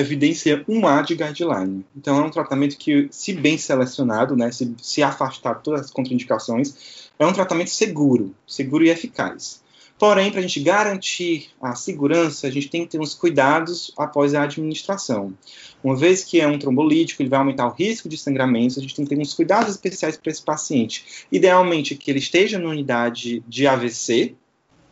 evidencia 0.00 0.64
um 0.68 0.86
A 0.86 1.02
de 1.02 1.14
guideline. 1.14 1.84
Então, 1.96 2.18
é 2.18 2.24
um 2.24 2.30
tratamento 2.30 2.76
que, 2.76 3.08
se 3.10 3.32
bem 3.32 3.58
selecionado, 3.58 4.36
né, 4.36 4.50
se, 4.50 4.74
se 4.80 5.02
afastar 5.02 5.56
todas 5.56 5.82
as 5.82 5.90
contraindicações, 5.90 7.10
é 7.18 7.26
um 7.26 7.32
tratamento 7.32 7.70
seguro, 7.70 8.34
seguro 8.46 8.84
e 8.84 8.90
eficaz. 8.90 9.62
Porém, 9.98 10.30
para 10.30 10.38
a 10.38 10.42
gente 10.42 10.60
garantir 10.60 11.50
a 11.60 11.74
segurança, 11.74 12.46
a 12.46 12.50
gente 12.50 12.68
tem 12.68 12.84
que 12.84 12.92
ter 12.92 13.00
uns 13.00 13.14
cuidados 13.14 13.92
após 13.98 14.32
a 14.32 14.44
administração. 14.44 15.34
Uma 15.82 15.96
vez 15.96 16.22
que 16.22 16.40
é 16.40 16.46
um 16.46 16.58
trombolítico, 16.58 17.20
ele 17.20 17.28
vai 17.28 17.40
aumentar 17.40 17.66
o 17.66 17.72
risco 17.72 18.08
de 18.08 18.16
sangramento, 18.16 18.78
a 18.78 18.82
gente 18.82 18.94
tem 18.94 19.04
que 19.04 19.14
ter 19.14 19.20
uns 19.20 19.34
cuidados 19.34 19.70
especiais 19.70 20.16
para 20.16 20.30
esse 20.30 20.42
paciente. 20.42 21.26
Idealmente, 21.32 21.96
que 21.96 22.10
ele 22.12 22.20
esteja 22.20 22.60
na 22.60 22.68
unidade 22.68 23.42
de 23.48 23.66
AVC, 23.66 24.36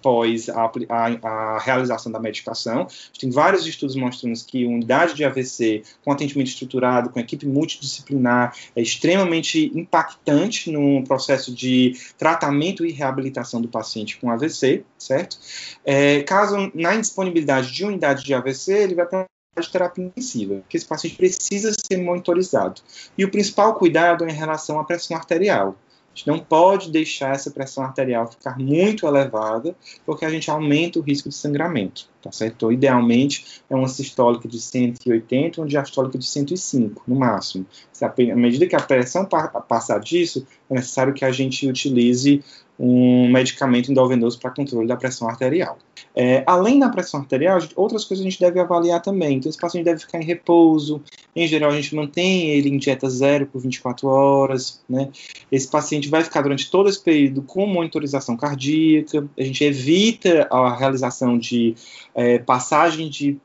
após 0.07 0.49
a, 0.49 0.71
a, 0.89 1.29
a, 1.29 1.59
realização 1.59 2.13
da 2.13 2.21
medicação. 2.21 2.87
Tem 3.19 3.29
vários 3.29 3.67
estudos 3.67 3.97
mostrando 3.97 4.37
que 4.47 4.65
unidade 4.65 5.15
de 5.15 5.25
AVC 5.25 5.83
com 6.05 6.13
atendimento 6.13 6.47
estruturado, 6.47 7.11
com 7.11 7.19
equipe 7.19 7.47
multidisciplinar, 7.47 8.55
é 8.77 8.81
extremamente 8.81 9.73
impactante 9.75 10.71
no 10.71 11.03
processo 11.05 11.53
de 11.53 11.97
tratamento 12.17 12.87
e 12.87 12.93
reabilitação 12.93 13.61
do 13.61 13.69
paciente 13.69 14.17
com 14.19 14.31
AVC, 14.31 14.85
certo? 14.97 15.39
É, 15.85 16.23
caso 16.23 16.71
na 16.75 16.95
indisponibilidade 16.95 17.73
de 17.73 17.85
unidade 17.85 18.25
de 18.25 18.33
AVC, 18.33 18.73
ele 18.73 18.95
vai 18.95 19.07
ter 19.07 19.27
de 19.59 19.73
terapia 19.73 20.05
intensiva, 20.05 20.63
que 20.69 20.77
esse 20.77 20.85
paciente 20.85 21.17
precisa 21.17 21.73
ser 21.73 21.97
monitorizado. 21.97 22.83
E 23.17 23.25
o 23.25 23.31
principal 23.31 23.75
cuidado 23.75 24.27
é 24.27 24.29
em 24.29 24.35
relação 24.35 24.79
à 24.79 24.85
pressão 24.85 25.17
arterial. 25.17 25.75
A 26.17 26.19
gente 26.19 26.29
não 26.29 26.39
pode 26.39 26.91
deixar 26.91 27.35
essa 27.35 27.51
pressão 27.51 27.85
arterial 27.85 28.27
ficar 28.27 28.59
muito 28.59 29.07
elevada, 29.07 29.77
porque 30.07 30.25
a 30.25 30.31
gente 30.31 30.51
aumenta 30.51 30.99
o 30.99 31.03
risco 31.03 31.29
de 31.29 31.35
sangramento, 31.35 32.09
tá 32.23 32.33
certo? 32.33 32.55
Então, 32.57 32.73
idealmente, 32.73 33.63
é 33.69 33.77
uma 33.77 33.87
sistólica 33.87 34.49
de 34.49 34.59
180 34.59 35.61
uma 35.61 35.67
diastólica 35.67 36.17
de 36.17 36.25
105, 36.25 37.03
no 37.07 37.17
máximo. 37.17 37.67
À 38.01 38.35
medida 38.35 38.67
que 38.67 38.75
a 38.75 38.81
pressão 38.81 39.27
passar 39.27 40.01
disso, 40.01 40.47
é 40.71 40.75
necessário 40.75 41.13
que 41.13 41.25
a 41.25 41.31
gente 41.31 41.69
utilize 41.69 42.43
um 42.79 43.29
medicamento 43.31 43.91
endovenoso 43.91 44.39
para 44.39 44.51
controle 44.51 44.87
da 44.87 44.97
pressão 44.97 45.29
arterial. 45.29 45.79
É, 46.15 46.43
além 46.47 46.79
da 46.79 46.89
pressão 46.89 47.21
arterial, 47.21 47.59
outras 47.75 48.05
coisas 48.05 48.25
a 48.25 48.29
gente 48.29 48.41
deve 48.41 48.59
avaliar 48.61 49.03
também. 49.03 49.37
Então, 49.37 49.51
esse 49.51 49.59
paciente 49.59 49.85
deve 49.85 50.01
ficar 50.01 50.21
em 50.21 50.25
repouso. 50.25 51.03
Em 51.35 51.47
geral, 51.47 51.71
a 51.71 51.75
gente 51.75 51.95
mantém 51.95 52.51
ele 52.51 52.71
em 52.71 52.79
dieta 52.79 53.09
zero 53.09 53.47
por 53.47 53.61
24 53.61 54.09
horas. 54.09 54.83
Né? 54.89 55.11
Esse 55.51 55.69
paciente 55.69 56.09
vai 56.09 56.25
ficar 56.25 56.43
durante 56.43 56.71
todo 56.71 56.89
esse 56.89 57.03
período 57.03 57.43
com 57.43 57.67
monitorização 57.67 58.37
cardíaca. 58.37 59.27
A 59.39 59.43
gente 59.43 59.63
evita 59.65 60.47
a 60.51 60.75
realização 60.75 61.39
de 61.39 61.75
é, 62.15 62.39
passagem 62.39 63.09
de 63.11 63.39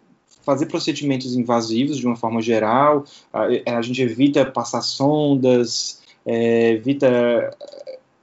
fazer 0.43 0.65
procedimentos 0.65 1.35
invasivos 1.35 1.97
de 1.97 2.05
uma 2.05 2.15
forma 2.15 2.41
geral. 2.41 3.05
A, 3.33 3.47
a 3.77 3.81
gente 3.81 4.01
evita 4.01 4.45
passar 4.45 4.81
sondas, 4.81 6.01
é, 6.25 6.71
evita 6.71 7.55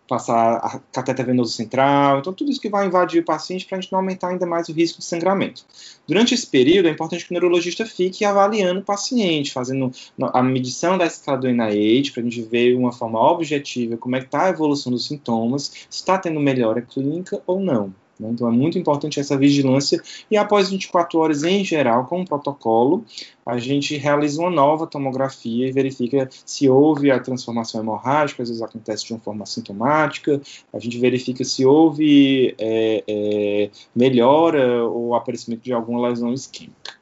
passar 0.08 0.56
a 0.56 0.80
cateter 0.90 1.26
venoso 1.26 1.52
central, 1.52 2.18
então 2.18 2.32
tudo 2.32 2.50
isso 2.50 2.60
que 2.60 2.68
vai 2.68 2.86
invadir 2.86 3.20
o 3.20 3.24
paciente 3.24 3.66
para 3.66 3.76
a 3.76 3.80
gente 3.80 3.92
não 3.92 4.00
aumentar 4.00 4.28
ainda 4.28 4.46
mais 4.46 4.68
o 4.68 4.72
risco 4.72 4.98
de 4.98 5.04
sangramento. 5.04 5.64
Durante 6.06 6.34
esse 6.34 6.46
período, 6.46 6.88
é 6.88 6.90
importante 6.90 7.24
que 7.24 7.30
o 7.30 7.34
neurologista 7.34 7.84
fique 7.84 8.24
avaliando 8.24 8.80
o 8.80 8.84
paciente, 8.84 9.52
fazendo 9.52 9.92
a 10.20 10.42
medição 10.42 10.96
da 10.96 11.06
escala 11.06 11.38
do 11.38 11.48
NIH, 11.48 12.12
para 12.12 12.22
a 12.22 12.24
gente 12.24 12.42
ver 12.42 12.70
de 12.70 12.76
uma 12.76 12.92
forma 12.92 13.20
objetiva 13.20 13.96
como 13.96 14.16
é 14.16 14.20
que 14.20 14.26
está 14.26 14.46
a 14.46 14.50
evolução 14.50 14.90
dos 14.90 15.06
sintomas, 15.06 15.64
se 15.88 16.00
está 16.00 16.16
tendo 16.18 16.40
melhora 16.40 16.80
clínica 16.80 17.40
ou 17.46 17.60
não. 17.60 17.92
Né? 18.18 18.30
Então 18.32 18.48
é 18.48 18.50
muito 18.50 18.78
importante 18.78 19.20
essa 19.20 19.36
vigilância 19.36 20.02
e 20.30 20.36
após 20.36 20.70
24 20.70 21.18
horas 21.18 21.44
em 21.44 21.64
geral, 21.64 22.06
com 22.06 22.22
o 22.22 22.24
protocolo, 22.24 23.04
a 23.46 23.58
gente 23.58 23.96
realiza 23.96 24.40
uma 24.40 24.50
nova 24.50 24.86
tomografia 24.86 25.68
e 25.68 25.72
verifica 25.72 26.28
se 26.44 26.68
houve 26.68 27.10
a 27.10 27.20
transformação 27.20 27.80
hemorrágica, 27.80 28.42
às 28.42 28.48
vezes 28.48 28.62
acontece 28.62 29.06
de 29.06 29.12
uma 29.12 29.20
forma 29.20 29.46
sintomática, 29.46 30.40
a 30.72 30.78
gente 30.78 30.98
verifica 30.98 31.44
se 31.44 31.64
houve 31.64 32.54
é, 32.58 33.04
é, 33.06 33.70
melhora 33.94 34.84
ou 34.84 35.14
aparecimento 35.14 35.62
de 35.62 35.72
alguma 35.72 36.08
lesão 36.08 36.32
isquêmica. 36.32 36.98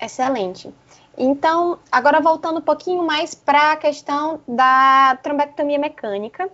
Excelente. 0.00 0.72
Então, 1.16 1.78
agora 1.90 2.20
voltando 2.20 2.58
um 2.58 2.62
pouquinho 2.62 3.04
mais 3.04 3.34
para 3.34 3.72
a 3.72 3.76
questão 3.76 4.40
da 4.48 5.16
trombectomia 5.22 5.78
mecânica, 5.78 6.50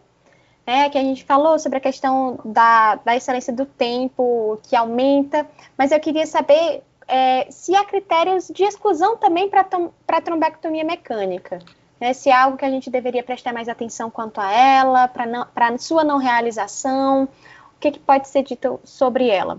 né, 0.68 0.90
que 0.90 0.98
a 0.98 1.02
gente 1.02 1.24
falou 1.24 1.58
sobre 1.58 1.78
a 1.78 1.80
questão 1.80 2.38
da, 2.44 2.96
da 2.96 3.16
excelência 3.16 3.50
do 3.50 3.64
tempo, 3.64 4.60
que 4.64 4.76
aumenta, 4.76 5.48
mas 5.78 5.92
eu 5.92 5.98
queria 5.98 6.26
saber 6.26 6.82
é, 7.08 7.50
se 7.50 7.74
há 7.74 7.82
critérios 7.86 8.48
de 8.48 8.64
exclusão 8.64 9.16
também 9.16 9.48
para 9.48 9.66
a 10.08 10.20
trombectomia 10.20 10.84
mecânica. 10.84 11.58
Né, 11.98 12.12
se 12.12 12.28
é 12.28 12.36
algo 12.36 12.58
que 12.58 12.66
a 12.66 12.70
gente 12.70 12.90
deveria 12.90 13.22
prestar 13.22 13.54
mais 13.54 13.66
atenção 13.66 14.10
quanto 14.10 14.42
a 14.42 14.52
ela, 14.52 15.08
para 15.08 15.78
sua 15.78 16.04
não 16.04 16.18
realização, 16.18 17.24
o 17.24 17.80
que, 17.80 17.92
que 17.92 17.98
pode 17.98 18.28
ser 18.28 18.42
dito 18.42 18.78
sobre 18.84 19.30
ela? 19.30 19.58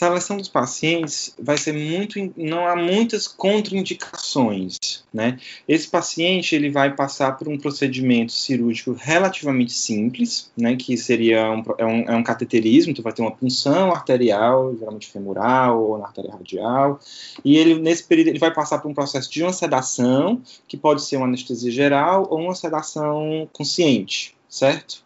Seleção 0.00 0.36
dos 0.36 0.48
pacientes 0.48 1.34
vai 1.36 1.58
ser 1.58 1.72
muito, 1.72 2.32
não 2.36 2.66
há 2.68 2.76
muitas 2.76 3.26
contraindicações, 3.26 4.78
né? 5.12 5.38
Esse 5.66 5.88
paciente 5.88 6.54
ele 6.54 6.70
vai 6.70 6.94
passar 6.94 7.32
por 7.36 7.48
um 7.48 7.58
procedimento 7.58 8.30
cirúrgico 8.30 8.92
relativamente 8.92 9.72
simples, 9.72 10.52
né? 10.56 10.76
Que 10.76 10.96
seria 10.96 11.50
um, 11.50 11.64
é, 11.76 11.84
um, 11.84 12.00
é 12.10 12.14
um 12.14 12.22
cateterismo, 12.22 12.92
então 12.92 13.02
vai 13.02 13.12
ter 13.12 13.22
uma 13.22 13.34
punção 13.34 13.90
arterial, 13.90 14.72
geralmente 14.78 15.08
femoral 15.08 15.82
ou 15.82 15.98
na 15.98 16.06
artéria 16.06 16.30
radial, 16.30 17.00
e 17.44 17.56
ele 17.56 17.80
nesse 17.80 18.04
período 18.04 18.28
ele 18.28 18.38
vai 18.38 18.54
passar 18.54 18.78
por 18.78 18.88
um 18.88 18.94
processo 18.94 19.28
de 19.28 19.42
uma 19.42 19.52
sedação, 19.52 20.40
que 20.68 20.76
pode 20.76 21.02
ser 21.02 21.16
uma 21.16 21.26
anestesia 21.26 21.72
geral 21.72 22.28
ou 22.30 22.38
uma 22.38 22.54
sedação 22.54 23.48
consciente, 23.52 24.36
certo? 24.48 25.02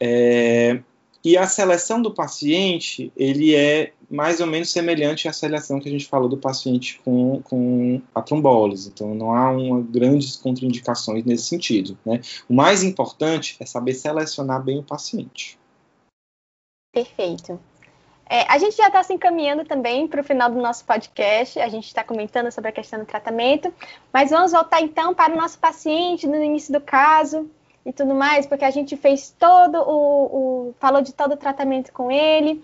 É, 0.00 0.80
e 1.24 1.36
a 1.36 1.46
seleção 1.46 2.02
do 2.02 2.12
paciente, 2.12 3.12
ele 3.16 3.54
é 3.54 3.92
mais 4.12 4.40
ou 4.40 4.46
menos 4.46 4.70
semelhante 4.70 5.26
à 5.26 5.32
seleção 5.32 5.80
que 5.80 5.88
a 5.88 5.90
gente 5.90 6.06
falou 6.06 6.28
do 6.28 6.36
paciente 6.36 7.00
com, 7.02 7.40
com 7.42 8.02
a 8.14 8.20
trombólise. 8.20 8.90
Então, 8.90 9.14
não 9.14 9.34
há 9.34 9.50
uma, 9.50 9.80
grandes 9.80 10.36
contraindicações 10.36 11.24
nesse 11.24 11.44
sentido. 11.44 11.98
Né? 12.04 12.20
O 12.48 12.52
mais 12.52 12.82
importante 12.82 13.56
é 13.58 13.64
saber 13.64 13.94
selecionar 13.94 14.62
bem 14.62 14.78
o 14.78 14.82
paciente. 14.82 15.58
Perfeito. 16.92 17.58
É, 18.28 18.50
a 18.52 18.58
gente 18.58 18.76
já 18.76 18.88
está 18.88 19.02
se 19.02 19.14
encaminhando 19.14 19.64
também 19.64 20.06
para 20.06 20.20
o 20.20 20.24
final 20.24 20.50
do 20.50 20.60
nosso 20.60 20.84
podcast. 20.84 21.58
A 21.58 21.68
gente 21.68 21.86
está 21.86 22.04
comentando 22.04 22.50
sobre 22.52 22.68
a 22.68 22.72
questão 22.72 22.98
do 22.98 23.06
tratamento, 23.06 23.72
mas 24.12 24.30
vamos 24.30 24.52
voltar 24.52 24.82
então 24.82 25.14
para 25.14 25.32
o 25.32 25.36
nosso 25.36 25.58
paciente 25.58 26.26
no 26.26 26.36
início 26.36 26.72
do 26.72 26.80
caso 26.80 27.50
e 27.84 27.92
tudo 27.92 28.14
mais, 28.14 28.46
porque 28.46 28.64
a 28.64 28.70
gente 28.70 28.96
fez 28.96 29.34
todo 29.38 29.76
o, 29.78 30.68
o 30.68 30.74
falou 30.78 31.02
de 31.02 31.12
todo 31.12 31.32
o 31.32 31.36
tratamento 31.36 31.92
com 31.92 32.10
ele. 32.10 32.62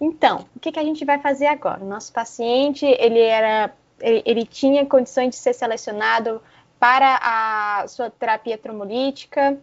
Então, 0.00 0.46
o 0.56 0.60
que, 0.60 0.72
que 0.72 0.78
a 0.78 0.84
gente 0.84 1.04
vai 1.04 1.18
fazer 1.18 1.46
agora? 1.46 1.84
Nosso 1.84 2.12
paciente, 2.12 2.86
ele 2.86 3.20
era, 3.20 3.74
ele, 4.00 4.22
ele 4.24 4.46
tinha 4.46 4.86
condições 4.86 5.30
de 5.30 5.36
ser 5.36 5.52
selecionado 5.52 6.40
para 6.78 7.20
a 7.22 7.86
sua 7.86 8.08
terapia 8.08 8.56
trombolítica, 8.56 9.60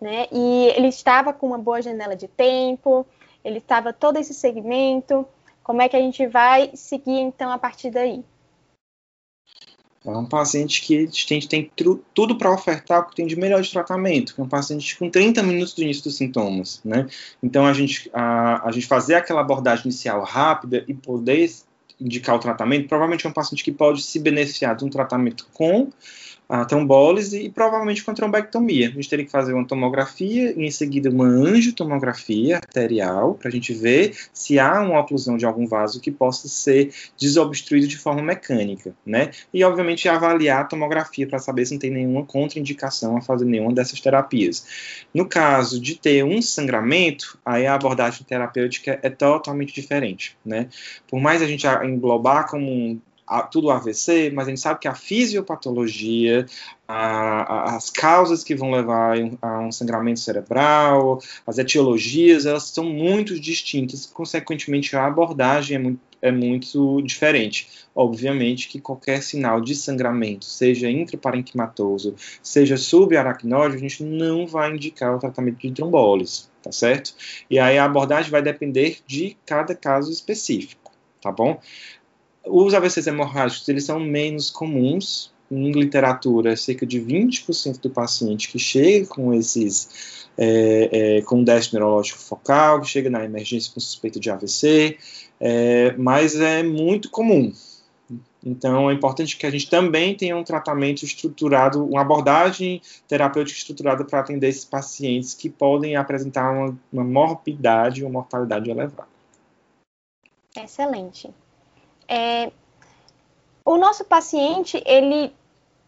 né? 0.00 0.28
E 0.30 0.66
ele 0.76 0.86
estava 0.86 1.32
com 1.32 1.48
uma 1.48 1.58
boa 1.58 1.82
janela 1.82 2.14
de 2.14 2.28
tempo, 2.28 3.04
ele 3.44 3.58
estava 3.58 3.92
todo 3.92 4.16
esse 4.16 4.32
segmento. 4.32 5.26
Como 5.64 5.82
é 5.82 5.88
que 5.88 5.96
a 5.96 6.00
gente 6.00 6.24
vai 6.28 6.70
seguir 6.74 7.18
então 7.18 7.50
a 7.50 7.58
partir 7.58 7.90
daí? 7.90 8.24
É 10.04 10.10
um 10.10 10.26
paciente 10.26 10.82
que 10.82 11.06
gente 11.06 11.48
tem 11.48 11.70
tudo 12.12 12.36
para 12.36 12.52
ofertar 12.52 13.00
o 13.00 13.04
que 13.06 13.14
tem 13.14 13.26
de 13.26 13.36
melhor 13.36 13.62
de 13.62 13.70
tratamento, 13.70 14.34
que 14.34 14.40
é 14.40 14.44
um 14.44 14.48
paciente 14.48 14.98
com 14.98 15.08
30 15.08 15.42
minutos 15.44 15.74
do 15.74 15.82
início 15.82 16.02
dos 16.02 16.16
sintomas, 16.16 16.80
né? 16.84 17.06
Então, 17.40 17.64
a 17.64 17.72
gente, 17.72 18.10
a, 18.12 18.68
a 18.68 18.72
gente 18.72 18.86
fazer 18.86 19.14
aquela 19.14 19.40
abordagem 19.40 19.84
inicial 19.86 20.24
rápida 20.24 20.84
e 20.88 20.94
poder 20.94 21.48
indicar 22.00 22.34
o 22.34 22.40
tratamento, 22.40 22.88
provavelmente 22.88 23.26
é 23.26 23.30
um 23.30 23.32
paciente 23.32 23.62
que 23.62 23.70
pode 23.70 24.02
se 24.02 24.18
beneficiar 24.18 24.74
de 24.74 24.84
um 24.84 24.90
tratamento 24.90 25.46
com 25.52 25.92
a 26.52 26.66
trombólise 26.66 27.46
e 27.46 27.48
provavelmente 27.48 28.04
com 28.04 28.12
trombectomia. 28.12 28.88
A 28.88 28.90
gente 28.90 29.08
teria 29.08 29.24
que 29.24 29.30
fazer 29.30 29.54
uma 29.54 29.66
tomografia 29.66 30.52
e 30.54 30.66
em 30.66 30.70
seguida 30.70 31.08
uma 31.08 31.24
angiotomografia 31.24 32.56
arterial 32.56 33.32
para 33.32 33.48
a 33.48 33.50
gente 33.50 33.72
ver 33.72 34.14
se 34.34 34.58
há 34.58 34.82
uma 34.82 35.00
oclusão 35.00 35.38
de 35.38 35.46
algum 35.46 35.66
vaso 35.66 35.98
que 35.98 36.10
possa 36.10 36.48
ser 36.48 36.92
desobstruído 37.18 37.88
de 37.88 37.96
forma 37.96 38.20
mecânica, 38.20 38.94
né? 39.06 39.30
E 39.50 39.64
obviamente 39.64 40.06
avaliar 40.10 40.60
a 40.60 40.64
tomografia 40.64 41.26
para 41.26 41.38
saber 41.38 41.64
se 41.64 41.72
não 41.72 41.80
tem 41.80 41.90
nenhuma 41.90 42.26
contraindicação 42.26 43.16
a 43.16 43.22
fazer 43.22 43.46
nenhuma 43.46 43.72
dessas 43.72 43.98
terapias. 43.98 45.06
No 45.14 45.24
caso 45.24 45.80
de 45.80 45.98
ter 45.98 46.22
um 46.22 46.42
sangramento, 46.42 47.38
aí 47.46 47.66
a 47.66 47.74
abordagem 47.74 48.26
terapêutica 48.26 49.00
é 49.02 49.08
totalmente 49.08 49.72
diferente, 49.72 50.36
né? 50.44 50.68
Por 51.08 51.18
mais 51.18 51.40
a 51.40 51.46
gente 51.46 51.66
englobar 51.66 52.46
como 52.46 52.70
um 52.70 53.00
tudo 53.50 53.70
AVC, 53.70 54.30
mas 54.34 54.46
a 54.46 54.50
gente 54.50 54.60
sabe 54.60 54.80
que 54.80 54.88
a 54.88 54.94
fisiopatologia, 54.94 56.46
a, 56.86 57.72
a, 57.72 57.76
as 57.76 57.88
causas 57.88 58.44
que 58.44 58.54
vão 58.54 58.70
levar 58.70 59.16
a 59.40 59.60
um 59.60 59.72
sangramento 59.72 60.20
cerebral, 60.20 61.20
as 61.46 61.58
etiologias, 61.58 62.46
elas 62.46 62.64
são 62.64 62.84
muito 62.84 63.38
distintas, 63.38 64.06
consequentemente 64.06 64.94
a 64.96 65.06
abordagem 65.06 65.76
é 65.76 65.78
muito, 65.78 66.00
é 66.20 66.30
muito 66.30 67.02
diferente. 67.02 67.68
Obviamente 67.94 68.68
que 68.68 68.80
qualquer 68.80 69.22
sinal 69.22 69.60
de 69.60 69.74
sangramento, 69.74 70.44
seja 70.44 70.90
intraparenquimatoso, 70.90 72.14
seja 72.42 72.76
subaracnóide, 72.76 73.76
a 73.76 73.78
gente 73.78 74.02
não 74.02 74.46
vai 74.46 74.72
indicar 74.72 75.14
o 75.14 75.18
tratamento 75.18 75.58
de 75.58 75.72
trombólise, 75.72 76.44
tá 76.62 76.70
certo? 76.70 77.14
E 77.50 77.58
aí 77.58 77.78
a 77.78 77.84
abordagem 77.84 78.30
vai 78.30 78.42
depender 78.42 78.98
de 79.06 79.36
cada 79.46 79.74
caso 79.74 80.10
específico, 80.10 80.92
tá 81.20 81.32
bom? 81.32 81.60
Os 82.46 82.74
AVCs 82.74 83.06
hemorrágicos 83.06 83.68
eles 83.68 83.84
são 83.84 84.00
menos 84.00 84.50
comuns. 84.50 85.32
Em 85.50 85.70
literatura, 85.70 86.56
cerca 86.56 86.86
de 86.86 86.98
20% 86.98 87.78
do 87.78 87.90
paciente 87.90 88.48
que 88.48 88.58
chega 88.58 89.06
com 89.06 89.34
esses 89.34 90.22
é, 90.36 91.18
é, 91.18 91.22
com 91.22 91.44
déficit 91.44 91.74
neurológico 91.74 92.18
focal, 92.18 92.80
que 92.80 92.88
chega 92.88 93.10
na 93.10 93.24
emergência 93.24 93.72
com 93.72 93.80
suspeita 93.80 94.18
de 94.18 94.30
AVC, 94.30 94.98
é, 95.40 95.94
mas 95.98 96.36
é 96.36 96.62
muito 96.62 97.10
comum. 97.10 97.52
Então, 98.44 98.90
é 98.90 98.94
importante 98.94 99.36
que 99.36 99.46
a 99.46 99.50
gente 99.50 99.70
também 99.70 100.16
tenha 100.16 100.36
um 100.36 100.42
tratamento 100.42 101.04
estruturado, 101.04 101.84
uma 101.84 102.00
abordagem 102.00 102.82
terapêutica 103.06 103.56
estruturada 103.56 104.04
para 104.04 104.18
atender 104.18 104.48
esses 104.48 104.64
pacientes 104.64 105.32
que 105.32 105.48
podem 105.48 105.94
apresentar 105.94 106.50
uma, 106.50 106.76
uma 106.92 107.04
morbidade 107.04 108.04
ou 108.04 108.10
mortalidade 108.10 108.68
elevada. 108.68 109.08
Excelente. 110.56 111.30
É, 112.12 112.52
o 113.64 113.78
nosso 113.78 114.04
paciente, 114.04 114.82
ele 114.84 115.34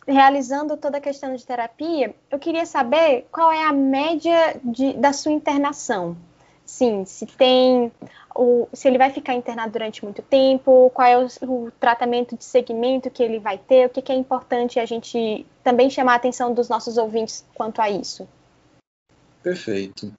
realizando 0.08 0.74
toda 0.74 0.96
a 0.96 1.00
questão 1.00 1.34
de 1.34 1.44
terapia, 1.44 2.14
eu 2.30 2.38
queria 2.38 2.64
saber 2.64 3.26
qual 3.30 3.52
é 3.52 3.62
a 3.62 3.72
média 3.72 4.58
de, 4.64 4.94
da 4.94 5.12
sua 5.12 5.32
internação. 5.32 6.16
Sim, 6.64 7.04
se 7.04 7.26
tem 7.26 7.92
o, 8.34 8.66
se 8.72 8.88
ele 8.88 8.96
vai 8.96 9.10
ficar 9.10 9.34
internado 9.34 9.72
durante 9.72 10.02
muito 10.02 10.22
tempo, 10.22 10.90
qual 10.94 11.06
é 11.06 11.18
o, 11.18 11.26
o 11.42 11.70
tratamento 11.78 12.36
de 12.38 12.44
segmento 12.44 13.10
que 13.10 13.22
ele 13.22 13.38
vai 13.38 13.58
ter, 13.58 13.86
o 13.86 13.90
que, 13.90 14.00
que, 14.00 14.10
é 14.10 14.14
importante 14.14 14.80
a 14.80 14.86
gente 14.86 15.44
também 15.62 15.90
chamar 15.90 16.14
a 16.14 16.16
atenção 16.16 16.54
dos 16.54 16.70
nossos 16.70 16.96
ouvintes 16.96 17.44
quanto 17.54 17.82
a 17.82 17.90
isso. 17.90 18.26
Perfeito. 19.42 20.10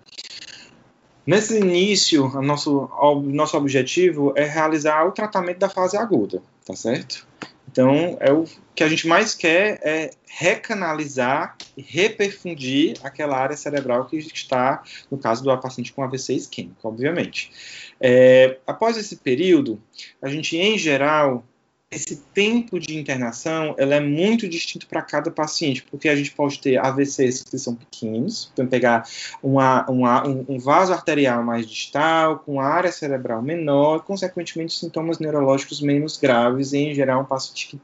Nesse 1.25 1.57
início, 1.57 2.29
nosso, 2.41 2.89
nosso 3.23 3.57
objetivo 3.57 4.33
é 4.35 4.43
realizar 4.43 5.05
o 5.05 5.11
tratamento 5.11 5.57
da 5.57 5.69
fase 5.69 5.97
aguda, 5.97 6.41
tá 6.63 6.75
certo? 6.75 7.25
Então, 7.71 8.15
é 8.19 8.31
o 8.31 8.45
que 8.75 8.83
a 8.83 8.87
gente 8.87 9.07
mais 9.07 9.33
quer 9.33 9.79
é 9.83 10.11
recanalizar 10.27 11.57
e 11.75 11.81
reperfundir 11.81 12.95
aquela 13.03 13.37
área 13.37 13.57
cerebral 13.57 14.05
que 14.05 14.17
está, 14.17 14.83
no 15.09 15.17
caso 15.17 15.43
do 15.43 15.57
paciente 15.57 15.91
com 15.91 16.03
AVC 16.03 16.33
isquêmico, 16.33 16.87
obviamente. 16.87 17.51
É, 17.99 18.57
após 18.67 18.95
esse 18.95 19.17
período, 19.17 19.81
a 20.21 20.29
gente, 20.29 20.57
em 20.57 20.77
geral, 20.77 21.43
esse 21.91 22.17
tempo 22.33 22.79
de 22.79 22.97
internação 22.97 23.75
ela 23.77 23.95
é 23.95 23.99
muito 23.99 24.47
distinto 24.49 24.87
para 24.87 25.01
cada 25.01 25.31
paciente, 25.31 25.83
porque 25.83 26.09
a 26.09 26.15
gente 26.15 26.31
pode 26.31 26.59
ter 26.59 26.77
AVCs 26.77 27.43
que 27.43 27.57
são 27.57 27.75
pequenos, 27.75 28.49
então 28.51 28.67
pegar 28.67 29.07
uma, 29.41 29.89
uma, 29.89 30.27
um, 30.27 30.57
vaso 30.57 30.91
arterial 30.91 31.43
mais 31.43 31.65
distal, 31.67 32.39
com 32.39 32.59
área 32.59 32.91
cerebral 32.91 33.41
menor, 33.41 34.03
consequentemente 34.03 34.73
sintomas 34.73 35.19
neurológicos 35.19 35.79
menos 35.79 36.17
graves, 36.17 36.73
e 36.73 36.79
em 36.79 36.93
geral 36.93 37.21
um 37.21 37.25
paciente 37.25 37.67
que 37.67 37.81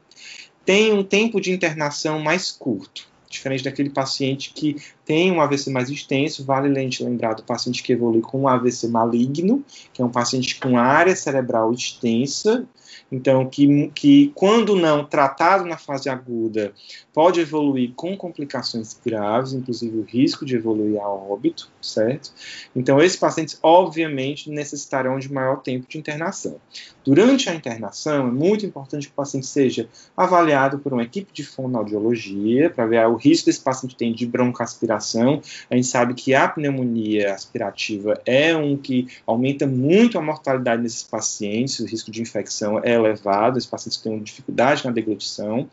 tem 0.64 0.92
um 0.92 1.02
tempo 1.02 1.40
de 1.40 1.50
internação 1.50 2.20
mais 2.20 2.50
curto. 2.50 3.10
Diferente 3.28 3.64
daquele 3.64 3.88
paciente 3.88 4.52
que 4.52 4.76
tem 5.06 5.32
um 5.32 5.40
AVC 5.40 5.70
mais 5.70 5.88
extenso, 5.88 6.44
vale 6.44 6.68
lembrar 6.68 7.32
do 7.32 7.42
paciente 7.42 7.82
que 7.82 7.94
evolui 7.94 8.20
com 8.20 8.42
um 8.42 8.48
AVC 8.48 8.88
maligno, 8.88 9.64
que 9.94 10.02
é 10.02 10.04
um 10.04 10.10
paciente 10.10 10.60
com 10.60 10.76
área 10.76 11.16
cerebral 11.16 11.72
extensa, 11.72 12.68
então, 13.12 13.46
que, 13.46 13.88
que 13.94 14.32
quando 14.34 14.74
não 14.74 15.04
tratado 15.04 15.66
na 15.66 15.76
fase 15.76 16.08
aguda, 16.08 16.72
pode 17.12 17.40
evoluir 17.40 17.92
com 17.94 18.16
complicações 18.16 18.98
graves, 19.04 19.52
inclusive 19.52 19.98
o 19.98 20.02
risco 20.02 20.46
de 20.46 20.56
evoluir 20.56 20.98
a 20.98 21.06
óbito, 21.06 21.70
certo? 21.82 22.32
Então, 22.74 23.02
esses 23.02 23.18
pacientes, 23.18 23.58
obviamente, 23.62 24.48
necessitarão 24.48 25.18
de 25.18 25.30
maior 25.30 25.56
tempo 25.56 25.86
de 25.86 25.98
internação. 25.98 26.58
Durante 27.04 27.50
a 27.50 27.54
internação, 27.54 28.28
é 28.28 28.30
muito 28.30 28.64
importante 28.64 29.08
que 29.08 29.12
o 29.12 29.16
paciente 29.16 29.46
seja 29.46 29.88
avaliado 30.16 30.78
por 30.78 30.92
uma 30.92 31.02
equipe 31.02 31.32
de 31.32 31.42
fonoaudiologia, 31.42 32.70
para 32.70 32.86
ver 32.86 33.04
o 33.06 33.16
risco 33.16 33.46
desse 33.46 33.60
paciente 33.60 33.96
tem 33.96 34.14
de 34.14 34.24
broncoaspiração. 34.24 35.42
A 35.68 35.74
gente 35.74 35.88
sabe 35.88 36.14
que 36.14 36.32
a 36.32 36.46
pneumonia 36.46 37.34
aspirativa 37.34 38.20
é 38.24 38.56
um 38.56 38.76
que 38.76 39.08
aumenta 39.26 39.66
muito 39.66 40.16
a 40.16 40.22
mortalidade 40.22 40.82
desses 40.82 41.02
pacientes, 41.02 41.80
o 41.80 41.86
risco 41.86 42.10
de 42.10 42.22
infecção 42.22 42.78
é 42.84 42.92
elevado, 42.92 43.58
esses 43.58 43.68
pacientes 43.68 44.00
têm 44.00 44.22
dificuldade 44.22 44.84
na 44.84 44.92
deglutição. 44.92 45.68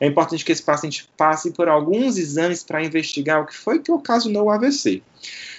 É 0.00 0.06
importante 0.06 0.44
que 0.44 0.52
esse 0.52 0.62
paciente 0.62 1.08
passe 1.16 1.52
por 1.52 1.68
alguns 1.68 2.16
exames 2.16 2.62
para 2.62 2.82
investigar 2.82 3.42
o 3.42 3.46
que 3.46 3.54
foi 3.54 3.78
que 3.78 3.92
ocasionou 3.92 4.46
o 4.46 4.50
AVC. 4.50 5.02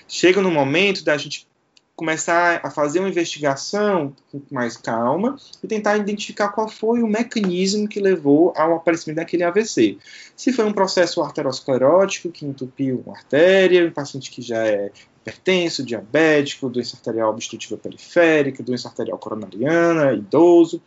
Chega 0.07 0.41
no 0.41 0.51
momento 0.51 1.03
da 1.03 1.15
gente 1.17 1.47
começar 1.95 2.59
a 2.63 2.71
fazer 2.71 2.99
uma 2.99 3.09
investigação 3.09 4.15
com 4.31 4.41
mais 4.51 4.75
calma 4.75 5.37
e 5.63 5.67
tentar 5.67 5.97
identificar 5.97 6.49
qual 6.49 6.67
foi 6.67 7.03
o 7.03 7.07
mecanismo 7.07 7.87
que 7.87 7.99
levou 7.99 8.51
ao 8.55 8.75
aparecimento 8.75 9.17
daquele 9.17 9.43
AVC. 9.43 9.97
Se 10.35 10.51
foi 10.51 10.65
um 10.65 10.73
processo 10.73 11.21
arteriosclerótico 11.21 12.31
que 12.31 12.45
entupiu 12.45 13.03
uma 13.05 13.15
artéria, 13.15 13.85
um 13.85 13.91
paciente 13.91 14.31
que 14.31 14.41
já 14.41 14.65
é 14.65 14.91
hipertenso, 15.23 15.85
diabético, 15.85 16.69
doença 16.69 16.97
arterial 16.97 17.29
obstrutiva 17.29 17.77
periférica, 17.77 18.61
doença 18.61 18.89
arterial 18.89 19.17
coronariana, 19.17 20.13
idoso, 20.13 20.81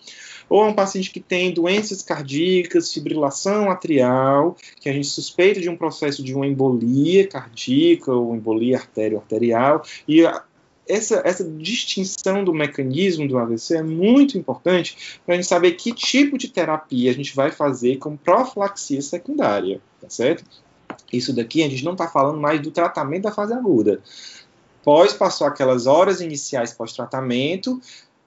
ou 0.48 0.64
um 0.66 0.74
paciente 0.74 1.10
que 1.10 1.20
tem 1.20 1.52
doenças 1.52 2.02
cardíacas, 2.02 2.92
fibrilação 2.92 3.70
atrial, 3.70 4.56
que 4.80 4.88
a 4.88 4.92
gente 4.92 5.08
suspeita 5.08 5.60
de 5.60 5.68
um 5.68 5.76
processo 5.76 6.22
de 6.22 6.34
uma 6.34 6.46
embolia 6.46 7.26
cardíaca 7.26 8.12
ou 8.12 8.34
embolia 8.34 8.76
artério-arterial, 8.76 9.82
e 10.06 10.22
essa, 10.88 11.22
essa 11.24 11.44
distinção 11.44 12.44
do 12.44 12.54
mecanismo 12.54 13.26
do 13.26 13.38
AVC 13.38 13.76
é 13.76 13.82
muito 13.82 14.38
importante 14.38 15.18
para 15.24 15.34
a 15.34 15.36
gente 15.36 15.48
saber 15.48 15.72
que 15.72 15.92
tipo 15.92 16.38
de 16.38 16.48
terapia 16.48 17.10
a 17.10 17.14
gente 17.14 17.34
vai 17.34 17.50
fazer 17.50 17.96
com 17.96 18.16
profilaxia 18.16 19.02
secundária, 19.02 19.80
tá 20.00 20.08
certo? 20.08 20.44
Isso 21.12 21.34
daqui 21.34 21.62
a 21.62 21.68
gente 21.68 21.84
não 21.84 21.92
está 21.92 22.08
falando 22.08 22.40
mais 22.40 22.60
do 22.60 22.70
tratamento 22.70 23.24
da 23.24 23.32
fase 23.32 23.52
aguda. 23.52 24.00
Pós 24.82 25.12
passou 25.12 25.46
aquelas 25.46 25.86
horas 25.86 26.20
iniciais 26.20 26.72
pós-tratamento, 26.72 27.80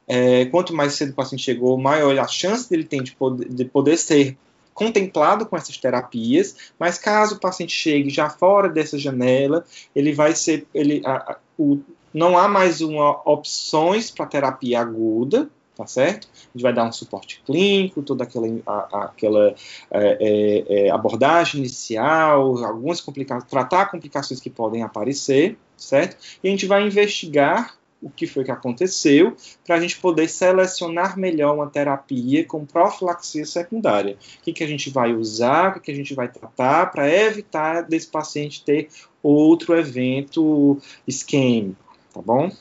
é, 0.07 0.45
quanto 0.45 0.73
mais 0.73 0.93
cedo 0.93 1.11
o 1.11 1.15
paciente 1.15 1.43
chegou, 1.43 1.77
maior 1.77 2.17
a 2.19 2.27
chance 2.27 2.69
dele 2.69 2.83
tem 2.83 3.01
de 3.01 3.15
poder, 3.15 3.47
de 3.47 3.63
poder 3.63 3.97
ser 3.97 4.37
contemplado 4.73 5.45
com 5.45 5.57
essas 5.57 5.77
terapias, 5.77 6.55
mas 6.79 6.97
caso 6.97 7.35
o 7.35 7.39
paciente 7.39 7.73
chegue 7.73 8.09
já 8.09 8.29
fora 8.29 8.69
dessa 8.69 8.97
janela, 8.97 9.65
ele 9.93 10.13
vai 10.13 10.33
ser, 10.33 10.65
ele, 10.73 11.01
a, 11.05 11.33
a, 11.33 11.37
o, 11.57 11.79
não 12.13 12.37
há 12.37 12.47
mais 12.47 12.81
uma 12.81 13.21
opções 13.25 14.09
para 14.11 14.25
terapia 14.25 14.79
aguda, 14.79 15.49
tá 15.75 15.87
certo? 15.87 16.27
A 16.33 16.57
gente 16.57 16.61
vai 16.61 16.73
dar 16.73 16.85
um 16.85 16.91
suporte 16.91 17.41
clínico, 17.45 18.01
toda 18.01 18.25
aquela, 18.25 18.47
a, 18.67 19.05
aquela 19.05 19.55
é, 19.91 20.17
é, 20.19 20.87
é 20.87 20.89
abordagem 20.89 21.61
inicial, 21.61 22.63
algumas 22.65 22.99
complicações, 22.99 23.49
tratar 23.49 23.89
complicações 23.89 24.41
que 24.41 24.49
podem 24.49 24.83
aparecer, 24.83 25.57
certo? 25.77 26.17
E 26.43 26.47
a 26.49 26.51
gente 26.51 26.65
vai 26.65 26.85
investigar 26.85 27.79
o 28.01 28.09
que 28.09 28.25
foi 28.25 28.43
que 28.43 28.51
aconteceu, 28.51 29.35
para 29.65 29.75
a 29.75 29.79
gente 29.79 29.99
poder 29.99 30.27
selecionar 30.29 31.17
melhor 31.17 31.55
uma 31.55 31.67
terapia 31.67 32.45
com 32.45 32.65
profilaxia 32.65 33.45
secundária. 33.45 34.17
O 34.39 34.43
que, 34.43 34.53
que 34.53 34.63
a 34.63 34.67
gente 34.67 34.89
vai 34.89 35.13
usar, 35.13 35.69
o 35.69 35.73
que, 35.73 35.79
que 35.81 35.91
a 35.91 35.95
gente 35.95 36.13
vai 36.13 36.27
tratar 36.27 36.91
para 36.91 37.09
evitar 37.09 37.81
desse 37.83 38.07
paciente 38.07 38.63
ter 38.63 38.89
outro 39.21 39.75
evento 39.75 40.77
isquêmico, 41.05 41.88
tá 42.19 42.21
bom? 42.25 42.51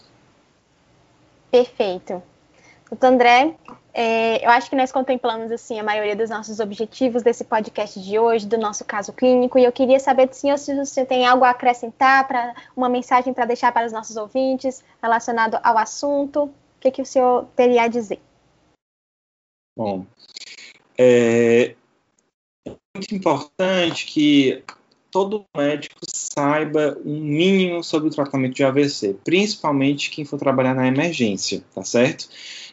Perfeito. 1.50 2.22
Doutor 2.90 3.06
André, 3.06 3.54
é, 3.92 4.44
eu 4.44 4.50
acho 4.50 4.70
que 4.70 4.76
nós 4.76 4.92
contemplamos 4.92 5.50
assim 5.50 5.78
a 5.78 5.82
maioria 5.82 6.16
dos 6.16 6.30
nossos 6.30 6.60
objetivos 6.60 7.22
desse 7.22 7.44
podcast 7.44 8.00
de 8.00 8.18
hoje, 8.18 8.46
do 8.46 8.56
nosso 8.56 8.84
caso 8.84 9.12
clínico, 9.12 9.58
e 9.58 9.64
eu 9.64 9.72
queria 9.72 9.98
saber 9.98 10.26
do 10.26 10.34
senhor 10.34 10.56
se 10.58 10.74
você 10.74 11.04
tem 11.04 11.26
algo 11.26 11.44
a 11.44 11.50
acrescentar, 11.50 12.26
para 12.26 12.54
uma 12.76 12.88
mensagem 12.88 13.34
para 13.34 13.44
deixar 13.44 13.72
para 13.72 13.86
os 13.86 13.92
nossos 13.92 14.16
ouvintes 14.16 14.82
relacionado 15.02 15.58
ao 15.62 15.76
assunto. 15.76 16.44
O 16.44 16.80
que, 16.80 16.90
que 16.90 17.02
o 17.02 17.06
senhor 17.06 17.46
teria 17.56 17.82
a 17.82 17.88
dizer? 17.88 18.20
Bom, 19.76 20.06
é, 20.96 21.74
é 22.66 22.76
muito 22.96 23.14
importante 23.14 24.06
que 24.06 24.64
todo 25.10 25.44
médico 25.56 26.00
saiba 26.32 26.96
um 27.04 27.20
mínimo 27.20 27.82
sobre 27.82 28.08
o 28.08 28.12
tratamento 28.12 28.54
de 28.54 28.64
AVC, 28.64 29.16
principalmente 29.24 30.10
quem 30.10 30.24
for 30.24 30.38
trabalhar 30.38 30.74
na 30.74 30.86
emergência, 30.86 31.62
tá 31.74 31.82
certo? 31.82 32.28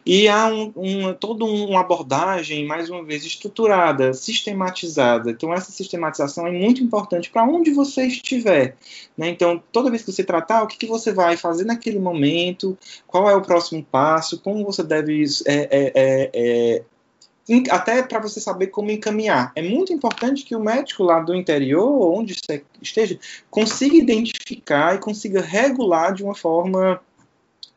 E 0.05 0.27
há 0.27 0.47
um, 0.47 0.71
um, 0.75 1.13
toda 1.15 1.45
uma 1.45 1.79
abordagem, 1.79 2.67
mais 2.67 2.91
uma 2.91 3.03
vez, 3.03 3.25
estruturada, 3.25 4.13
sistematizada. 4.13 5.31
Então, 5.31 5.51
essa 5.51 5.71
sistematização 5.71 6.45
é 6.45 6.51
muito 6.51 6.83
importante 6.83 7.31
para 7.31 7.43
onde 7.43 7.71
você 7.71 8.05
estiver. 8.05 8.77
Né? 9.17 9.29
Então, 9.29 9.61
toda 9.71 9.89
vez 9.89 10.03
que 10.03 10.11
você 10.11 10.23
tratar, 10.23 10.61
o 10.61 10.67
que, 10.67 10.77
que, 10.77 10.85
você 10.85 11.11
vai 11.11 11.35
fazer 11.35 11.65
naquele 11.65 11.97
momento, 11.97 12.77
qual 13.07 13.27
é 13.27 13.35
o 13.35 13.41
próximo 13.41 13.83
passo, 13.83 14.39
como 14.41 14.63
você 14.63 14.83
deve 14.83 15.23
é, 15.47 15.53
é, 15.53 15.91
é, 15.95 16.29
é 16.33 16.83
até 17.69 18.01
para 18.01 18.19
você 18.19 18.39
saber 18.39 18.67
como 18.67 18.91
encaminhar. 18.91 19.51
É 19.55 19.61
muito 19.61 19.93
importante 19.93 20.43
que 20.43 20.55
o 20.55 20.59
médico 20.59 21.03
lá 21.03 21.19
do 21.19 21.35
interior, 21.35 22.11
onde 22.11 22.33
você 22.33 22.63
esteja, 22.81 23.19
consiga 23.49 23.95
identificar 23.95 24.95
e 24.95 24.99
consiga 24.99 25.41
regular 25.41 26.13
de 26.13 26.23
uma 26.23 26.33
forma 26.33 26.99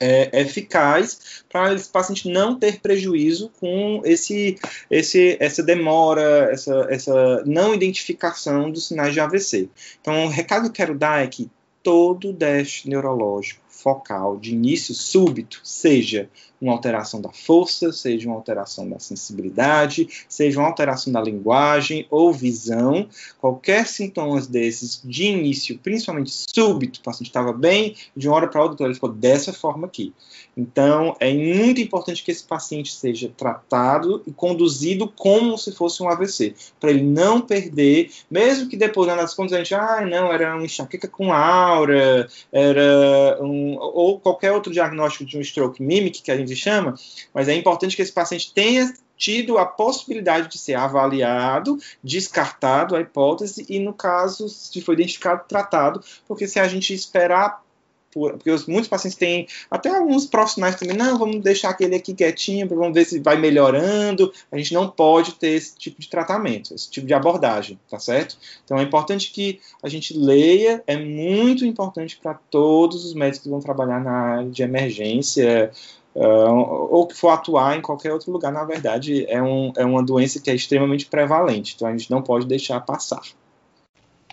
é, 0.00 0.40
eficaz 0.40 1.42
para 1.48 1.74
esse 1.74 1.88
paciente 1.88 2.28
não 2.28 2.58
ter 2.58 2.80
prejuízo 2.80 3.50
com 3.60 4.00
esse, 4.04 4.56
esse, 4.90 5.36
essa 5.40 5.62
demora, 5.62 6.48
essa, 6.50 6.86
essa 6.88 7.42
não 7.44 7.74
identificação 7.74 8.70
dos 8.70 8.88
sinais 8.88 9.12
de 9.12 9.20
AVC. 9.20 9.68
Então, 10.00 10.26
o 10.26 10.28
recado 10.28 10.62
que 10.62 10.68
eu 10.68 10.72
quero 10.72 10.98
dar 10.98 11.22
é 11.22 11.26
que 11.26 11.50
todo 11.82 12.32
dash 12.32 12.84
neurológico 12.84 13.68
focal 13.78 14.36
de 14.36 14.52
início 14.52 14.92
súbito, 14.92 15.60
seja 15.62 16.28
uma 16.60 16.72
alteração 16.72 17.20
da 17.20 17.30
força, 17.30 17.92
seja 17.92 18.28
uma 18.28 18.36
alteração 18.36 18.88
da 18.88 18.98
sensibilidade, 18.98 20.08
seja 20.28 20.58
uma 20.58 20.68
alteração 20.68 21.12
da 21.12 21.20
linguagem 21.20 22.06
ou 22.10 22.32
visão, 22.32 23.08
qualquer 23.38 23.86
sintomas 23.86 24.46
desses 24.46 25.00
de 25.04 25.24
início, 25.24 25.78
principalmente 25.78 26.30
súbito, 26.30 27.00
o 27.00 27.02
paciente 27.02 27.28
estava 27.28 27.52
bem, 27.52 27.94
de 28.16 28.28
uma 28.28 28.36
hora 28.36 28.48
para 28.48 28.62
outra 28.62 28.86
ele 28.86 28.94
ficou 28.94 29.10
dessa 29.10 29.52
forma 29.52 29.86
aqui. 29.86 30.12
Então, 30.56 31.16
é 31.20 31.32
muito 31.32 31.80
importante 31.80 32.24
que 32.24 32.32
esse 32.32 32.42
paciente 32.42 32.92
seja 32.92 33.30
tratado 33.36 34.22
e 34.26 34.32
conduzido 34.32 35.06
como 35.06 35.56
se 35.56 35.70
fosse 35.70 36.02
um 36.02 36.08
AVC, 36.08 36.54
para 36.80 36.90
ele 36.90 37.02
não 37.02 37.40
perder, 37.40 38.10
mesmo 38.28 38.68
que 38.68 38.76
depois 38.76 39.06
das 39.06 39.34
contas 39.34 39.52
a 39.52 39.58
gente, 39.58 39.74
ah, 39.74 40.04
não, 40.04 40.32
era 40.32 40.56
um 40.56 40.64
enxaqueca 40.64 41.06
com 41.06 41.32
aura, 41.32 42.28
era 42.52 43.38
um, 43.40 43.76
ou 43.78 44.18
qualquer 44.18 44.50
outro 44.52 44.72
diagnóstico 44.72 45.24
de 45.24 45.38
um 45.38 45.40
stroke 45.40 45.80
mimic 45.80 46.22
que 46.22 46.30
a 46.30 46.36
gente 46.36 46.47
chama, 46.56 46.94
mas 47.32 47.48
é 47.48 47.54
importante 47.54 47.96
que 47.96 48.02
esse 48.02 48.12
paciente 48.12 48.52
tenha 48.52 48.92
tido 49.16 49.58
a 49.58 49.66
possibilidade 49.66 50.48
de 50.48 50.58
ser 50.58 50.74
avaliado, 50.74 51.76
descartado 52.02 52.94
a 52.94 53.00
hipótese 53.00 53.66
e, 53.68 53.80
no 53.80 53.92
caso, 53.92 54.48
se 54.48 54.80
foi 54.80 54.94
identificado, 54.94 55.42
tratado, 55.48 56.00
porque 56.26 56.46
se 56.46 56.60
a 56.60 56.68
gente 56.68 56.94
esperar 56.94 57.62
porque 58.10 58.50
os, 58.50 58.66
muitos 58.66 58.88
pacientes 58.88 59.18
têm, 59.18 59.46
até 59.70 59.90
alguns 59.90 60.26
profissionais 60.26 60.76
também, 60.76 60.96
não, 60.96 61.18
vamos 61.18 61.40
deixar 61.42 61.70
aquele 61.70 61.94
aqui 61.94 62.14
quietinho, 62.14 62.68
vamos 62.68 62.94
ver 62.94 63.04
se 63.04 63.20
vai 63.20 63.36
melhorando. 63.36 64.32
A 64.50 64.56
gente 64.56 64.74
não 64.74 64.88
pode 64.88 65.34
ter 65.34 65.50
esse 65.50 65.76
tipo 65.76 66.00
de 66.00 66.08
tratamento, 66.08 66.74
esse 66.74 66.90
tipo 66.90 67.06
de 67.06 67.14
abordagem, 67.14 67.78
tá 67.88 67.98
certo? 67.98 68.36
Então 68.64 68.78
é 68.78 68.82
importante 68.82 69.30
que 69.30 69.60
a 69.82 69.88
gente 69.88 70.16
leia, 70.16 70.82
é 70.86 70.96
muito 70.96 71.64
importante 71.64 72.18
para 72.20 72.34
todos 72.34 73.04
os 73.04 73.14
médicos 73.14 73.42
que 73.42 73.50
vão 73.50 73.60
trabalhar 73.60 74.02
na 74.02 74.10
área 74.10 74.50
de 74.50 74.62
emergência, 74.62 75.70
Uh, 76.14 76.88
ou 76.90 77.06
que 77.06 77.14
for 77.14 77.28
atuar 77.28 77.76
em 77.76 77.82
qualquer 77.82 78.12
outro 78.12 78.32
lugar, 78.32 78.50
na 78.50 78.64
verdade, 78.64 79.24
é, 79.28 79.40
um, 79.40 79.72
é 79.76 79.84
uma 79.84 80.02
doença 80.02 80.40
que 80.40 80.50
é 80.50 80.54
extremamente 80.54 81.06
prevalente, 81.06 81.74
então 81.76 81.86
a 81.86 81.92
gente 81.92 82.10
não 82.10 82.22
pode 82.22 82.46
deixar 82.46 82.80
passar. 82.80 83.20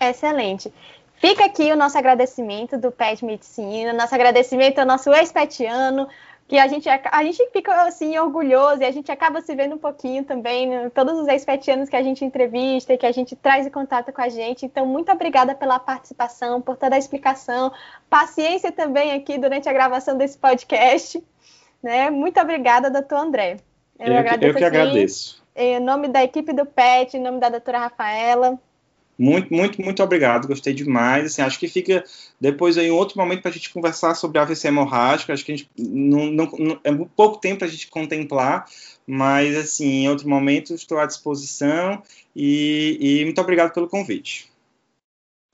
Excelente. 0.00 0.72
Fica 1.14 1.44
aqui 1.44 1.72
o 1.72 1.76
nosso 1.76 1.96
agradecimento 1.96 2.76
do 2.76 2.90
PET 2.90 3.24
Medicina, 3.24 3.92
nosso 3.92 4.14
agradecimento 4.14 4.78
ao 4.78 4.86
nosso 4.86 5.12
ex-petiano, 5.12 6.08
que 6.46 6.58
a 6.58 6.68
gente, 6.68 6.88
a 6.88 7.24
gente 7.24 7.50
fica 7.50 7.72
assim 7.82 8.16
orgulhoso 8.18 8.82
e 8.82 8.84
a 8.84 8.90
gente 8.90 9.10
acaba 9.10 9.40
se 9.40 9.54
vendo 9.54 9.74
um 9.74 9.78
pouquinho 9.78 10.24
também, 10.24 10.68
né? 10.68 10.90
todos 10.90 11.18
os 11.18 11.26
ex-petianos 11.26 11.88
que 11.88 11.96
a 11.96 12.02
gente 12.02 12.24
entrevista 12.24 12.92
e 12.92 12.98
que 12.98 13.06
a 13.06 13.10
gente 13.10 13.34
traz 13.34 13.66
em 13.66 13.70
contato 13.70 14.12
com 14.12 14.20
a 14.20 14.28
gente. 14.28 14.64
Então, 14.64 14.86
muito 14.86 15.10
obrigada 15.10 15.54
pela 15.54 15.78
participação, 15.78 16.60
por 16.60 16.76
toda 16.76 16.94
a 16.94 16.98
explicação, 16.98 17.72
paciência 18.08 18.70
também 18.70 19.12
aqui 19.12 19.38
durante 19.38 19.68
a 19.68 19.72
gravação 19.72 20.16
desse 20.16 20.38
podcast. 20.38 21.22
Né? 21.86 22.10
Muito 22.10 22.40
obrigada, 22.40 22.90
doutor 22.90 23.18
André. 23.18 23.58
Eu, 23.96 24.08
eu, 24.08 24.18
agradeço, 24.18 24.50
eu 24.50 24.54
que 24.56 24.64
agradeço. 24.64 25.42
Em 25.54 25.78
nome 25.78 26.08
da 26.08 26.24
equipe 26.24 26.52
do 26.52 26.66
PET, 26.66 27.16
em 27.16 27.22
nome 27.22 27.38
da 27.38 27.48
doutora 27.48 27.78
Rafaela. 27.78 28.58
Muito, 29.16 29.54
muito, 29.54 29.80
muito 29.80 30.02
obrigado. 30.02 30.48
Gostei 30.48 30.74
demais. 30.74 31.26
Assim, 31.26 31.42
acho 31.42 31.60
que 31.60 31.68
fica 31.68 32.02
depois 32.40 32.76
aí 32.76 32.90
um 32.90 32.96
outro 32.96 33.16
momento 33.16 33.42
para 33.42 33.52
a 33.52 33.54
gente 33.54 33.72
conversar 33.72 34.16
sobre 34.16 34.40
AVC 34.40 34.66
hemorrágico. 34.66 35.30
Acho 35.30 35.44
que 35.44 35.52
a 35.52 35.56
gente 35.56 35.70
não, 35.78 36.26
não, 36.26 36.46
não 36.58 36.80
é 36.82 36.92
pouco 37.14 37.38
tempo 37.38 37.58
para 37.58 37.68
a 37.68 37.70
gente 37.70 37.86
contemplar, 37.86 38.66
mas 39.06 39.56
assim, 39.56 40.02
em 40.02 40.08
outro 40.08 40.28
momento 40.28 40.74
estou 40.74 40.98
à 40.98 41.06
disposição 41.06 42.02
e, 42.34 42.98
e, 43.00 43.24
muito 43.24 43.40
obrigado 43.40 43.72
pelo 43.72 43.88
convite. 43.88 44.50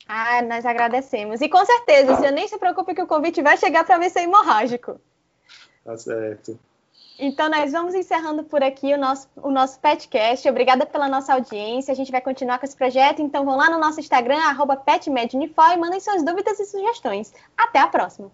Ah, 0.08 0.40
nós 0.40 0.64
agradecemos. 0.64 1.42
E 1.42 1.48
com 1.50 1.62
certeza, 1.62 2.16
você 2.16 2.30
nem 2.30 2.48
se 2.48 2.56
preocupe 2.56 2.94
que 2.94 3.02
o 3.02 3.06
convite 3.06 3.42
vai 3.42 3.58
chegar 3.58 3.84
para 3.84 3.96
AVC 3.96 4.20
hemorrágico. 4.20 4.98
Tá 5.84 5.96
certo. 5.96 6.58
Então, 7.18 7.48
nós 7.48 7.72
vamos 7.72 7.94
encerrando 7.94 8.44
por 8.44 8.62
aqui 8.62 8.92
o 8.94 8.98
nosso, 8.98 9.28
o 9.36 9.50
nosso 9.50 9.78
petcast. 9.80 10.48
Obrigada 10.48 10.86
pela 10.86 11.08
nossa 11.08 11.34
audiência. 11.34 11.92
A 11.92 11.94
gente 11.94 12.10
vai 12.10 12.20
continuar 12.20 12.58
com 12.58 12.64
esse 12.64 12.76
projeto. 12.76 13.20
Então, 13.20 13.44
vão 13.44 13.56
lá 13.56 13.70
no 13.70 13.78
nosso 13.78 14.00
Instagram, 14.00 14.38
petmedunifor, 14.76 15.72
e 15.72 15.76
mandem 15.76 16.00
suas 16.00 16.22
dúvidas 16.24 16.58
e 16.58 16.64
sugestões. 16.64 17.32
Até 17.56 17.78
a 17.78 17.86
próxima! 17.86 18.30